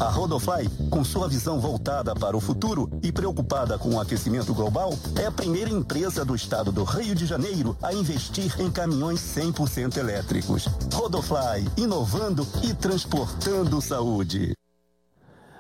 A 0.01 0.09
Rodofly, 0.09 0.69
com 0.89 1.05
sua 1.05 1.29
visão 1.29 1.61
voltada 1.61 2.15
para 2.15 2.35
o 2.35 2.41
futuro 2.41 2.91
e 3.03 3.13
preocupada 3.13 3.79
com 3.79 3.91
o 3.91 4.01
aquecimento 4.01 4.55
global, 4.55 4.95
é 5.21 5.27
a 5.27 5.31
primeira 5.31 5.69
empresa 5.69 6.25
do 6.25 6.35
estado 6.35 6.73
do 6.73 6.85
Rio 6.85 7.15
de 7.15 7.27
Janeiro 7.27 7.77
a 7.83 7.93
investir 7.93 8.59
em 8.59 8.71
caminhões 8.71 9.21
100% 9.21 9.99
elétricos. 9.99 10.67
Rodofly, 10.95 11.71
inovando 11.77 12.47
e 12.63 12.73
transportando 12.73 13.81
saúde. 13.83 14.55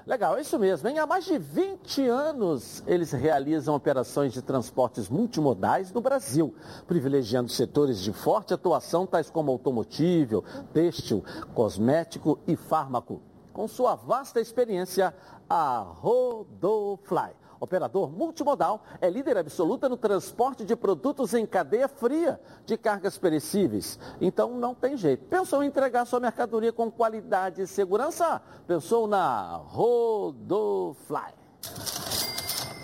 Legal, 0.07 0.39
é 0.39 0.41
isso 0.41 0.59
mesmo. 0.59 0.89
Hein? 0.89 0.99
Há 0.99 1.07
mais 1.07 1.27
de 1.27 1.39
20 1.39 2.09
anos 2.09 2.83
eles 2.87 3.13
realizam 3.13 3.75
operações 3.75 4.33
de 4.33 4.41
transportes 4.41 5.09
multimodais 5.11 5.93
no 5.93 6.01
Brasil, 6.01 6.55
privilegiando 6.89 7.51
setores 7.51 8.01
de 8.01 8.13
forte 8.13 8.55
atuação, 8.55 9.07
tais 9.07 9.31
como 9.31 9.53
automotivo, 9.53 10.43
têxtil, 10.73 11.23
cosmético 11.55 12.39
e 12.49 12.57
fármaco. 12.57 13.21
Com 13.53 13.69
sua 13.69 13.95
vasta 13.95 14.41
experiência, 14.41 15.15
a 15.49 15.79
Rodofly, 15.79 17.37
operador 17.61 18.11
multimodal, 18.11 18.83
é 19.01 19.11
líder 19.11 19.37
absoluta 19.37 19.88
no 19.88 19.97
transporte 19.97 20.65
de 20.65 20.75
produtos 20.75 21.35
em 21.35 21.47
cadeia 21.47 21.87
fria 21.87 22.41
de 22.65 22.77
cargas 22.77 23.19
perecíveis. 23.19 23.99
Então 24.21 24.59
não 24.59 24.75
tem 24.75 24.97
jeito. 24.97 25.27
Pensou 25.27 25.62
em 25.62 25.67
entregar 25.67 26.07
sua 26.07 26.19
mercadoria 26.19 26.73
com 26.73 26.91
qualidade 26.91 27.62
e 27.62 27.67
segurança? 27.67 28.41
Pensou 28.67 29.07
na 29.07 29.57
Rodofly. 29.57 31.35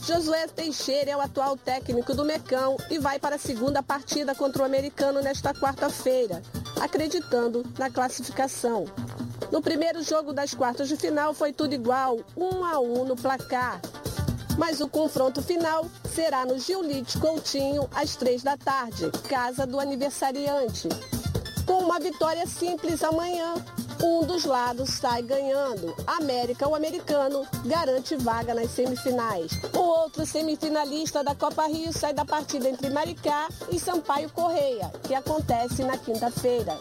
Josué 0.04 0.48
Teixeira 0.48 1.12
é 1.12 1.16
o 1.16 1.22
atual 1.22 1.56
técnico 1.56 2.16
do 2.16 2.26
Mecão 2.26 2.76
e 2.90 2.98
vai 2.98 3.20
para 3.20 3.36
a 3.36 3.40
segunda 3.40 3.84
partida 3.84 4.34
contra 4.34 4.64
o 4.64 4.66
americano 4.66 5.22
nesta 5.22 5.54
quarta-feira, 5.54 6.42
acreditando 6.82 7.64
na 7.78 7.88
classificação. 7.88 8.86
No 9.52 9.62
primeiro 9.62 10.02
jogo 10.02 10.34
das 10.34 10.56
quartas 10.56 10.90
de 10.90 10.98
final 10.98 11.36
foi 11.36 11.54
tudo 11.54 11.76
igual, 11.76 12.20
1 12.36 12.66
a 12.66 12.80
1 12.80 13.06
no 13.06 13.16
placar. 13.16 13.80
Mas 14.58 14.82
o 14.82 14.90
confronto 14.90 15.40
final 15.42 15.86
será 16.14 16.46
no 16.46 16.58
Gilite 16.58 17.20
Coutinho 17.20 17.88
às 17.94 18.16
três 18.16 18.42
da 18.42 18.58
tarde, 18.58 19.12
casa 19.30 19.68
do 19.68 19.80
aniversariante. 19.80 20.90
Com 21.66 21.84
uma 21.84 22.00
vitória 22.00 22.48
simples 22.48 23.04
amanhã, 23.04 23.54
um 24.04 24.26
dos 24.26 24.46
lados 24.46 24.90
sai 24.90 25.22
ganhando. 25.22 25.96
América, 26.08 26.68
o 26.68 26.76
americano, 26.76 27.46
garante 27.66 28.16
vaga 28.16 28.54
nas 28.54 28.72
semifinais. 28.72 29.52
O 29.74 29.80
outro 29.80 30.26
semifinalista 30.26 31.24
da 31.24 31.36
Copa 31.36 31.68
Rio 31.68 31.94
sai 31.94 32.14
da 32.14 32.26
partida 32.26 32.70
entre 32.70 32.90
Maricá 32.90 33.48
e 33.70 33.80
Sampaio 33.80 34.30
Correia, 34.30 34.92
que 35.04 35.14
acontece 35.14 35.84
na 35.84 35.98
quinta-feira. 35.98 36.78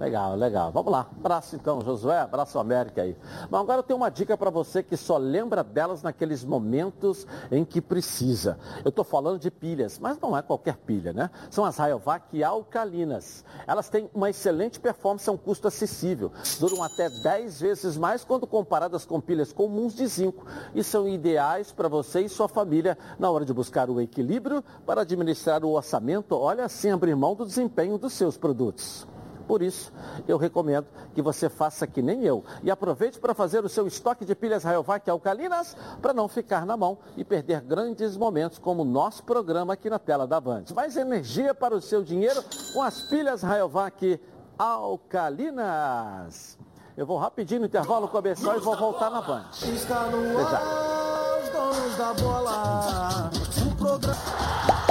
Legal, 0.00 0.36
legal. 0.36 0.70
Vamos 0.70 0.92
lá. 0.92 1.08
Abraço 1.18 1.56
então, 1.56 1.80
Josué. 1.80 2.20
Abraço 2.20 2.58
América 2.58 3.02
aí. 3.02 3.16
Mas 3.50 3.60
agora 3.60 3.80
eu 3.80 3.82
tenho 3.82 3.96
uma 3.96 4.10
dica 4.10 4.36
para 4.36 4.48
você 4.48 4.80
que 4.82 4.96
só 4.96 5.16
lembra 5.16 5.64
delas 5.64 6.02
naqueles 6.02 6.44
momentos 6.44 7.26
em 7.50 7.64
que 7.64 7.80
precisa. 7.80 8.58
Eu 8.84 8.90
estou 8.90 9.04
falando 9.04 9.40
de 9.40 9.50
pilhas, 9.50 9.98
mas 9.98 10.18
não 10.20 10.36
é 10.36 10.42
qualquer 10.42 10.76
pilha, 10.76 11.12
né? 11.12 11.30
São 11.50 11.64
as 11.64 11.76
Rayovac 11.76 12.42
alcalinas. 12.44 13.44
Elas 13.66 13.88
têm 13.88 14.08
uma 14.14 14.30
excelente 14.30 14.78
performance 14.78 15.28
a 15.28 15.32
um 15.32 15.36
custo 15.36 15.66
acessível. 15.66 16.30
Duram 16.60 16.82
até 16.82 17.10
10 17.10 17.60
vezes 17.60 17.96
mais 17.96 18.22
quando 18.22 18.46
comparadas 18.46 19.04
com 19.04 19.20
pilhas 19.20 19.52
comuns 19.52 19.94
de 19.94 20.06
zinco 20.06 20.46
e 20.74 20.84
são 20.84 21.08
ideais 21.08 21.72
para 21.72 21.88
você 21.88 22.20
e 22.20 22.28
sua 22.28 22.48
família 22.48 22.96
na 23.18 23.30
hora 23.30 23.44
de 23.44 23.52
buscar 23.52 23.90
o 23.90 24.00
equilíbrio 24.00 24.62
para 24.86 25.02
administrar 25.02 25.64
o 25.64 25.72
orçamento, 25.72 26.36
olha 26.36 26.64
assim 26.64 26.90
abrir 26.90 27.16
mão 27.16 27.34
do 27.34 27.44
desempenho 27.44 27.98
dos 27.98 28.12
seus 28.12 28.36
produtos. 28.36 29.06
Por 29.48 29.62
isso, 29.62 29.90
eu 30.28 30.36
recomendo 30.36 30.86
que 31.14 31.22
você 31.22 31.48
faça 31.48 31.86
que 31.86 32.02
nem 32.02 32.22
eu 32.22 32.44
e 32.62 32.70
aproveite 32.70 33.18
para 33.18 33.32
fazer 33.32 33.64
o 33.64 33.68
seu 33.68 33.86
estoque 33.86 34.26
de 34.26 34.34
pilhas 34.34 34.62
Rayovac 34.62 35.08
alcalinas 35.08 35.74
para 36.02 36.12
não 36.12 36.28
ficar 36.28 36.66
na 36.66 36.76
mão 36.76 36.98
e 37.16 37.24
perder 37.24 37.62
grandes 37.62 38.14
momentos 38.14 38.58
como 38.58 38.82
o 38.82 38.84
nosso 38.84 39.24
programa 39.24 39.72
aqui 39.72 39.88
na 39.88 39.98
tela 39.98 40.26
da 40.26 40.38
Band. 40.38 40.64
Mais 40.74 40.98
energia 40.98 41.54
para 41.54 41.74
o 41.74 41.80
seu 41.80 42.04
dinheiro 42.04 42.44
com 42.74 42.82
as 42.82 43.00
pilhas 43.00 43.42
Rayovac 43.42 44.20
alcalinas. 44.58 46.58
Eu 46.94 47.06
vou 47.06 47.16
rapidinho 47.16 47.60
no 47.60 47.66
intervalo 47.66 48.06
comercial 48.06 48.54
e 48.54 48.60
vou 48.60 48.76
voltar 48.76 49.08
na 49.08 49.22
Band. 49.22 49.46
Está 49.62 50.08
no 50.08 50.38
ar, 50.38 51.42
os 51.42 51.48
donos 51.48 51.96
da 51.96 52.12
bola. 52.12 53.30
O 53.66 53.76
programa. 53.76 54.87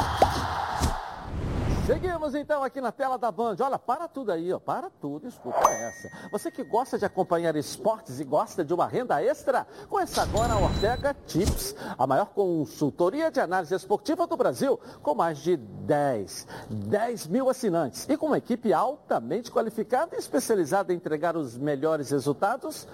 Seguimos 1.87 2.35
então 2.35 2.61
aqui 2.63 2.81
na 2.81 2.91
tela 2.91 3.17
da 3.17 3.31
Band. 3.31 3.55
Olha, 3.61 3.79
para 3.79 4.09
tudo 4.09 4.33
aí, 4.33 4.51
ó. 4.51 4.59
Para 4.59 4.89
tudo, 4.89 5.25
escuta 5.25 5.69
essa. 5.69 6.11
Você 6.29 6.51
que 6.51 6.61
gosta 6.61 6.99
de 6.99 7.05
acompanhar 7.05 7.55
esportes 7.55 8.19
e 8.19 8.25
gosta 8.25 8.65
de 8.65 8.73
uma 8.73 8.85
renda 8.85 9.23
extra, 9.23 9.65
conheça 9.87 10.21
agora 10.21 10.51
a 10.51 10.59
Ortega 10.59 11.15
Tips, 11.25 11.73
a 11.97 12.05
maior 12.05 12.25
consultoria 12.25 13.31
de 13.31 13.39
análise 13.39 13.73
esportiva 13.73 14.27
do 14.27 14.35
Brasil, 14.35 14.77
com 15.01 15.15
mais 15.15 15.37
de 15.37 15.55
10, 15.55 16.45
10 16.69 17.27
mil 17.27 17.49
assinantes 17.49 18.05
e 18.09 18.17
com 18.17 18.25
uma 18.25 18.37
equipe 18.37 18.73
altamente 18.73 19.49
qualificada 19.49 20.13
e 20.17 20.19
especializada 20.19 20.91
em 20.91 20.97
entregar 20.97 21.37
os 21.37 21.57
melhores 21.57 22.11
resultados 22.11 22.85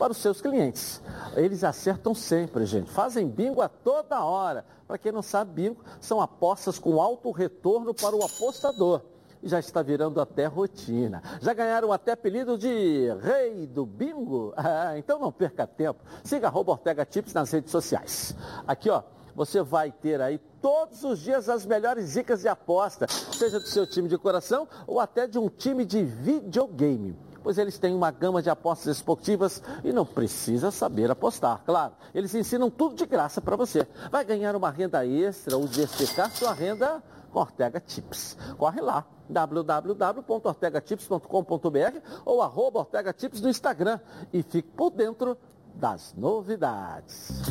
para 0.00 0.12
os 0.12 0.16
seus 0.16 0.40
clientes. 0.40 1.02
Eles 1.36 1.62
acertam 1.62 2.14
sempre, 2.14 2.64
gente. 2.64 2.90
Fazem 2.90 3.28
bingo 3.28 3.60
a 3.60 3.68
toda 3.68 4.24
hora. 4.24 4.64
Para 4.88 4.96
quem 4.96 5.12
não 5.12 5.20
sabe, 5.20 5.52
bingo 5.52 5.84
são 6.00 6.22
apostas 6.22 6.78
com 6.78 7.02
alto 7.02 7.30
retorno 7.30 7.92
para 7.92 8.16
o 8.16 8.24
apostador. 8.24 9.02
E 9.42 9.48
já 9.48 9.58
está 9.58 9.82
virando 9.82 10.18
até 10.18 10.46
rotina. 10.46 11.22
Já 11.42 11.52
ganharam 11.52 11.92
até 11.92 12.12
apelido 12.12 12.56
de 12.56 13.08
rei 13.20 13.66
do 13.66 13.84
bingo? 13.84 14.54
Ah, 14.70 14.96
então 14.96 15.18
não 15.18 15.30
perca 15.30 15.66
tempo. 15.66 16.02
Siga 16.24 16.46
arroba 16.46 16.72
Ortega 16.72 17.04
Tips 17.04 17.34
nas 17.34 17.50
redes 17.50 17.70
sociais. 17.70 18.34
Aqui, 18.66 18.88
ó. 18.88 19.02
você 19.34 19.62
vai 19.62 19.92
ter 19.92 20.20
aí 20.20 20.38
todos 20.62 21.04
os 21.04 21.18
dias 21.18 21.48
as 21.48 21.66
melhores 21.66 22.14
dicas 22.14 22.40
de 22.40 22.48
aposta, 22.48 23.06
seja 23.08 23.60
do 23.60 23.66
seu 23.66 23.86
time 23.86 24.08
de 24.08 24.16
coração 24.16 24.66
ou 24.86 24.98
até 24.98 25.26
de 25.26 25.38
um 25.38 25.48
time 25.48 25.84
de 25.84 26.02
videogame 26.02 27.18
pois 27.42 27.58
eles 27.58 27.78
têm 27.78 27.94
uma 27.94 28.10
gama 28.10 28.42
de 28.42 28.50
apostas 28.50 28.96
esportivas 28.96 29.62
e 29.84 29.92
não 29.92 30.04
precisa 30.04 30.70
saber 30.70 31.10
apostar. 31.10 31.62
Claro, 31.64 31.94
eles 32.14 32.34
ensinam 32.34 32.70
tudo 32.70 32.94
de 32.94 33.06
graça 33.06 33.40
para 33.40 33.56
você. 33.56 33.88
Vai 34.10 34.22
ganhar 34.24 34.54
uma 34.56 34.70
renda 34.70 35.06
extra 35.06 35.56
ou 35.56 35.66
diversificar 35.66 36.30
sua 36.30 36.52
renda 36.52 37.02
com 37.32 37.40
Ortega 37.40 37.80
Tips. 37.80 38.36
Corre 38.58 38.80
lá, 38.80 39.04
www.ortegatips.com.br 39.28 41.98
ou 42.24 42.40
arroba 42.42 42.80
Ortega 42.80 43.12
Tips 43.12 43.40
no 43.40 43.48
Instagram 43.48 44.00
e 44.32 44.42
fique 44.42 44.68
por 44.70 44.90
dentro 44.90 45.38
das 45.74 46.12
novidades. 46.16 47.42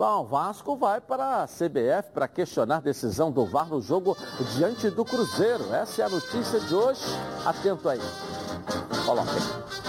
Bom, 0.00 0.24
Vasco 0.24 0.76
vai 0.76 0.98
para 0.98 1.42
a 1.42 1.46
CBF 1.46 2.12
para 2.14 2.26
questionar 2.26 2.76
a 2.76 2.80
decisão 2.80 3.30
do 3.30 3.44
VAR 3.44 3.68
no 3.68 3.82
jogo 3.82 4.16
diante 4.56 4.88
do 4.88 5.04
Cruzeiro. 5.04 5.74
Essa 5.74 6.00
é 6.00 6.04
a 6.06 6.08
notícia 6.08 6.58
de 6.58 6.74
hoje. 6.74 7.02
Atento 7.44 7.86
aí. 7.86 8.00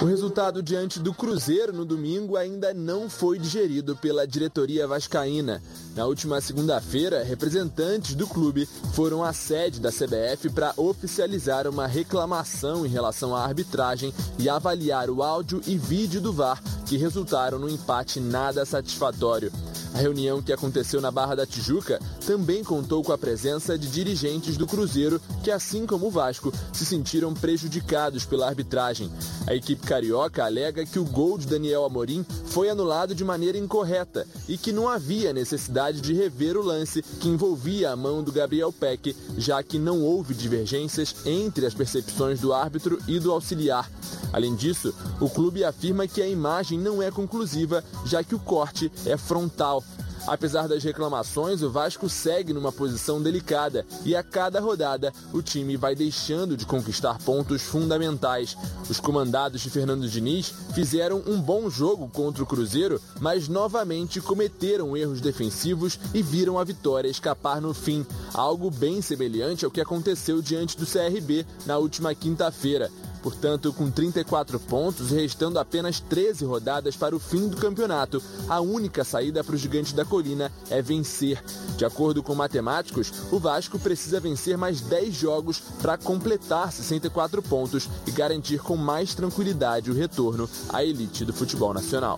O 0.01 0.05
resultado 0.05 0.63
diante 0.63 0.99
do 0.99 1.13
Cruzeiro 1.13 1.71
no 1.71 1.85
domingo 1.85 2.35
ainda 2.35 2.73
não 2.73 3.09
foi 3.09 3.37
digerido 3.37 3.95
pela 3.95 4.25
diretoria 4.25 4.87
vascaína. 4.87 5.61
Na 5.95 6.05
última 6.05 6.41
segunda-feira, 6.41 7.23
representantes 7.23 8.15
do 8.15 8.25
clube 8.25 8.67
foram 8.93 9.23
à 9.23 9.31
sede 9.31 9.79
da 9.79 9.91
CBF 9.91 10.49
para 10.49 10.73
oficializar 10.75 11.67
uma 11.67 11.85
reclamação 11.85 12.85
em 12.85 12.89
relação 12.89 13.35
à 13.35 13.43
arbitragem 13.43 14.13
e 14.39 14.49
avaliar 14.49 15.09
o 15.09 15.21
áudio 15.21 15.61
e 15.67 15.77
vídeo 15.77 16.19
do 16.19 16.33
VAR, 16.33 16.61
que 16.85 16.97
resultaram 16.97 17.59
no 17.59 17.69
empate 17.69 18.19
nada 18.19 18.65
satisfatório. 18.65 19.51
A 19.93 19.97
reunião 19.97 20.41
que 20.41 20.53
aconteceu 20.53 21.01
na 21.01 21.11
Barra 21.11 21.35
da 21.35 21.45
Tijuca 21.45 21.99
também 22.25 22.63
contou 22.63 23.03
com 23.03 23.11
a 23.11 23.17
presença 23.17 23.77
de 23.77 23.89
dirigentes 23.89 24.55
do 24.55 24.65
Cruzeiro 24.65 25.21
que, 25.43 25.51
assim 25.51 25.85
como 25.85 26.07
o 26.07 26.11
Vasco, 26.11 26.51
se 26.71 26.85
sentiram 26.85 27.33
prejudicados 27.33 28.25
pela 28.25 28.47
arbitragem. 28.47 29.10
A 29.47 29.55
equipe 29.55 29.85
carioca 29.85 30.45
alega 30.45 30.85
que 30.85 30.99
o 30.99 31.05
gol 31.05 31.37
de 31.37 31.47
Daniel 31.47 31.85
Amorim 31.85 32.25
foi 32.45 32.69
anulado 32.69 33.15
de 33.15 33.23
maneira 33.23 33.57
incorreta 33.57 34.27
e 34.47 34.57
que 34.57 34.71
não 34.71 34.87
havia 34.87 35.33
necessidade 35.33 35.99
de 35.99 36.13
rever 36.13 36.57
o 36.57 36.61
lance 36.61 37.01
que 37.01 37.27
envolvia 37.27 37.91
a 37.91 37.95
mão 37.95 38.23
do 38.23 38.31
Gabriel 38.31 38.71
Peck, 38.71 39.15
já 39.37 39.61
que 39.63 39.79
não 39.79 40.01
houve 40.01 40.33
divergências 40.33 41.15
entre 41.25 41.65
as 41.65 41.73
percepções 41.73 42.39
do 42.39 42.53
árbitro 42.53 42.99
e 43.07 43.19
do 43.19 43.31
auxiliar. 43.31 43.89
Além 44.31 44.55
disso, 44.55 44.93
o 45.19 45.29
clube 45.29 45.63
afirma 45.63 46.07
que 46.07 46.21
a 46.21 46.27
imagem 46.27 46.79
não 46.79 47.01
é 47.01 47.11
conclusiva, 47.11 47.83
já 48.05 48.23
que 48.23 48.35
o 48.35 48.39
corte 48.39 48.91
é 49.05 49.17
frontal. 49.17 49.83
Apesar 50.27 50.67
das 50.67 50.83
reclamações, 50.83 51.61
o 51.61 51.69
Vasco 51.69 52.07
segue 52.07 52.53
numa 52.53 52.71
posição 52.71 53.21
delicada 53.21 53.85
e 54.05 54.15
a 54.15 54.23
cada 54.23 54.59
rodada 54.59 55.13
o 55.33 55.41
time 55.41 55.75
vai 55.75 55.95
deixando 55.95 56.55
de 56.55 56.65
conquistar 56.65 57.17
pontos 57.19 57.63
fundamentais. 57.63 58.55
Os 58.89 58.99
comandados 58.99 59.61
de 59.61 59.69
Fernando 59.69 60.07
Diniz 60.07 60.53
fizeram 60.73 61.21
um 61.25 61.39
bom 61.41 61.69
jogo 61.69 62.07
contra 62.09 62.43
o 62.43 62.45
Cruzeiro, 62.45 63.01
mas 63.19 63.47
novamente 63.47 64.21
cometeram 64.21 64.95
erros 64.95 65.21
defensivos 65.21 65.99
e 66.13 66.21
viram 66.21 66.59
a 66.59 66.63
vitória 66.63 67.09
escapar 67.09 67.59
no 67.59 67.73
fim, 67.73 68.05
algo 68.33 68.69
bem 68.69 69.01
semelhante 69.01 69.65
ao 69.65 69.71
que 69.71 69.81
aconteceu 69.81 70.41
diante 70.41 70.77
do 70.77 70.85
CRB 70.85 71.45
na 71.65 71.77
última 71.77 72.13
quinta-feira. 72.13 72.91
Portanto, 73.21 73.71
com 73.71 73.89
34 73.89 74.59
pontos 74.59 75.11
e 75.11 75.15
restando 75.15 75.59
apenas 75.59 75.99
13 75.99 76.45
rodadas 76.45 76.95
para 76.95 77.15
o 77.15 77.19
fim 77.19 77.47
do 77.47 77.57
campeonato, 77.57 78.21
a 78.49 78.59
única 78.59 79.03
saída 79.03 79.43
para 79.43 79.55
o 79.55 79.57
Gigante 79.57 79.95
da 79.95 80.03
Colina 80.03 80.51
é 80.69 80.81
vencer. 80.81 81.43
De 81.77 81.85
acordo 81.85 82.23
com 82.23 82.33
matemáticos, 82.33 83.11
o 83.31 83.39
Vasco 83.39 83.77
precisa 83.79 84.19
vencer 84.19 84.57
mais 84.57 84.81
10 84.81 85.13
jogos 85.13 85.59
para 85.81 85.97
completar 85.97 86.71
64 86.71 87.41
pontos 87.41 87.87
e 88.07 88.11
garantir 88.11 88.59
com 88.59 88.75
mais 88.75 89.13
tranquilidade 89.13 89.91
o 89.91 89.93
retorno 89.93 90.49
à 90.69 90.83
elite 90.83 91.23
do 91.23 91.33
futebol 91.33 91.73
nacional. 91.73 92.17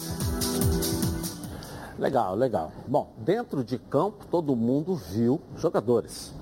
Legal, 1.98 2.36
legal. 2.36 2.72
Bom, 2.88 3.14
dentro 3.18 3.64
de 3.64 3.78
campo, 3.78 4.26
todo 4.30 4.56
mundo 4.56 4.96
viu 4.96 5.40
jogadores. 5.56 6.34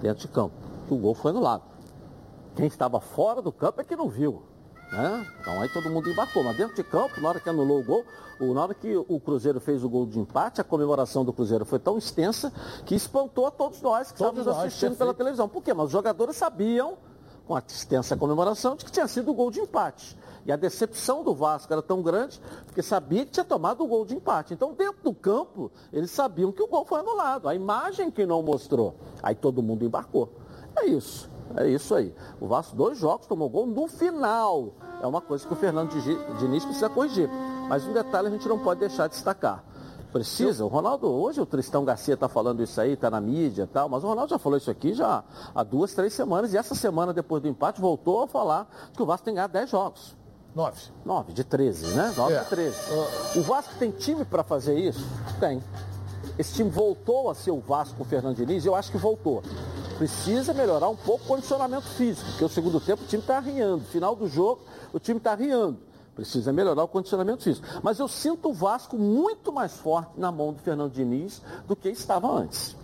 Dentro 0.00 0.26
de 0.26 0.28
campo, 0.28 0.54
o 0.88 0.96
gol 0.96 1.14
foi 1.14 1.30
anulado. 1.30 1.62
Quem 2.54 2.66
estava 2.66 3.00
fora 3.00 3.40
do 3.40 3.52
campo 3.52 3.80
é 3.80 3.84
que 3.84 3.96
não 3.96 4.08
viu. 4.08 4.42
Né? 4.92 5.26
Então 5.40 5.60
aí 5.60 5.68
todo 5.68 5.88
mundo 5.88 6.10
embarcou. 6.10 6.42
Mas 6.42 6.56
dentro 6.56 6.74
de 6.74 6.82
campo, 6.82 7.20
na 7.20 7.28
hora 7.28 7.40
que 7.40 7.48
anulou 7.48 7.80
o 7.80 7.84
gol, 7.84 8.04
na 8.40 8.62
hora 8.62 8.74
que 8.74 8.96
o 8.96 9.20
Cruzeiro 9.20 9.60
fez 9.60 9.84
o 9.84 9.88
gol 9.88 10.06
de 10.06 10.18
empate, 10.18 10.60
a 10.60 10.64
comemoração 10.64 11.24
do 11.24 11.32
Cruzeiro 11.32 11.64
foi 11.64 11.78
tão 11.78 11.96
extensa 11.96 12.52
que 12.84 12.94
espantou 12.94 13.46
a 13.46 13.50
todos 13.50 13.80
nós 13.82 14.10
que 14.10 14.18
todos 14.18 14.40
estávamos 14.40 14.46
nós, 14.46 14.66
assistindo 14.66 14.96
pela 14.96 15.14
televisão. 15.14 15.48
Por 15.48 15.62
quê? 15.62 15.72
Mas 15.72 15.86
os 15.86 15.92
jogadores 15.92 16.36
sabiam, 16.36 16.96
com 17.46 17.54
a 17.54 17.62
extensa 17.66 18.16
comemoração, 18.16 18.76
de 18.76 18.84
que 18.84 18.90
tinha 18.90 19.06
sido 19.06 19.30
o 19.30 19.34
gol 19.34 19.50
de 19.50 19.60
empate. 19.60 20.16
E 20.46 20.50
a 20.52 20.56
decepção 20.56 21.22
do 21.22 21.34
Vasco 21.34 21.72
era 21.72 21.82
tão 21.82 22.02
grande, 22.02 22.40
porque 22.64 22.82
sabia 22.82 23.26
que 23.26 23.32
tinha 23.32 23.44
tomado 23.44 23.84
o 23.84 23.86
gol 23.86 24.06
de 24.06 24.14
empate. 24.14 24.54
Então, 24.54 24.72
dentro 24.72 25.02
do 25.02 25.12
campo, 25.12 25.70
eles 25.92 26.10
sabiam 26.10 26.50
que 26.50 26.62
o 26.62 26.66
gol 26.66 26.84
foi 26.84 27.00
anulado. 27.00 27.48
A 27.48 27.54
imagem 27.54 28.10
que 28.10 28.24
não 28.24 28.42
mostrou. 28.42 28.94
Aí 29.22 29.34
todo 29.34 29.62
mundo 29.62 29.84
embarcou. 29.84 30.32
É 30.76 30.86
isso. 30.86 31.28
É 31.56 31.68
isso 31.68 31.94
aí. 31.94 32.14
O 32.40 32.46
Vasco, 32.46 32.76
dois 32.76 32.98
jogos, 32.98 33.26
tomou 33.26 33.48
gol 33.48 33.66
no 33.66 33.88
final. 33.88 34.72
É 35.02 35.06
uma 35.06 35.20
coisa 35.20 35.46
que 35.46 35.52
o 35.52 35.56
Fernando 35.56 35.90
Diniz 36.38 36.64
precisa 36.64 36.88
corrigir. 36.88 37.28
Mas 37.68 37.86
um 37.86 37.92
detalhe 37.92 38.28
a 38.28 38.30
gente 38.30 38.48
não 38.48 38.58
pode 38.58 38.80
deixar 38.80 39.06
de 39.08 39.14
destacar. 39.14 39.64
Precisa, 40.12 40.64
o 40.64 40.68
Ronaldo, 40.68 41.06
hoje 41.08 41.40
o 41.40 41.46
Tristão 41.46 41.84
Garcia 41.84 42.14
está 42.14 42.28
falando 42.28 42.60
isso 42.62 42.80
aí, 42.80 42.94
está 42.94 43.08
na 43.08 43.20
mídia 43.20 43.62
e 43.62 43.66
tal, 43.68 43.88
mas 43.88 44.02
o 44.02 44.08
Ronaldo 44.08 44.30
já 44.30 44.40
falou 44.40 44.58
isso 44.58 44.68
aqui 44.68 44.92
já 44.92 45.22
há 45.54 45.62
duas, 45.62 45.94
três 45.94 46.12
semanas, 46.12 46.52
e 46.52 46.56
essa 46.56 46.74
semana, 46.74 47.12
depois 47.12 47.40
do 47.40 47.46
empate, 47.46 47.80
voltou 47.80 48.24
a 48.24 48.26
falar 48.26 48.68
que 48.92 49.00
o 49.00 49.06
Vasco 49.06 49.24
tem 49.24 49.34
que 49.34 49.36
ganhar 49.36 49.46
10 49.46 49.70
jogos. 49.70 50.16
Nove. 50.52 50.80
Nove, 51.04 51.32
de 51.32 51.44
13, 51.44 51.94
né? 51.94 52.12
Nove 52.16 52.32
É. 52.34 52.40
de 52.40 52.48
13. 52.48 52.76
O 53.36 53.42
Vasco 53.42 53.72
tem 53.78 53.92
time 53.92 54.24
para 54.24 54.42
fazer 54.42 54.76
isso? 54.76 55.06
Tem. 55.38 55.62
Esse 56.36 56.54
time 56.54 56.70
voltou 56.70 57.30
a 57.30 57.34
ser 57.36 57.52
o 57.52 57.60
Vasco 57.60 57.96
com 57.96 58.02
o 58.02 58.06
Fernando 58.06 58.34
Diniz? 58.34 58.66
Eu 58.66 58.74
acho 58.74 58.90
que 58.90 58.98
voltou. 58.98 59.44
Precisa 60.00 60.54
melhorar 60.54 60.88
um 60.88 60.96
pouco 60.96 61.24
o 61.24 61.26
condicionamento 61.26 61.86
físico, 61.88 62.26
porque 62.30 62.42
o 62.46 62.48
segundo 62.48 62.80
tempo 62.80 63.02
o 63.02 63.06
time 63.06 63.20
está 63.20 63.36
arriando. 63.36 63.84
Final 63.84 64.16
do 64.16 64.26
jogo, 64.26 64.62
o 64.94 64.98
time 64.98 65.18
está 65.18 65.32
arriando. 65.32 65.76
Precisa 66.16 66.54
melhorar 66.54 66.84
o 66.84 66.88
condicionamento 66.88 67.42
físico. 67.42 67.66
Mas 67.82 67.98
eu 67.98 68.08
sinto 68.08 68.48
o 68.48 68.54
Vasco 68.54 68.96
muito 68.96 69.52
mais 69.52 69.76
forte 69.76 70.12
na 70.16 70.32
mão 70.32 70.54
do 70.54 70.58
Fernando 70.60 70.90
Diniz 70.90 71.42
do 71.68 71.76
que 71.76 71.90
estava 71.90 72.32
antes. 72.32 72.74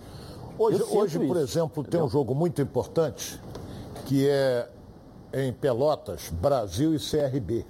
Hoje, 0.59 0.83
hoje 0.83 1.19
por 1.19 1.39
isso, 1.39 1.59
exemplo, 1.59 1.83
tem 1.85 2.03
um 2.03 2.09
jogo 2.09 2.35
muito 2.35 2.61
importante 2.61 3.41
que 4.05 4.29
é 4.29 4.69
em 5.33 5.51
Pelotas, 5.55 6.29
Brasil 6.29 6.95
e 6.95 6.99
CRB. 6.99 7.65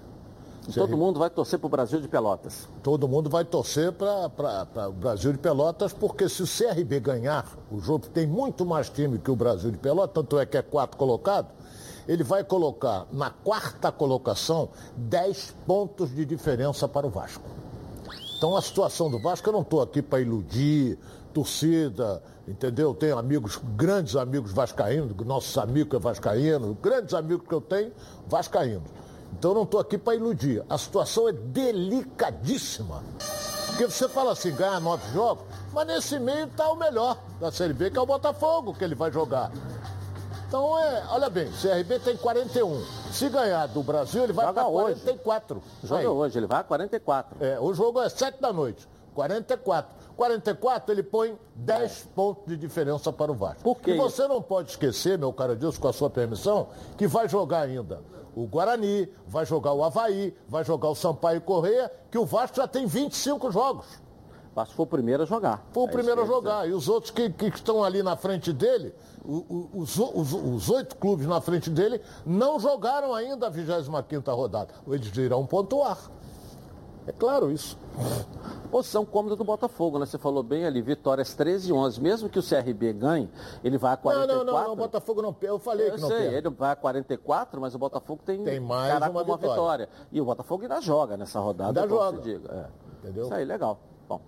Todo 0.74 0.96
mundo 0.96 1.18
vai 1.18 1.30
torcer 1.30 1.58
para 1.58 1.66
o 1.66 1.70
Brasil 1.70 2.00
de 2.00 2.08
Pelotas. 2.08 2.68
Todo 2.82 3.06
mundo 3.06 3.30
vai 3.30 3.44
torcer 3.44 3.92
para 3.92 4.88
o 4.88 4.92
Brasil 4.92 5.32
de 5.32 5.38
Pelotas, 5.38 5.92
porque 5.92 6.28
se 6.28 6.42
o 6.42 6.46
CRB 6.46 7.00
ganhar 7.00 7.46
o 7.70 7.80
jogo, 7.80 8.06
tem 8.08 8.26
muito 8.26 8.66
mais 8.66 8.88
time 8.88 9.18
que 9.18 9.30
o 9.30 9.36
Brasil 9.36 9.70
de 9.70 9.78
Pelotas, 9.78 10.14
tanto 10.14 10.38
é 10.38 10.46
que 10.46 10.56
é 10.56 10.62
quarto 10.62 10.96
colocado, 10.96 11.48
ele 12.08 12.22
vai 12.22 12.44
colocar 12.44 13.06
na 13.12 13.30
quarta 13.30 13.90
colocação 13.92 14.68
10 14.96 15.54
pontos 15.66 16.14
de 16.14 16.24
diferença 16.24 16.88
para 16.88 17.06
o 17.06 17.10
Vasco. 17.10 17.44
Então 18.36 18.56
a 18.56 18.62
situação 18.62 19.10
do 19.10 19.18
Vasco, 19.18 19.48
eu 19.48 19.52
não 19.52 19.62
estou 19.62 19.80
aqui 19.80 20.02
para 20.02 20.20
iludir, 20.20 20.98
torcida, 21.32 22.22
entendeu? 22.46 22.94
Tenho 22.94 23.18
amigos, 23.18 23.60
grandes 23.76 24.16
amigos 24.16 24.52
vascaínos, 24.52 25.14
nossos 25.24 25.56
amigos 25.58 25.94
é 25.94 25.98
vascaíno, 25.98 26.76
grandes 26.80 27.14
amigos 27.14 27.46
que 27.46 27.54
eu 27.54 27.60
tenho, 27.60 27.92
vascaínos. 28.26 28.88
Então 29.39 29.51
eu 29.51 29.55
não 29.55 29.62
estou 29.64 29.78
aqui 29.78 29.99
para 29.99 30.14
iludir. 30.14 30.64
A 30.68 30.78
situação 30.78 31.28
é 31.28 31.32
delicadíssima. 31.32 33.03
Porque 33.66 33.84
você 33.84 34.09
fala 34.09 34.32
assim, 34.32 34.55
ganha 34.55 34.80
nove 34.80 35.12
jogos, 35.12 35.45
mas 35.74 35.87
nesse 35.87 36.18
meio 36.18 36.47
está 36.47 36.70
o 36.70 36.76
melhor 36.76 37.18
da 37.39 37.53
Série 37.53 37.74
B, 37.74 37.91
que 37.91 37.99
é 37.99 38.01
o 38.01 38.07
Botafogo, 38.07 38.72
que 38.72 38.82
ele 38.82 38.95
vai 38.95 39.12
jogar. 39.12 39.53
Então 40.49 40.78
é, 40.78 41.05
olha 41.11 41.28
bem, 41.28 41.51
CRB 41.51 41.99
tem 41.99 42.16
41. 42.16 42.82
Se 43.12 43.28
ganhar 43.28 43.66
do 43.66 43.82
Brasil, 43.82 44.24
ele 44.24 44.32
vai 44.32 44.51
para 44.51 44.66
hoje. 44.66 45.01
44. 45.01 45.62
Joga 45.84 46.01
Aí. 46.01 46.07
hoje, 46.07 46.39
ele 46.39 46.47
vai 46.47 46.61
a 46.61 46.64
44. 46.64 47.37
É, 47.45 47.61
o 47.61 47.74
jogo 47.74 48.01
é 48.01 48.09
7 48.09 48.41
da 48.41 48.53
noite. 48.53 48.89
44. 49.14 49.95
44 50.16 50.95
ele 50.95 51.03
põe 51.03 51.39
10 51.57 52.09
pontos 52.14 52.47
de 52.47 52.57
diferença 52.57 53.12
para 53.12 53.30
o 53.30 53.34
Vasco. 53.34 53.62
Por 53.62 53.76
quê? 53.80 53.91
E 53.91 53.97
você 53.99 54.26
não 54.26 54.41
pode 54.41 54.70
esquecer, 54.70 55.18
meu 55.18 55.32
caro 55.32 55.55
Deus, 55.55 55.76
com 55.76 55.89
a 55.89 55.93
sua 55.93 56.09
permissão, 56.09 56.68
que 56.97 57.07
vai 57.07 57.28
jogar 57.28 57.62
ainda 57.62 58.01
o 58.37 58.47
Guarani, 58.47 59.09
vai 59.26 59.45
jogar 59.47 59.72
o 59.72 59.82
Havaí, 59.82 60.32
vai 60.47 60.62
jogar 60.62 60.91
o 60.91 60.95
Sampaio 60.95 61.41
Correia, 61.41 61.91
que 62.11 62.18
o 62.18 62.26
Vasco 62.26 62.57
já 62.59 62.68
tem 62.68 62.87
25 62.87 63.51
jogos. 63.51 63.87
O 64.53 64.55
Vasco 64.55 64.74
foi 64.74 64.84
o 64.84 64.89
primeiro 64.89 65.22
a 65.22 65.26
jogar. 65.26 65.64
Foi 65.72 65.84
o 65.84 65.89
É 65.89 65.91
primeiro 65.93 66.20
a 66.20 66.24
ia 66.24 66.28
jogar. 66.30 66.68
E 66.68 66.72
os 66.72 66.87
outros 66.89 67.11
que, 67.11 67.30
que 67.30 67.47
estão 67.47 67.82
ali 67.82 68.03
na 68.03 68.14
frente 68.16 68.53
dele, 68.53 68.95
os, 69.24 69.99
os- 69.99 70.32
os 70.34 70.68
oito 70.70 70.97
clubes 70.97 71.26
na 71.26 71.41
frente 71.41 71.70
dele, 71.70 72.01
não 72.26 72.61
jogaram 72.61 73.14
ainda 73.14 73.47
a 73.49 73.51
25ª 73.51 74.34
rodada. 74.34 74.74
Eles 74.87 75.14
irão 75.16 75.45
pontuar. 75.47 75.99
É 77.07 77.12
claro 77.12 77.51
isso. 77.51 77.78
Posição 78.66 79.04
cômoda 79.04 79.36
do 79.36 79.44
Botafogo, 79.44 79.98
né? 79.98 80.06
Você 80.06 80.18
falou 80.18 80.42
bem 80.42 80.64
ali, 80.66 80.82
vitórias 80.82 81.34
13 81.34 81.70
e 81.70 81.72
11. 81.72 82.00
Mesmo 82.00 82.28
que 82.28 82.38
o 82.38 82.42
CRB 82.42 82.92
ganhe, 82.92 83.30
ele 83.62 83.78
vai 83.78 83.94
a 83.94 83.96
44. 83.96 84.36
Não, 84.36 84.44
não, 84.44 84.64
não, 84.64 84.72
o 84.72 84.76
Botafogo 84.76 85.22
não 85.22 85.34
Eu 85.42 85.58
falei 85.58 85.88
eu 85.88 85.94
que 85.94 86.00
não 86.00 86.08
sei, 86.08 86.18
perde. 86.18 86.34
ele 86.36 86.50
vai 86.50 86.72
a 86.72 86.76
44, 86.76 87.60
mas 87.60 87.74
o 87.74 87.78
Botafogo 87.78 88.20
tem, 88.24 88.42
Tem 88.44 88.60
mais 88.60 88.92
caraca, 88.92 89.10
uma 89.12 89.22
vitória. 89.22 89.48
vitória. 89.48 89.88
E 90.12 90.20
o 90.20 90.24
Botafogo 90.24 90.62
ainda 90.62 90.80
joga 90.80 91.16
nessa 91.16 91.40
rodada. 91.40 91.82
Ainda 91.82 91.94
joga. 91.94 92.18
diga. 92.20 92.48
É. 92.52 92.86
Entendeu? 93.02 93.24
Isso 93.24 93.34
aí, 93.34 93.44
legal. 93.44 93.78
Bom. 94.08 94.20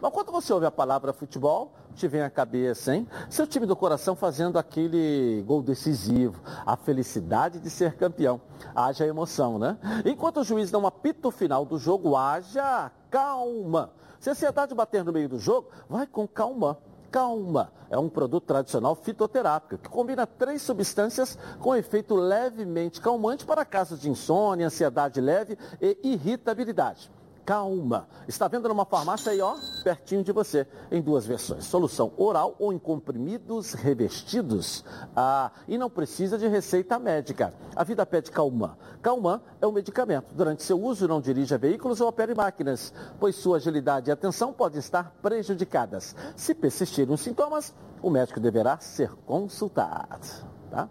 Mas 0.00 0.12
quando 0.12 0.32
você 0.32 0.52
ouve 0.52 0.66
a 0.66 0.70
palavra 0.70 1.12
futebol, 1.12 1.72
te 1.98 2.08
vem 2.08 2.22
à 2.22 2.30
cabeça, 2.30 2.94
hein? 2.94 3.06
Seu 3.28 3.46
time 3.46 3.66
do 3.66 3.74
coração 3.74 4.14
fazendo 4.14 4.58
aquele 4.58 5.42
gol 5.46 5.60
decisivo, 5.60 6.40
a 6.64 6.76
felicidade 6.76 7.58
de 7.58 7.68
ser 7.68 7.94
campeão. 7.96 8.40
Haja 8.74 9.06
emoção, 9.06 9.58
né? 9.58 9.76
Enquanto 10.04 10.40
o 10.40 10.44
juiz 10.44 10.70
dá 10.70 10.78
um 10.78 10.86
apito 10.86 11.30
final 11.30 11.64
do 11.64 11.78
jogo, 11.78 12.16
haja 12.16 12.90
calma. 13.10 13.90
Se 14.20 14.28
a 14.28 14.32
ansiedade 14.32 14.74
bater 14.74 15.04
no 15.04 15.12
meio 15.12 15.28
do 15.28 15.38
jogo, 15.38 15.68
vai 15.88 16.06
com 16.06 16.26
calma. 16.26 16.78
Calma 17.10 17.72
é 17.90 17.98
um 17.98 18.08
produto 18.08 18.44
tradicional 18.44 18.94
fitoterápico 18.94 19.78
que 19.78 19.88
combina 19.88 20.26
três 20.26 20.62
substâncias 20.62 21.38
com 21.58 21.74
efeito 21.74 22.14
levemente 22.14 23.00
calmante 23.00 23.46
para 23.46 23.64
casos 23.64 24.00
de 24.00 24.10
insônia, 24.10 24.66
ansiedade 24.66 25.20
leve 25.20 25.58
e 25.80 25.98
irritabilidade. 26.02 27.10
Calma. 27.48 28.06
Está 28.28 28.46
vendo 28.46 28.68
numa 28.68 28.84
farmácia 28.84 29.32
aí, 29.32 29.40
ó, 29.40 29.56
pertinho 29.82 30.22
de 30.22 30.32
você, 30.32 30.66
em 30.90 31.00
duas 31.00 31.26
versões. 31.26 31.64
Solução 31.64 32.12
oral 32.18 32.54
ou 32.58 32.74
em 32.74 32.78
comprimidos 32.78 33.72
revestidos. 33.72 34.84
Ah, 35.16 35.50
e 35.66 35.78
não 35.78 35.88
precisa 35.88 36.36
de 36.36 36.46
receita 36.46 36.98
médica. 36.98 37.54
A 37.74 37.82
vida 37.84 38.04
pede 38.04 38.30
Calman. 38.30 38.76
Calman 39.00 39.40
é 39.62 39.66
um 39.66 39.72
medicamento. 39.72 40.34
Durante 40.34 40.62
seu 40.62 40.78
uso, 40.78 41.08
não 41.08 41.22
dirija 41.22 41.56
veículos 41.56 42.02
ou 42.02 42.08
opere 42.08 42.34
máquinas, 42.34 42.92
pois 43.18 43.34
sua 43.36 43.56
agilidade 43.56 44.10
e 44.10 44.12
atenção 44.12 44.52
podem 44.52 44.78
estar 44.78 45.14
prejudicadas. 45.22 46.14
Se 46.36 46.54
persistirem 46.54 47.14
os 47.14 47.22
sintomas, 47.22 47.74
o 48.02 48.10
médico 48.10 48.40
deverá 48.40 48.78
ser 48.78 49.10
consultado. 49.24 50.46
Tá? 50.70 50.86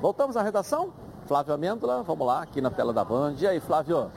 Voltamos 0.00 0.36
à 0.36 0.42
redação? 0.44 0.92
Flávio 1.26 1.54
Amêndola, 1.54 2.04
vamos 2.04 2.24
lá, 2.24 2.40
aqui 2.40 2.60
na 2.60 2.70
tela 2.70 2.92
da 2.92 3.04
Band. 3.04 3.34
E 3.40 3.48
aí, 3.48 3.58
Flávio? 3.58 4.12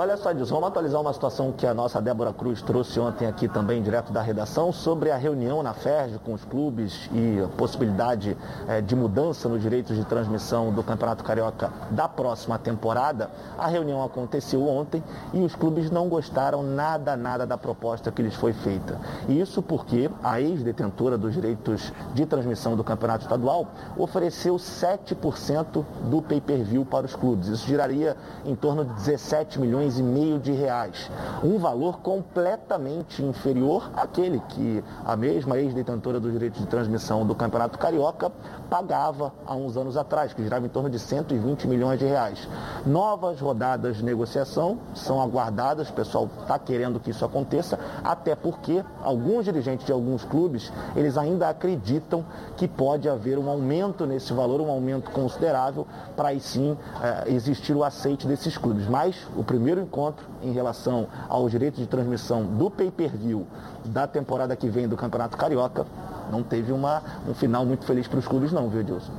Olha 0.00 0.16
só, 0.16 0.30
Edilson, 0.30 0.54
vamos 0.54 0.68
atualizar 0.68 1.00
uma 1.00 1.12
situação 1.12 1.50
que 1.50 1.66
a 1.66 1.74
nossa 1.74 2.00
Débora 2.00 2.32
Cruz 2.32 2.62
trouxe 2.62 3.00
ontem 3.00 3.26
aqui 3.26 3.48
também, 3.48 3.82
direto 3.82 4.12
da 4.12 4.22
redação, 4.22 4.72
sobre 4.72 5.10
a 5.10 5.16
reunião 5.16 5.60
na 5.60 5.74
FERJ 5.74 6.20
com 6.24 6.34
os 6.34 6.44
clubes 6.44 7.10
e 7.12 7.42
a 7.42 7.48
possibilidade 7.48 8.36
eh, 8.68 8.80
de 8.80 8.94
mudança 8.94 9.48
nos 9.48 9.60
direitos 9.60 9.96
de 9.96 10.04
transmissão 10.04 10.72
do 10.72 10.84
Campeonato 10.84 11.24
Carioca 11.24 11.72
da 11.90 12.08
próxima 12.08 12.56
temporada. 12.60 13.28
A 13.58 13.66
reunião 13.66 14.00
aconteceu 14.04 14.68
ontem 14.68 15.02
e 15.34 15.40
os 15.40 15.56
clubes 15.56 15.90
não 15.90 16.08
gostaram 16.08 16.62
nada, 16.62 17.16
nada 17.16 17.44
da 17.44 17.58
proposta 17.58 18.12
que 18.12 18.22
lhes 18.22 18.36
foi 18.36 18.52
feita. 18.52 19.00
Isso 19.28 19.60
porque 19.60 20.08
a 20.22 20.40
ex-detentora 20.40 21.18
dos 21.18 21.34
direitos 21.34 21.92
de 22.14 22.24
transmissão 22.24 22.76
do 22.76 22.84
Campeonato 22.84 23.24
Estadual 23.24 23.66
ofereceu 23.96 24.54
7% 24.58 25.84
do 26.04 26.22
pay-per-view 26.22 26.84
para 26.84 27.04
os 27.04 27.16
clubes. 27.16 27.48
Isso 27.48 27.66
geraria 27.66 28.16
em 28.44 28.54
torno 28.54 28.84
de 28.84 28.94
17 28.94 29.58
milhões 29.58 29.87
e 29.96 30.02
meio 30.02 30.40
de 30.40 30.50
reais. 30.50 31.08
Um 31.42 31.58
valor 31.58 32.00
completamente 32.00 33.22
inferior 33.22 33.90
àquele 33.96 34.40
que 34.48 34.82
a 35.06 35.16
mesma 35.16 35.56
ex-detentora 35.58 36.18
dos 36.18 36.32
direitos 36.32 36.60
de 36.60 36.66
transmissão 36.66 37.24
do 37.24 37.34
Campeonato 37.34 37.78
Carioca 37.78 38.32
pagava 38.68 39.32
há 39.46 39.54
uns 39.54 39.76
anos 39.76 39.96
atrás, 39.96 40.32
que 40.32 40.42
girava 40.42 40.66
em 40.66 40.68
torno 40.68 40.90
de 40.90 40.98
120 40.98 41.66
milhões 41.66 41.98
de 41.98 42.04
reais. 42.04 42.48
Novas 42.84 43.40
rodadas 43.40 43.96
de 43.96 44.04
negociação 44.04 44.78
são 44.94 45.22
aguardadas, 45.22 45.88
o 45.88 45.92
pessoal 45.92 46.28
está 46.40 46.58
querendo 46.58 47.00
que 47.00 47.10
isso 47.10 47.24
aconteça, 47.24 47.78
até 48.02 48.34
porque 48.34 48.84
alguns 49.02 49.44
dirigentes 49.44 49.86
de 49.86 49.92
alguns 49.92 50.24
clubes, 50.24 50.72
eles 50.96 51.16
ainda 51.16 51.48
acreditam 51.48 52.24
que 52.56 52.66
pode 52.66 53.08
haver 53.08 53.38
um 53.38 53.48
aumento 53.48 54.04
nesse 54.04 54.32
valor, 54.32 54.60
um 54.60 54.70
aumento 54.70 55.10
considerável, 55.10 55.86
para 56.16 56.28
aí 56.28 56.40
sim 56.40 56.76
eh, 57.02 57.24
existir 57.28 57.74
o 57.74 57.84
aceite 57.84 58.26
desses 58.26 58.56
clubes. 58.56 58.86
Mas 58.86 59.16
o 59.36 59.44
primeiro 59.44 59.77
encontro 59.80 60.26
em 60.42 60.52
relação 60.52 61.06
aos 61.28 61.50
direitos 61.50 61.80
de 61.80 61.86
transmissão 61.86 62.44
do 62.44 62.70
pay-per-view 62.70 63.46
da 63.84 64.06
temporada 64.06 64.54
que 64.56 64.68
vem 64.68 64.88
do 64.88 64.96
Campeonato 64.96 65.36
Carioca 65.36 65.86
não 66.30 66.42
teve 66.42 66.72
uma, 66.72 67.02
um 67.26 67.34
final 67.34 67.64
muito 67.64 67.84
feliz 67.84 68.06
para 68.06 68.18
os 68.18 68.28
clubes 68.28 68.52
não, 68.52 68.68
viu, 68.68 68.80
Edilson? 68.80 69.12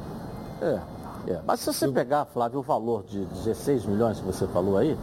É, 0.61 0.79
é. 1.27 1.39
Mas 1.45 1.61
se 1.61 1.65
você 1.67 1.87
pegar, 1.87 2.25
Flávio, 2.25 2.59
o 2.59 2.63
valor 2.63 3.03
de 3.03 3.25
16 3.25 3.85
milhões 3.85 4.19
que 4.19 4.25
você 4.25 4.47
falou 4.47 4.77
aí, 4.77 4.97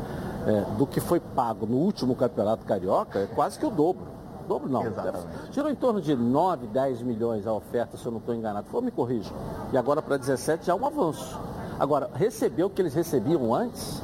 é, 0.46 0.60
do 0.76 0.86
que 0.86 1.00
foi 1.00 1.18
pago 1.20 1.66
no 1.66 1.76
último 1.76 2.14
Campeonato 2.14 2.64
Carioca, 2.64 3.20
é 3.20 3.26
quase 3.26 3.58
que 3.58 3.66
o 3.66 3.70
dobro. 3.70 4.06
Dobro 4.46 4.70
não. 4.70 4.84
Exatamente. 4.86 5.26
Girou 5.50 5.70
em 5.70 5.74
torno 5.74 6.00
de 6.00 6.14
9, 6.14 6.68
10 6.68 7.02
milhões 7.02 7.46
a 7.46 7.52
oferta, 7.52 7.96
se 7.96 8.06
eu 8.06 8.12
não 8.12 8.18
estou 8.18 8.34
enganado. 8.34 8.68
For, 8.68 8.80
me 8.80 8.92
corrija. 8.92 9.32
E 9.72 9.76
agora 9.76 10.00
para 10.00 10.16
17 10.16 10.66
já 10.66 10.72
é 10.72 10.76
um 10.76 10.86
avanço. 10.86 11.38
Agora, 11.78 12.08
receber 12.14 12.62
o 12.62 12.70
que 12.70 12.80
eles 12.80 12.94
recebiam 12.94 13.52
antes, 13.52 14.00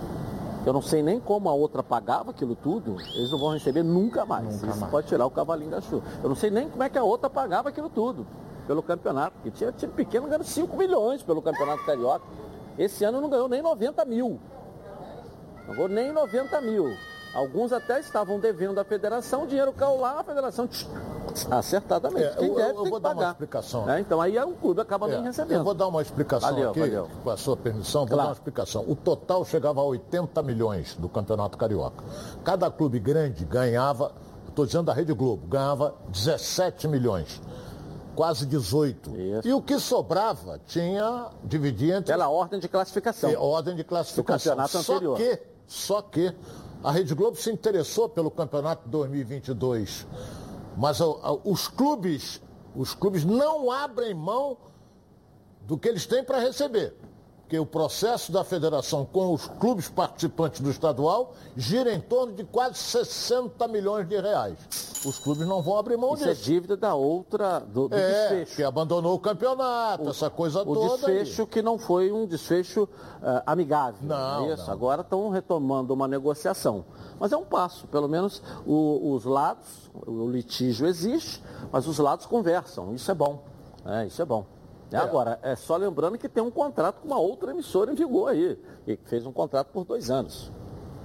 eu 0.64 0.72
não 0.72 0.82
sei 0.82 1.02
nem 1.02 1.18
como 1.18 1.48
a 1.48 1.52
outra 1.52 1.82
pagava 1.82 2.30
aquilo 2.30 2.54
tudo, 2.54 2.96
eles 3.14 3.30
não 3.30 3.38
vão 3.38 3.50
receber 3.50 3.82
nunca 3.82 4.24
mais. 4.24 4.44
Nunca 4.44 4.66
Isso 4.68 4.80
mais. 4.80 4.90
pode 4.90 5.06
tirar 5.08 5.26
o 5.26 5.30
cavalinho 5.30 5.70
da 5.70 5.80
chuva. 5.80 6.04
Eu 6.22 6.28
não 6.28 6.36
sei 6.36 6.50
nem 6.50 6.68
como 6.68 6.82
é 6.82 6.88
que 6.88 6.98
a 6.98 7.02
outra 7.02 7.28
pagava 7.28 7.68
aquilo 7.68 7.88
tudo 7.90 8.26
pelo 8.66 8.82
campeonato. 8.82 9.32
Porque 9.34 9.50
tinha 9.50 9.72
time 9.72 9.92
pequeno 9.92 10.26
ganhando 10.26 10.44
5 10.44 10.76
milhões 10.76 11.22
pelo 11.22 11.42
campeonato 11.42 11.84
carioca. 11.84 12.24
Esse 12.78 13.04
ano 13.04 13.20
não 13.20 13.28
ganhou 13.28 13.48
nem 13.48 13.60
90 13.60 14.04
mil. 14.04 14.38
Não 15.66 15.74
ganhou 15.74 15.88
nem 15.88 16.12
90 16.12 16.60
mil. 16.60 16.86
Alguns 17.34 17.72
até 17.72 17.98
estavam 17.98 18.38
devendo 18.38 18.78
à 18.78 18.84
federação, 18.84 19.44
o 19.44 19.46
dinheiro 19.46 19.72
caiu 19.72 19.98
lá, 19.98 20.20
a 20.20 20.24
federação 20.24 20.66
tch, 20.66 20.86
acertadamente. 21.50 22.26
É, 22.26 22.34
Quem 22.36 22.48
eu- 22.48 22.54
deve 22.56 22.70
eu 22.70 22.82
tem 22.82 22.90
vou 22.90 22.98
que 22.98 23.02
dar 23.02 23.08
uma 23.10 23.14
pagar. 23.16 23.30
explicação. 23.30 23.90
É, 23.90 24.00
então 24.00 24.20
aí 24.20 24.38
o 24.38 24.52
clube 24.52 24.80
acaba 24.80 25.06
nem 25.08 25.16
É, 25.18 25.22
recebendo. 25.22 25.58
Eu 25.58 25.64
vou 25.64 25.74
dar 25.74 25.88
uma 25.88 26.02
explicação 26.02 26.50
Valeu, 26.50 26.70
aqui, 26.70 26.80
valeu. 26.80 27.08
com 27.24 27.30
a 27.30 27.36
sua 27.36 27.56
permissão, 27.56 28.02
vou 28.02 28.08
Claro. 28.08 28.22
dar 28.22 28.28
uma 28.28 28.32
explicação. 28.34 28.84
O 28.86 28.94
total 28.94 29.44
chegava 29.44 29.80
a 29.80 29.84
80 29.84 30.42
milhões 30.42 30.94
do 30.96 31.08
Campeonato 31.08 31.56
Carioca. 31.56 32.04
Cada 32.44 32.70
clube 32.70 32.98
grande 32.98 33.44
ganhava, 33.44 34.12
estou 34.48 34.66
dizendo 34.66 34.84
da 34.84 34.92
Rede 34.92 35.12
Globo, 35.14 35.46
ganhava 35.46 35.94
17 36.10 36.86
milhões. 36.86 37.40
Quase 38.14 38.44
18. 38.44 39.10
E 39.42 39.54
o 39.54 39.62
que 39.62 39.78
sobrava 39.78 40.60
tinha, 40.66 41.28
dividia 41.42 41.96
entre. 41.96 42.12
Pela 42.12 42.28
ordem 42.28 42.60
de 42.60 42.68
classificação. 42.68 43.30
É, 43.30 43.38
ordem 43.38 43.74
de 43.74 43.82
classificação. 43.84 44.52
Do 44.52 44.56
campeonato 44.66 44.82
só 44.84 44.92
anterior. 44.96 45.16
que, 45.16 45.42
só 45.66 46.02
que 46.02 46.34
a 46.82 46.90
Rede 46.90 47.14
Globo 47.14 47.36
se 47.36 47.50
interessou 47.50 48.08
pelo 48.08 48.30
campeonato 48.30 48.88
2022, 48.88 50.06
mas 50.76 50.98
os 51.44 51.68
clubes, 51.68 52.42
os 52.74 52.92
clubes 52.94 53.24
não 53.24 53.70
abrem 53.70 54.14
mão 54.14 54.56
do 55.62 55.78
que 55.78 55.88
eles 55.88 56.06
têm 56.06 56.24
para 56.24 56.40
receber. 56.40 56.94
Porque 57.52 57.60
o 57.60 57.66
processo 57.66 58.32
da 58.32 58.42
federação 58.42 59.04
com 59.04 59.30
os 59.34 59.46
clubes 59.46 59.86
participantes 59.86 60.62
do 60.62 60.70
estadual 60.70 61.34
gira 61.54 61.92
em 61.92 62.00
torno 62.00 62.32
de 62.32 62.44
quase 62.44 62.76
60 62.78 63.68
milhões 63.68 64.08
de 64.08 64.18
reais. 64.18 64.56
Os 65.04 65.18
clubes 65.18 65.46
não 65.46 65.60
vão 65.60 65.76
abrir 65.76 65.98
mão 65.98 66.14
Isso 66.14 66.24
é 66.24 66.28
disso. 66.32 66.44
dívida 66.44 66.78
da 66.78 66.94
outra, 66.94 67.60
do, 67.60 67.88
do 67.90 67.94
É, 67.94 68.28
desfecho. 68.30 68.56
que 68.56 68.62
abandonou 68.62 69.12
o 69.14 69.18
campeonato, 69.18 70.08
essa 70.08 70.30
coisa 70.30 70.62
O 70.62 70.64
toda. 70.74 71.08
aí. 71.08 71.18
desfecho 71.18 71.46
que 71.46 71.60
não 71.60 71.76
foi 71.76 72.10
um 72.10 72.24
desfecho 72.24 72.88
ah, 73.22 73.42
amigável. 73.44 73.96
Não, 74.00 74.46
é 74.50 74.54
Isso, 74.54 74.64
não. 74.68 74.72
agora 74.72 75.02
estão 75.02 75.28
retomando 75.28 75.92
uma 75.92 76.08
negociação. 76.08 76.86
Mas 77.20 77.32
é 77.32 77.36
um 77.36 77.44
passo, 77.44 77.86
pelo 77.88 78.08
menos 78.08 78.42
o- 78.66 79.12
os 79.12 79.26
lados, 79.26 79.90
o 80.06 80.26
litígio 80.26 80.86
existe, 80.86 81.42
mas 81.70 81.86
os 81.86 81.98
lados 81.98 82.24
conversam. 82.24 82.94
Isso 82.94 83.10
é 83.10 83.14
bom. 83.14 83.42
É, 83.84 84.06
isso 84.06 84.22
é 84.22 84.24
bom. 84.24 84.46
É, 84.92 84.98
Agora, 84.98 85.38
é 85.42 85.56
só 85.56 85.76
lembrando 85.76 86.18
que 86.18 86.28
tem 86.28 86.42
um 86.42 86.50
contrato 86.50 87.00
com 87.00 87.08
uma 87.08 87.18
outra 87.18 87.50
emissora 87.52 87.92
em 87.92 87.94
vigor 87.94 88.30
aí, 88.30 88.58
e 88.86 88.96
que 88.96 89.08
fez 89.08 89.24
um 89.26 89.32
contrato 89.32 89.68
por 89.68 89.84
dois 89.84 90.10
anos. 90.10 90.50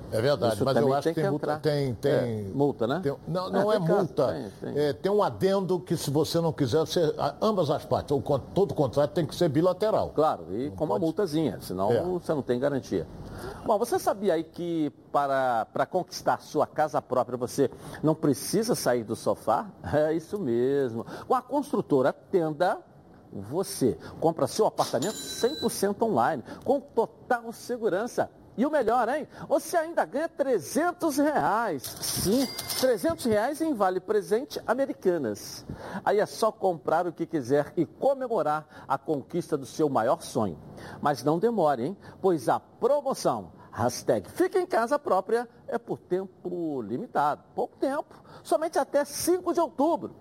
É 0.10 0.22
verdade, 0.22 0.56
Isso 0.56 0.64
mas 0.64 0.78
eu 0.78 0.94
acho 0.94 1.04
tem 1.04 1.14
que 1.14 1.20
tem 1.20 1.26
que 1.26 1.30
multa. 1.32 1.46
entrar. 1.48 1.60
Tem, 1.60 1.94
tem, 1.96 2.12
É, 2.14 2.44
multa, 2.54 2.88
né? 2.88 3.02
tem- 3.04 3.14
não, 3.28 3.48
É, 3.48 3.52
não 3.52 3.74
é, 3.74 3.78
caso, 3.78 3.94
multa. 3.94 4.28
tem, 4.62 4.74
tem. 4.74 4.84
É, 4.86 4.94
tem 4.94 5.12
um 5.12 5.22
adendo 5.22 5.78
que 5.82 5.98
se 5.98 6.10
você 6.10 6.40
não 6.40 6.54
quiser, 6.54 6.80
você, 6.80 7.14
ambas 7.42 7.70
as 7.70 7.84
partes, 7.84 8.16
o 8.16 8.22
todo 8.40 8.74
contrato 8.74 9.12
tem 9.12 9.26
que 9.26 9.36
ser 9.36 9.50
bilateral. 9.50 10.12
Claro, 10.16 10.46
e 10.58 10.70
com 10.72 10.86
uma 10.86 10.98
multazinha, 10.98 11.60
senão 11.60 11.92
É. 11.92 12.02
você 12.02 12.34
não 12.34 12.42
tem 12.42 12.58
garantia. 12.58 13.06
Bom, 13.66 13.78
você 13.78 14.00
sabia 14.00 14.36
aí 14.36 14.46
que 14.46 14.90
para, 15.12 15.68
para 15.74 15.86
conquistar 15.86 16.40
sua 16.42 16.66
casa 16.66 17.02
própria 17.02 17.38
você 17.38 17.70
não 18.02 18.16
precisa 18.16 18.76
sair 18.76 19.04
do 19.04 19.14
sofá? 19.16 19.68
É 19.94 20.14
isso 20.14 20.40
mesmo. 20.40 21.06
Com 21.28 21.36
a 21.36 21.42
construtora 21.42 22.14
Tenda, 22.14 22.78
você 23.42 23.98
compra 24.20 24.48
seu 24.48 24.66
apartamento 24.66 25.16
100% 25.16 26.02
online, 26.02 26.44
com 26.64 26.80
total 26.80 27.52
segurança. 27.52 28.30
E 28.58 28.66
o 28.66 28.72
melhor, 28.72 29.08
hein? 29.08 29.28
Você 29.48 29.78
ainda 29.78 30.04
ganha 30.04 30.28
300 30.28 31.18
reais. 31.18 31.84
Sim, 31.84 32.48
300 32.80 33.26
reais 33.26 33.62
em 33.62 33.74
Vale 33.76 34.00
Presente 34.00 34.60
Americanas. 34.66 35.64
Aí 36.04 36.20
é 36.20 36.26
só 36.26 36.52
comprar 36.52 37.06
o 37.06 37.14
que 37.14 37.28
quiser 37.28 37.72
e 37.78 37.86
comemorar 37.86 38.86
a 38.88 38.98
conquista 38.98 39.56
do 39.56 39.66
seu 39.66 39.88
maior 39.90 40.24
sonho. 40.24 40.58
Mas 41.00 41.24
não 41.24 41.38
demore, 41.38 41.86
hein? 41.86 41.98
Pois 42.20 42.50
a 42.50 42.60
promoção 42.60 43.52
Hashtag 43.78 44.28
fica 44.32 44.60
em 44.60 44.66
casa 44.66 44.98
própria 44.98 45.48
é 45.68 45.78
por 45.78 46.00
tempo 46.00 46.82
limitado, 46.82 47.44
pouco 47.54 47.78
tempo, 47.78 48.24
somente 48.42 48.80
até 48.80 49.06
5 49.06 49.54
de 49.54 49.60
outubro. 49.60 50.16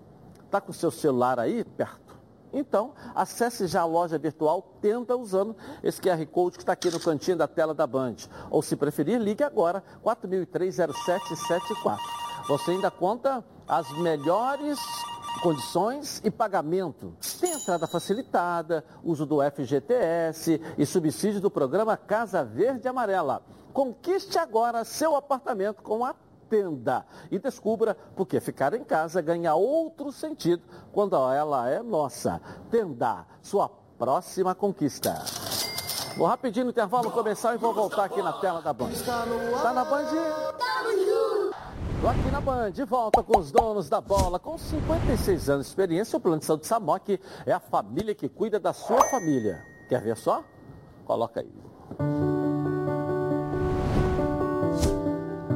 Está 0.45 0.61
com 0.61 0.71
seu 0.71 0.91
celular 0.91 1.39
aí 1.39 1.63
perto? 1.63 2.06
Então, 2.53 2.93
acesse 3.13 3.67
já 3.67 3.81
a 3.81 3.85
loja 3.85 4.17
virtual 4.17 4.61
Tenda 4.81 5.15
usando 5.17 5.55
esse 5.83 6.01
QR 6.01 6.25
Code 6.27 6.57
que 6.57 6.63
está 6.63 6.73
aqui 6.73 6.89
no 6.89 6.99
cantinho 6.99 7.37
da 7.37 7.47
tela 7.47 7.73
da 7.73 7.85
Band. 7.85 8.15
Ou 8.49 8.61
se 8.61 8.75
preferir, 8.75 9.19
ligue 9.19 9.43
agora 9.43 9.83
4003-0774. 10.03 11.97
Você 12.47 12.71
ainda 12.71 12.89
conta 12.89 13.43
as 13.67 13.91
melhores 13.99 14.79
condições 15.41 16.21
e 16.23 16.31
pagamento. 16.31 17.13
Tem 17.39 17.53
entrada 17.53 17.85
facilitada, 17.87 18.83
uso 19.03 19.25
do 19.25 19.39
FGTS 19.41 20.61
e 20.77 20.85
subsídio 20.85 21.41
do 21.41 21.51
programa 21.51 21.97
Casa 21.97 22.43
Verde 22.43 22.87
Amarela. 22.87 23.43
Conquiste 23.73 24.39
agora 24.39 24.83
seu 24.83 25.15
apartamento 25.15 25.83
com 25.83 26.03
a 26.03 26.15
tenda 26.49 27.05
e 27.29 27.39
descubra 27.39 27.95
porque 28.15 28.39
ficar 28.39 28.73
em 28.73 28.83
casa 28.83 29.21
ganha 29.21 29.53
outro 29.55 30.11
sentido 30.11 30.63
quando 30.91 31.15
ela 31.15 31.69
é 31.69 31.81
nossa. 31.81 32.41
Tenda, 32.69 33.25
sua 33.41 33.69
próxima 33.97 34.53
conquista. 34.55 35.13
Vou 36.17 36.25
rapidinho 36.25 36.65
no 36.65 36.71
intervalo 36.71 37.11
começar 37.11 37.53
e 37.53 37.57
vou 37.57 37.73
voltar 37.73 38.05
aqui 38.05 38.21
na 38.21 38.33
tela 38.33 38.61
da 38.61 38.73
Band. 38.73 38.89
Está 38.89 39.73
na 39.73 39.85
Band? 39.85 40.07
Estou 41.95 42.09
aqui 42.09 42.31
na 42.31 42.41
Band, 42.41 42.71
de 42.71 42.83
volta 42.83 43.21
com 43.21 43.37
os 43.37 43.51
donos 43.51 43.87
da 43.87 44.01
bola. 44.01 44.39
Com 44.39 44.57
56 44.57 45.49
anos 45.49 45.65
de 45.65 45.71
experiência, 45.71 46.17
o 46.17 46.19
Plano 46.19 46.39
de 46.39 46.45
Saúde 46.45 46.65
Samok 46.65 47.19
é 47.45 47.51
a 47.51 47.59
família 47.59 48.15
que 48.15 48.27
cuida 48.27 48.59
da 48.59 48.73
sua 48.73 49.03
família. 49.09 49.63
Quer 49.87 50.01
ver 50.01 50.17
só? 50.17 50.43
Coloca 51.05 51.39
aí. 51.39 52.46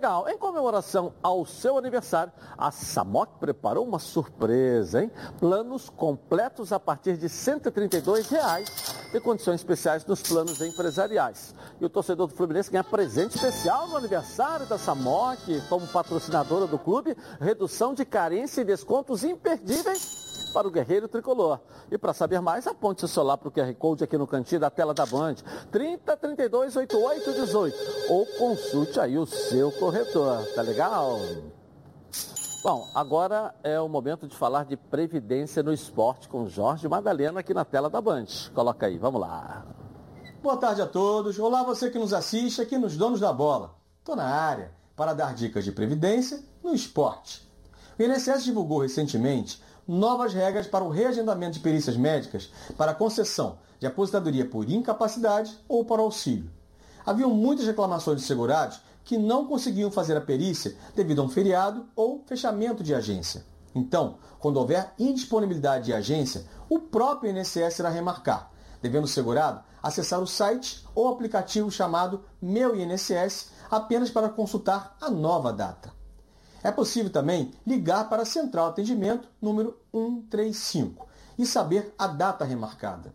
Legal, 0.00 0.26
em 0.30 0.38
comemoração 0.38 1.12
ao 1.22 1.44
seu 1.44 1.76
aniversário, 1.76 2.32
a 2.56 2.70
Samok 2.70 3.38
preparou 3.38 3.86
uma 3.86 3.98
surpresa, 3.98 5.02
hein? 5.02 5.12
Planos 5.38 5.90
completos 5.90 6.72
a 6.72 6.80
partir 6.80 7.18
de 7.18 7.28
132 7.28 8.30
reais 8.30 8.94
e 9.12 9.20
condições 9.20 9.56
especiais 9.56 10.02
nos 10.06 10.22
planos 10.22 10.58
empresariais. 10.62 11.54
E 11.78 11.84
o 11.84 11.90
torcedor 11.90 12.28
do 12.28 12.34
Fluminense 12.34 12.70
ganha 12.70 12.82
presente 12.82 13.36
especial 13.36 13.88
no 13.88 13.96
aniversário 13.98 14.64
da 14.64 14.78
Samok, 14.78 15.60
como 15.68 15.86
patrocinadora 15.86 16.66
do 16.66 16.78
clube, 16.78 17.14
redução 17.38 17.92
de 17.92 18.06
carência 18.06 18.62
e 18.62 18.64
descontos 18.64 19.22
imperdíveis 19.22 20.29
para 20.50 20.68
o 20.68 20.70
Guerreiro 20.70 21.08
Tricolor. 21.08 21.58
E 21.90 21.96
para 21.96 22.12
saber 22.12 22.40
mais, 22.40 22.66
aponte 22.66 23.00
seu 23.00 23.08
celular 23.08 23.38
para 23.38 23.48
o 23.48 23.52
QR 23.52 23.72
Code 23.74 24.04
aqui 24.04 24.18
no 24.18 24.26
cantinho 24.26 24.60
da 24.60 24.70
tela 24.70 24.92
da 24.92 25.06
Band, 25.06 25.36
30 25.70 26.16
32 26.16 26.76
88 26.76 27.32
18, 27.32 27.76
ou 28.08 28.26
consulte 28.38 29.00
aí 29.00 29.18
o 29.18 29.26
seu 29.26 29.72
corretor, 29.72 30.44
tá 30.54 30.62
legal? 30.62 31.18
Bom, 32.62 32.86
agora 32.94 33.54
é 33.62 33.80
o 33.80 33.88
momento 33.88 34.28
de 34.28 34.36
falar 34.36 34.66
de 34.66 34.76
previdência 34.76 35.62
no 35.62 35.72
esporte 35.72 36.28
com 36.28 36.46
Jorge 36.46 36.86
Madalena 36.86 37.40
aqui 37.40 37.54
na 37.54 37.64
tela 37.64 37.88
da 37.88 38.02
Band. 38.02 38.26
Coloca 38.54 38.86
aí, 38.86 38.98
vamos 38.98 39.20
lá. 39.20 39.64
Boa 40.42 40.56
tarde 40.58 40.82
a 40.82 40.86
todos. 40.86 41.38
Olá 41.38 41.62
você 41.62 41.90
que 41.90 41.98
nos 41.98 42.12
assiste 42.12 42.60
aqui 42.60 42.76
nos 42.76 42.96
Donos 42.96 43.20
da 43.20 43.32
Bola. 43.32 43.74
Estou 43.98 44.14
na 44.14 44.24
área 44.24 44.72
para 44.94 45.14
dar 45.14 45.34
dicas 45.34 45.64
de 45.64 45.72
previdência 45.72 46.42
no 46.62 46.74
esporte. 46.74 47.48
O 47.98 48.02
INSS 48.02 48.44
divulgou 48.44 48.80
recentemente 48.80 49.62
novas 49.86 50.32
regras 50.32 50.66
para 50.66 50.84
o 50.84 50.90
reagendamento 50.90 51.54
de 51.54 51.60
perícias 51.60 51.96
médicas 51.96 52.50
para 52.76 52.94
concessão 52.94 53.58
de 53.78 53.86
aposentadoria 53.86 54.44
por 54.44 54.68
incapacidade 54.70 55.58
ou 55.68 55.84
para 55.84 56.02
auxílio. 56.02 56.50
Haviam 57.04 57.30
muitas 57.30 57.66
reclamações 57.66 58.20
de 58.20 58.26
segurados 58.26 58.80
que 59.04 59.16
não 59.16 59.46
conseguiam 59.46 59.90
fazer 59.90 60.16
a 60.16 60.20
perícia 60.20 60.76
devido 60.94 61.20
a 61.20 61.24
um 61.24 61.28
feriado 61.28 61.86
ou 61.96 62.22
fechamento 62.26 62.82
de 62.82 62.94
agência. 62.94 63.44
Então, 63.74 64.18
quando 64.38 64.58
houver 64.58 64.92
indisponibilidade 64.98 65.86
de 65.86 65.92
agência, 65.92 66.44
o 66.68 66.78
próprio 66.78 67.30
INSS 67.30 67.78
irá 67.78 67.88
remarcar, 67.88 68.50
devendo 68.82 69.04
o 69.04 69.08
segurado 69.08 69.62
acessar 69.82 70.20
o 70.20 70.26
site 70.26 70.84
ou 70.94 71.08
aplicativo 71.08 71.70
chamado 71.70 72.22
Meu 72.40 72.76
INSS 72.76 73.50
apenas 73.70 74.10
para 74.10 74.28
consultar 74.28 74.96
a 75.00 75.10
nova 75.10 75.52
data. 75.52 75.99
É 76.62 76.70
possível 76.70 77.10
também 77.10 77.52
ligar 77.66 78.08
para 78.08 78.22
a 78.22 78.26
Central 78.26 78.66
Atendimento 78.66 79.28
número 79.40 79.78
135 79.92 81.08
e 81.38 81.46
saber 81.46 81.94
a 81.98 82.06
data 82.06 82.44
remarcada. 82.44 83.14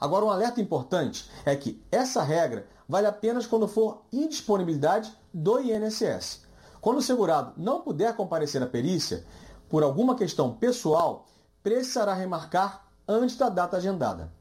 Agora, 0.00 0.24
um 0.24 0.30
alerta 0.30 0.60
importante 0.60 1.30
é 1.44 1.54
que 1.54 1.82
essa 1.90 2.22
regra 2.22 2.66
vale 2.88 3.06
apenas 3.06 3.46
quando 3.46 3.68
for 3.68 4.02
indisponibilidade 4.12 5.16
do 5.32 5.60
INSS. 5.60 6.42
Quando 6.80 6.98
o 6.98 7.02
segurado 7.02 7.52
não 7.56 7.80
puder 7.80 8.14
comparecer 8.14 8.62
à 8.62 8.66
perícia, 8.66 9.24
por 9.68 9.82
alguma 9.82 10.14
questão 10.14 10.52
pessoal, 10.52 11.26
precisará 11.62 12.12
remarcar 12.12 12.86
antes 13.08 13.36
da 13.36 13.48
data 13.48 13.76
agendada. 13.76 14.32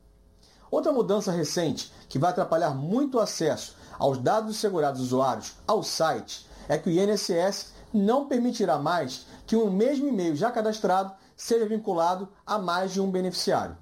Outra 0.69 0.91
mudança 0.91 1.31
recente 1.31 1.93
que 2.09 2.19
vai 2.19 2.31
atrapalhar 2.31 2.71
muito 2.71 3.17
o 3.17 3.21
acesso 3.21 3.75
aos 3.97 4.17
dados 4.17 4.47
dos 4.47 4.57
segurados 4.57 4.99
usuários 4.99 5.53
ao 5.67 5.83
site 5.83 6.47
é 6.67 6.77
que 6.77 6.89
o 6.89 6.91
INSS 6.91 7.72
não 7.93 8.27
permitirá 8.27 8.77
mais 8.77 9.27
que 9.45 9.55
um 9.55 9.71
mesmo 9.71 10.07
e-mail 10.07 10.35
já 10.35 10.51
cadastrado 10.51 11.13
seja 11.35 11.65
vinculado 11.65 12.27
a 12.45 12.57
mais 12.57 12.91
de 12.91 13.01
um 13.01 13.11
beneficiário. 13.11 13.77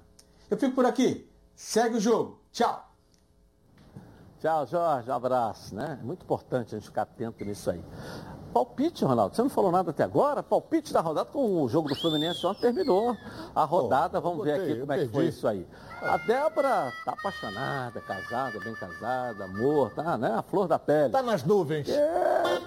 Eu 0.50 0.58
fico 0.58 0.74
por 0.74 0.84
aqui. 0.84 1.28
Segue 1.54 1.96
o 1.96 2.00
jogo. 2.00 2.40
Tchau. 2.52 2.92
Tchau, 4.40 4.66
Jorge. 4.66 5.10
Um 5.10 5.14
abraço. 5.14 5.74
Né? 5.74 5.98
É 6.00 6.04
muito 6.04 6.24
importante 6.24 6.74
a 6.74 6.78
gente 6.78 6.88
ficar 6.88 7.02
atento 7.02 7.44
nisso 7.44 7.70
aí. 7.70 7.82
Palpite, 8.52 9.04
Ronaldo. 9.04 9.34
Você 9.34 9.42
não 9.42 9.48
falou 9.48 9.72
nada 9.72 9.90
até 9.90 10.04
agora? 10.04 10.42
Palpite 10.42 10.92
da 10.92 11.00
rodada 11.00 11.30
com 11.30 11.62
o 11.62 11.68
jogo 11.68 11.88
do 11.88 11.94
Fluminense 11.94 12.46
ontem 12.46 12.60
terminou 12.60 13.16
a 13.54 13.64
rodada. 13.64 14.20
Vamos 14.20 14.38
botei, 14.38 14.52
ver 14.52 14.62
aqui 14.62 14.80
como 14.80 14.92
é 14.92 14.98
que 14.98 15.08
foi 15.08 15.26
isso 15.26 15.48
aí. 15.48 15.66
A 16.02 16.16
Débora 16.18 16.92
tá 17.04 17.12
apaixonada, 17.12 18.00
casada, 18.00 18.58
bem 18.60 18.74
casada, 18.74 19.44
amor, 19.44 19.90
tá, 19.90 20.18
né? 20.18 20.34
A 20.34 20.42
flor 20.42 20.68
da 20.68 20.78
pele. 20.78 21.10
Tá 21.10 21.22
nas 21.22 21.44
nuvens. 21.44 21.88
É, 21.88 22.60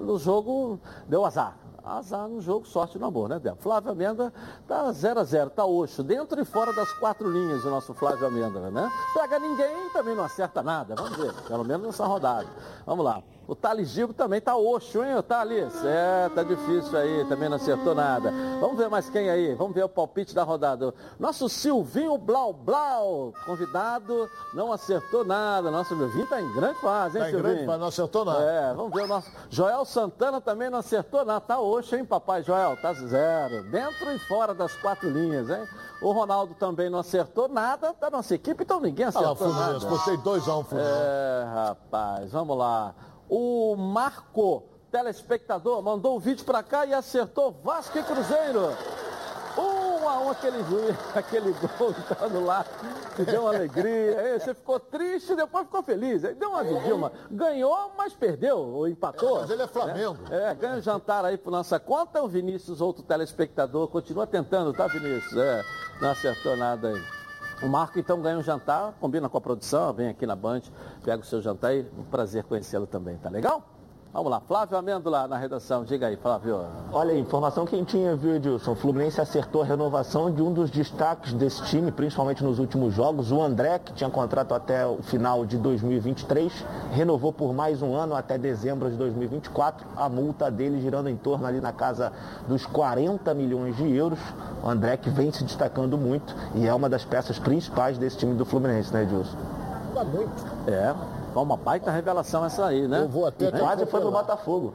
no 0.00 0.18
jogo 0.18 0.80
deu 1.06 1.24
azar 1.24 1.58
azar 1.84 2.28
no 2.28 2.40
jogo, 2.40 2.64
sorte 2.64 2.96
no 2.96 3.06
amor, 3.06 3.28
né, 3.28 3.40
Débora? 3.40 3.60
Flávio 3.60 3.90
Amenda 3.90 4.32
tá 4.68 4.92
0 4.92 5.18
a 5.20 5.24
0 5.24 5.50
tá 5.50 5.64
oxo, 5.64 6.02
dentro 6.02 6.40
e 6.40 6.44
fora 6.44 6.72
das 6.72 6.92
quatro 6.92 7.28
linhas 7.28 7.64
o 7.64 7.70
nosso 7.70 7.92
Flávio 7.92 8.26
Amenda, 8.26 8.70
né? 8.70 8.90
Pega 9.12 9.38
ninguém 9.40 9.90
também 9.92 10.14
não 10.14 10.24
acerta 10.24 10.62
nada, 10.62 10.94
vamos 10.94 11.16
ver, 11.16 11.32
pelo 11.42 11.64
menos 11.64 11.86
nessa 11.86 12.06
rodada. 12.06 12.46
Vamos 12.86 13.04
lá. 13.04 13.20
O 13.52 13.54
Thales 13.54 13.90
Gigo 13.90 14.14
também 14.14 14.40
tá 14.40 14.56
oxo, 14.56 15.04
hein, 15.04 15.10
Thales? 15.28 15.74
É, 15.84 16.30
tá 16.34 16.42
difícil 16.42 16.96
aí, 16.96 17.22
também 17.28 17.50
não 17.50 17.56
acertou 17.56 17.94
nada. 17.94 18.32
Vamos 18.58 18.78
ver 18.78 18.88
mais 18.88 19.10
quem 19.10 19.28
aí, 19.28 19.54
vamos 19.54 19.74
ver 19.74 19.84
o 19.84 19.90
palpite 19.90 20.34
da 20.34 20.42
rodada. 20.42 20.94
Nosso 21.20 21.50
Silvinho 21.50 22.16
Blau 22.16 22.54
Blau, 22.54 23.34
convidado, 23.44 24.26
não 24.54 24.72
acertou 24.72 25.22
nada. 25.22 25.70
Nosso 25.70 25.94
Silvinho 25.94 26.26
tá 26.26 26.40
em 26.40 26.50
grande 26.54 26.80
fase, 26.80 27.18
hein, 27.18 27.24
tá 27.24 27.30
Silvinho? 27.30 27.40
Em 27.40 27.52
grande 27.52 27.66
fase, 27.66 27.78
não 27.78 27.88
acertou 27.88 28.24
nada. 28.24 28.42
É, 28.42 28.72
vamos 28.72 28.90
ver 28.90 29.02
o 29.02 29.06
nosso 29.06 29.30
Joel 29.50 29.84
Santana 29.84 30.40
também 30.40 30.70
não 30.70 30.78
acertou 30.78 31.22
nada. 31.22 31.42
Tá 31.42 31.60
oxo, 31.60 31.94
hein, 31.94 32.06
papai 32.06 32.42
Joel? 32.42 32.78
Tá 32.80 32.94
zero. 32.94 33.64
Dentro 33.64 34.12
e 34.12 34.18
fora 34.20 34.54
das 34.54 34.74
quatro 34.76 35.10
linhas, 35.10 35.50
hein? 35.50 35.68
O 36.00 36.10
Ronaldo 36.10 36.54
também 36.54 36.88
não 36.88 37.00
acertou 37.00 37.48
nada 37.48 37.94
da 38.00 38.10
nossa 38.10 38.34
equipe, 38.34 38.64
então 38.64 38.80
ninguém 38.80 39.04
acertou 39.04 39.46
ah, 39.46 39.50
lá, 39.50 39.72
nada. 39.72 39.86
Botei 39.86 40.16
dois 40.16 40.48
a 40.48 40.56
um, 40.56 40.64
É, 40.72 41.44
rapaz, 41.54 42.32
vamos 42.32 42.56
lá. 42.56 42.94
O 43.34 43.74
Marco, 43.76 44.62
telespectador, 44.90 45.80
mandou 45.80 46.12
o 46.12 46.16
um 46.16 46.18
vídeo 46.18 46.44
para 46.44 46.62
cá 46.62 46.84
e 46.84 46.92
acertou 46.92 47.50
Vasco 47.50 47.98
e 47.98 48.02
Cruzeiro. 48.02 48.76
Um 49.56 50.06
a 50.06 50.18
um 50.20 50.30
aquele 50.30 50.62
juiz, 50.64 50.94
aquele 51.16 51.50
gol 51.78 51.94
entrando 51.98 52.44
lá, 52.44 52.62
te 53.16 53.24
deu 53.24 53.40
uma 53.40 53.54
alegria, 53.54 54.38
você 54.38 54.52
ficou 54.52 54.78
triste, 54.78 55.34
depois 55.34 55.64
ficou 55.64 55.82
feliz. 55.82 56.20
Deu 56.20 56.50
uma 56.50 56.62
de 56.62 56.78
Dilma, 56.84 57.10
ganhou, 57.30 57.92
mas 57.96 58.12
perdeu, 58.12 58.58
ou 58.58 58.86
empatou. 58.86 59.40
Mas 59.40 59.48
ele 59.48 59.62
é 59.62 59.66
Flamengo. 59.66 60.18
É, 60.30 60.50
é 60.50 60.54
ganha 60.54 60.76
um 60.76 60.82
jantar 60.82 61.24
aí 61.24 61.38
por 61.38 61.50
nossa 61.50 61.80
conta, 61.80 62.22
o 62.22 62.28
Vinícius, 62.28 62.82
outro 62.82 63.02
telespectador, 63.02 63.88
continua 63.88 64.26
tentando, 64.26 64.74
tá, 64.74 64.86
Vinícius? 64.88 65.38
É, 65.38 65.62
não 66.02 66.10
acertou 66.10 66.54
nada 66.54 66.88
aí. 66.88 67.21
O 67.62 67.68
Marco 67.68 67.96
então 67.96 68.20
ganha 68.20 68.36
um 68.36 68.42
jantar, 68.42 68.92
combina 69.00 69.28
com 69.28 69.38
a 69.38 69.40
produção, 69.40 69.92
vem 69.92 70.08
aqui 70.08 70.26
na 70.26 70.34
Band, 70.34 70.62
pega 71.04 71.22
o 71.22 71.24
seu 71.24 71.40
jantar 71.40 71.72
e 71.72 71.86
um 71.96 72.02
prazer 72.02 72.42
conhecê-lo 72.42 72.88
também, 72.88 73.16
tá 73.18 73.30
legal? 73.30 73.62
Vamos 74.12 74.30
lá, 74.30 74.40
Flávio 74.40 74.76
Amêndola 74.76 75.26
na 75.26 75.38
redação. 75.38 75.84
Diga 75.84 76.08
aí, 76.08 76.16
Flávio. 76.16 76.66
Olha, 76.92 77.16
informação 77.16 77.64
quentinha, 77.64 78.14
viu, 78.14 78.34
Edilson? 78.34 78.72
O 78.72 78.74
Fluminense 78.74 79.18
acertou 79.18 79.62
a 79.62 79.64
renovação 79.64 80.30
de 80.30 80.42
um 80.42 80.52
dos 80.52 80.70
destaques 80.70 81.32
desse 81.32 81.62
time, 81.62 81.90
principalmente 81.90 82.44
nos 82.44 82.58
últimos 82.58 82.92
jogos. 82.92 83.32
O 83.32 83.40
André, 83.40 83.78
que 83.78 83.94
tinha 83.94 84.10
contrato 84.10 84.52
até 84.52 84.86
o 84.86 84.98
final 84.98 85.46
de 85.46 85.56
2023, 85.56 86.52
renovou 86.90 87.32
por 87.32 87.54
mais 87.54 87.80
um 87.80 87.94
ano 87.94 88.14
até 88.14 88.36
dezembro 88.36 88.90
de 88.90 88.96
2024. 88.96 89.86
A 89.96 90.10
multa 90.10 90.50
dele 90.50 90.82
girando 90.82 91.08
em 91.08 91.16
torno 91.16 91.46
ali 91.46 91.62
na 91.62 91.72
casa 91.72 92.12
dos 92.46 92.66
40 92.66 93.32
milhões 93.32 93.74
de 93.78 93.96
euros. 93.96 94.18
O 94.62 94.68
André 94.68 94.98
que 94.98 95.08
vem 95.08 95.32
se 95.32 95.42
destacando 95.42 95.96
muito 95.96 96.36
e 96.54 96.66
é 96.66 96.74
uma 96.74 96.90
das 96.90 97.02
peças 97.02 97.38
principais 97.38 97.96
desse 97.96 98.18
time 98.18 98.34
do 98.34 98.44
Fluminense, 98.44 98.92
né, 98.92 99.04
Edilson? 99.04 99.38
Dá 99.94 100.04
muito. 100.04 100.30
É, 100.66 100.94
foi 101.32 101.42
uma 101.42 101.56
baita 101.56 101.90
revelação 101.90 102.44
essa 102.44 102.66
aí, 102.66 102.86
né? 102.86 103.02
Eu 103.02 103.08
vou 103.08 103.26
até 103.26 103.48
e 103.48 103.52
quase 103.52 103.86
foi 103.86 104.00
pro 104.00 104.10
Botafogo. 104.10 104.74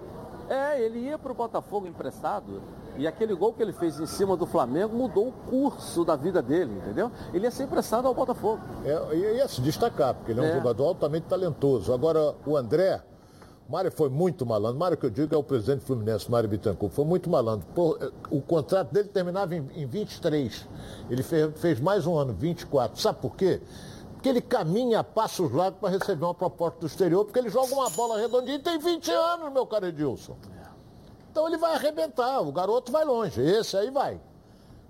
É, 0.49 0.81
ele 0.81 0.99
ia 0.99 1.17
pro 1.17 1.33
Botafogo 1.33 1.87
emprestado 1.87 2.61
e 2.97 3.05
aquele 3.05 3.35
gol 3.35 3.53
que 3.53 3.61
ele 3.61 3.73
fez 3.73 3.99
em 3.99 4.05
cima 4.05 4.35
do 4.37 4.45
Flamengo 4.45 4.95
mudou 4.95 5.27
o 5.27 5.31
curso 5.31 6.05
da 6.05 6.15
vida 6.15 6.41
dele, 6.41 6.73
entendeu? 6.77 7.11
Ele 7.33 7.45
ia 7.45 7.51
ser 7.51 7.63
emprestado 7.63 8.07
ao 8.07 8.13
Botafogo. 8.13 8.61
É, 8.85 9.15
ia 9.35 9.47
se 9.47 9.61
destacar, 9.61 10.13
porque 10.15 10.31
ele 10.31 10.39
é 10.39 10.43
um 10.43 10.47
É. 10.47 10.53
jogador 10.55 10.85
altamente 10.85 11.27
talentoso. 11.27 11.93
Agora, 11.93 12.33
o 12.45 12.55
André, 12.55 13.01
Mário 13.69 13.91
foi 13.91 14.09
muito 14.09 14.45
malandro. 14.45 14.79
Mário 14.79 14.95
que 14.97 15.05
eu 15.05 15.09
digo 15.09 15.35
é 15.35 15.37
o 15.37 15.43
presidente 15.43 15.79
do 15.81 15.85
Fluminense, 15.85 16.31
Mário 16.31 16.47
Bittencourt, 16.47 16.93
foi 16.93 17.03
muito 17.03 17.29
malandro. 17.29 17.67
Pô, 17.75 17.97
eh, 17.99 18.09
o 18.31 18.41
contrato 18.41 18.93
dele 18.93 19.09
terminava 19.09 19.53
em, 19.53 19.67
em 19.75 19.85
23. 19.85 20.67
Ele 21.09 21.21
fez, 21.21 21.59
fez 21.59 21.79
mais 21.81 22.07
um 22.07 22.17
ano, 22.17 22.33
24. 22.33 22.99
Sabe 23.01 23.19
por 23.19 23.35
quê? 23.35 23.61
Porque 24.17 24.29
ele 24.29 24.41
caminha 24.41 24.99
a 24.99 25.03
passos 25.03 25.51
largos 25.51 25.79
para 25.79 25.89
receber 25.89 26.25
uma 26.25 26.33
proposta 26.33 26.79
do 26.79 26.87
exterior, 26.87 27.23
porque 27.23 27.37
ele 27.37 27.49
joga 27.49 27.71
uma 27.73 27.89
bola 27.91 28.19
redondinha 28.19 28.55
e 28.55 28.59
tem 28.59 28.79
20 28.79 29.11
anos, 29.11 29.53
meu 29.53 29.65
caro 29.65 29.85
Edilson. 29.85 30.35
Então 31.31 31.47
ele 31.47 31.57
vai 31.57 31.75
arrebentar, 31.75 32.41
o 32.41 32.51
garoto 32.51 32.91
vai 32.91 33.05
longe, 33.05 33.39
esse 33.39 33.77
aí 33.77 33.91
vai. 33.91 34.19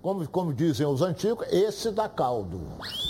Como, 0.00 0.26
como 0.28 0.54
dizem 0.54 0.86
os 0.86 1.02
antigos, 1.02 1.46
esse 1.50 1.90
dá 1.90 2.08
caldo. 2.08 2.58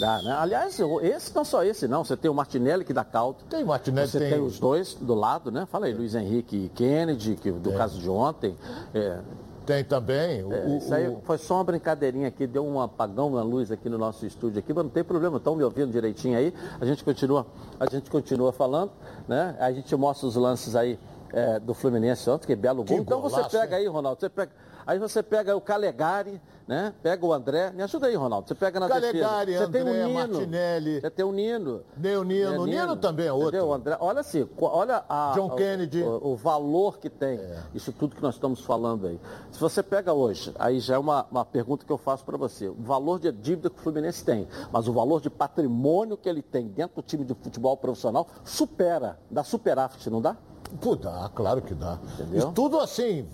Dá, 0.01 0.23
né? 0.23 0.33
Aliás, 0.33 0.81
esse 1.03 1.35
não 1.35 1.45
só 1.45 1.63
esse, 1.63 1.87
não. 1.87 2.03
Você 2.03 2.17
tem 2.17 2.31
o 2.31 2.35
Martinelli 2.35 2.85
que 2.85 2.95
dá 2.95 3.05
caldo. 3.05 3.45
Tem 3.49 3.63
o 3.63 3.67
Martinelli, 3.67 4.09
Você 4.09 4.19
tem 4.19 4.31
tem, 4.31 4.41
os 4.41 4.59
dois 4.59 4.95
do 4.95 5.15
lado, 5.15 5.53
né? 5.53 5.67
Fala 5.67 5.87
aí, 5.87 5.93
Luiz 5.93 6.15
Henrique 6.15 6.57
e 6.57 6.69
Kennedy, 6.71 7.37
que, 7.37 7.53
do 7.53 7.73
caso 7.75 8.01
de 8.01 8.09
ontem. 8.09 8.57
É, 8.95 9.21
Tem 9.69 9.85
também. 9.85 10.43
O, 10.43 10.51
é, 10.51 10.77
isso 10.79 10.95
aí 10.95 11.07
o- 11.09 11.21
foi 11.25 11.37
só 11.37 11.57
uma 11.57 11.65
brincadeirinha 11.65 12.29
aqui, 12.29 12.47
deu 12.47 12.65
um 12.67 12.81
apagão 12.81 13.29
na 13.29 13.43
luz 13.43 13.71
aqui 13.71 13.87
no 13.87 13.99
nosso 13.99 14.25
estúdio 14.25 14.61
aqui, 14.61 14.73
mas 14.73 14.83
não 14.83 14.91
tem 14.91 15.05
problema, 15.05 15.37
estão 15.37 15.55
me 15.55 15.63
ouvindo 15.63 15.93
direitinho 15.93 16.39
aí. 16.39 16.55
A 16.81 16.87
gente 16.87 17.05
continua, 17.05 17.47
a 17.79 17.85
gente 17.85 18.11
continua 18.11 18.51
falando, 18.51 18.93
né? 19.29 19.55
A 19.61 19.71
gente 19.71 19.95
mostra 19.95 20.27
os 20.27 20.37
lances 20.37 20.75
aí 20.75 20.99
é, 21.35 21.61
do 21.61 21.75
Fluminense 21.75 22.31
ontem, 22.31 22.47
que 22.47 22.57
belo 22.57 22.77
gol. 22.79 22.87
Que 22.87 22.95
então 22.95 23.21
você 23.21 23.37
golaço, 23.37 23.59
pega 23.59 23.77
hein? 23.79 23.83
aí, 23.83 23.87
Ronaldo, 23.93 24.19
você 24.19 24.31
pega. 24.31 24.53
Aí 24.89 24.99
você 24.99 25.23
pega 25.23 25.55
o 25.55 25.61
Calegari, 25.61 26.41
né? 26.67 26.95
Pega 27.03 27.27
o 27.27 27.31
André. 27.31 27.71
Me 27.73 27.83
ajuda 27.83 28.07
aí, 28.07 28.15
Ronaldo. 28.15 28.49
Você 28.49 28.55
pega 28.55 28.81
na 28.81 28.89
Calegari, 28.89 29.53
defesa. 29.53 29.67
Você 29.67 29.71
tem 29.73 29.81
André, 29.83 29.93
o 29.93 30.07
Nino. 30.09 30.19
Martinelli. 30.19 31.01
Você 31.03 31.11
tem 31.11 31.25
o 31.27 31.31
Nino. 31.33 31.83
Nem 31.95 32.17
o 32.17 32.25
Nino. 32.25 32.55
É, 32.55 32.59
O 32.59 32.65
Nino 32.65 32.97
também 32.97 33.27
é 33.27 33.33
outro. 33.33 33.49
Entendeu, 33.49 33.71
André? 33.75 33.99
Olha 34.01 34.21
assim, 34.21 34.49
olha 34.59 35.05
a, 35.07 35.33
John 35.35 35.49
o- 35.49 35.57
Kennedy. 35.57 36.03
É. 36.03 36.07
O, 36.07 36.29
o 36.29 36.37
valor 36.37 36.99
que 36.99 37.11
tem, 37.11 37.39
isso 37.75 37.93
tudo 37.93 38.17
que 38.17 38.23
nós 38.23 38.37
estamos 38.37 38.61
falando 38.63 39.07
aí. 39.09 39.21
Se 39.53 39.61
você 39.61 39.83
pega 39.83 40.15
hoje, 40.15 40.55
aí 40.59 40.81
já 40.81 40.95
é 40.95 40.99
uma, 40.99 41.27
uma 41.31 41.45
pergunta 41.45 41.85
que 41.85 41.93
eu 41.93 41.99
faço 41.99 42.25
para 42.25 42.39
você. 42.39 42.67
O 42.69 42.75
valor 42.81 43.21
de 43.21 43.31
dívida 43.31 43.69
que 43.69 43.79
o 43.79 43.83
Fluminense 43.83 44.25
tem, 44.25 44.49
mas 44.73 44.89
o 44.89 44.93
valor 44.95 45.21
de 45.21 45.29
patrimônio 45.29 46.17
que 46.17 46.27
ele 46.31 46.41
tem 46.41 46.67
dentro 46.67 46.97
do 46.97 47.03
time 47.03 47.25
de 47.27 47.35
futebol 47.35 47.77
profissional 47.77 48.27
supera, 48.43 49.19
dá 49.31 49.45
superávit, 49.45 50.09
não 50.09 50.23
dá? 50.23 50.35
Pô, 50.81 50.97
dá, 50.97 51.31
claro 51.35 51.61
que 51.61 51.75
dá. 51.75 51.99
Entendeu? 52.15 52.49
E 52.49 52.53
tudo 52.55 52.79
assim, 52.81 53.27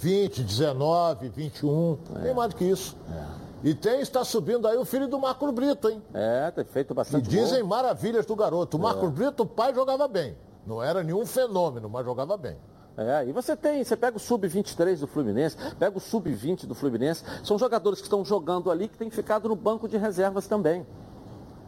20, 0.00 0.42
19, 0.42 1.28
21, 1.28 1.98
É. 2.16 2.18
nem 2.20 2.34
mais 2.34 2.50
do 2.50 2.56
que 2.56 2.64
isso. 2.64 2.96
E 3.62 3.74
tem, 3.74 4.00
está 4.00 4.24
subindo 4.24 4.66
aí 4.66 4.78
o 4.78 4.84
filho 4.86 5.06
do 5.06 5.18
Marco 5.18 5.50
Brito, 5.52 5.90
hein? 5.90 6.02
É, 6.14 6.50
tem 6.50 6.64
feito 6.64 6.92
E 6.92 6.96
bastante 6.96 7.28
dizem 7.28 7.60
gol. 7.60 7.68
maravilhas 7.68 8.24
do 8.24 8.34
garoto. 8.34 8.78
O 8.78 8.80
Marco 8.80 9.04
É. 9.04 9.08
Brito, 9.10 9.42
o 9.42 9.46
pai 9.46 9.74
jogava 9.74 10.08
bem. 10.08 10.34
Não 10.66 10.82
era 10.82 11.02
nenhum 11.02 11.26
fenômeno, 11.26 11.88
mas 11.90 12.04
jogava 12.06 12.36
bem. 12.38 12.56
É, 12.96 13.26
e 13.26 13.32
você 13.32 13.54
tem, 13.54 13.84
você 13.84 13.96
pega 13.96 14.16
o 14.16 14.20
sub-23 14.20 15.00
do 15.00 15.06
Fluminense, 15.06 15.56
pega 15.78 15.96
o 15.96 16.00
sub-20 16.00 16.66
do 16.66 16.74
Fluminense, 16.74 17.22
são 17.44 17.58
jogadores 17.58 17.98
que 18.00 18.06
estão 18.06 18.24
jogando 18.24 18.70
ali 18.70 18.88
que 18.88 18.96
têm 18.98 19.10
ficado 19.10 19.48
no 19.48 19.56
banco 19.56 19.86
de 19.88 19.96
reservas 19.98 20.46
também. 20.46 20.86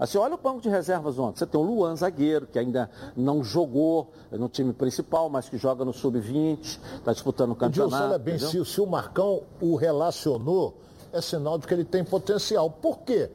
Assim, 0.02 0.18
olha 0.18 0.34
o 0.34 0.38
banco 0.38 0.60
de 0.60 0.68
reservas 0.68 1.16
ontem. 1.16 1.38
Você 1.38 1.46
tem 1.46 1.60
o 1.60 1.62
Luan, 1.62 1.94
zagueiro, 1.94 2.44
que 2.44 2.58
ainda 2.58 2.90
não 3.16 3.44
jogou 3.44 4.10
no 4.32 4.48
time 4.48 4.72
principal, 4.72 5.28
mas 5.28 5.48
que 5.48 5.56
joga 5.56 5.84
no 5.84 5.92
sub-20, 5.92 6.80
está 6.96 7.12
disputando 7.12 7.52
o 7.52 7.54
campeonato. 7.54 8.06
olha 8.06 8.18
bem, 8.18 8.36
se, 8.36 8.64
se 8.64 8.80
o 8.80 8.86
Marcão 8.86 9.44
o 9.60 9.76
relacionou, 9.76 10.76
é 11.12 11.20
sinal 11.20 11.56
de 11.56 11.68
que 11.68 11.74
ele 11.74 11.84
tem 11.84 12.02
potencial. 12.02 12.68
Por 12.68 12.98
quê? 12.98 13.30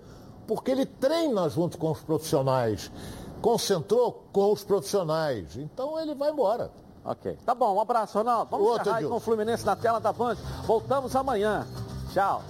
Porque 0.46 0.70
ele 0.70 0.86
treina 0.86 1.48
junto 1.48 1.78
com 1.78 1.92
os 1.92 2.02
profissionais, 2.02 2.92
concentrou 3.42 4.26
com 4.34 4.52
os 4.52 4.66
profissionais. 4.66 5.56
Então 5.56 5.98
ele 5.98 6.14
vai 6.16 6.32
embora. 6.32 6.70
Ok. 7.06 7.38
Tá 7.46 7.56
bom, 7.56 7.76
um 7.76 7.80
abraço, 7.80 8.18
Ronaldo. 8.18 8.52
Vamos 8.52 8.68
Outro, 8.68 8.82
encerrar 8.82 8.98
aí 8.98 9.06
com 9.06 9.16
o 9.16 9.20
Fluminense 9.22 9.66
na 9.66 9.78
tela 9.78 10.02
da 10.02 10.12
Band. 10.12 10.36
Voltamos 10.66 11.16
amanhã. 11.16 11.66
Tchau. 12.12 12.44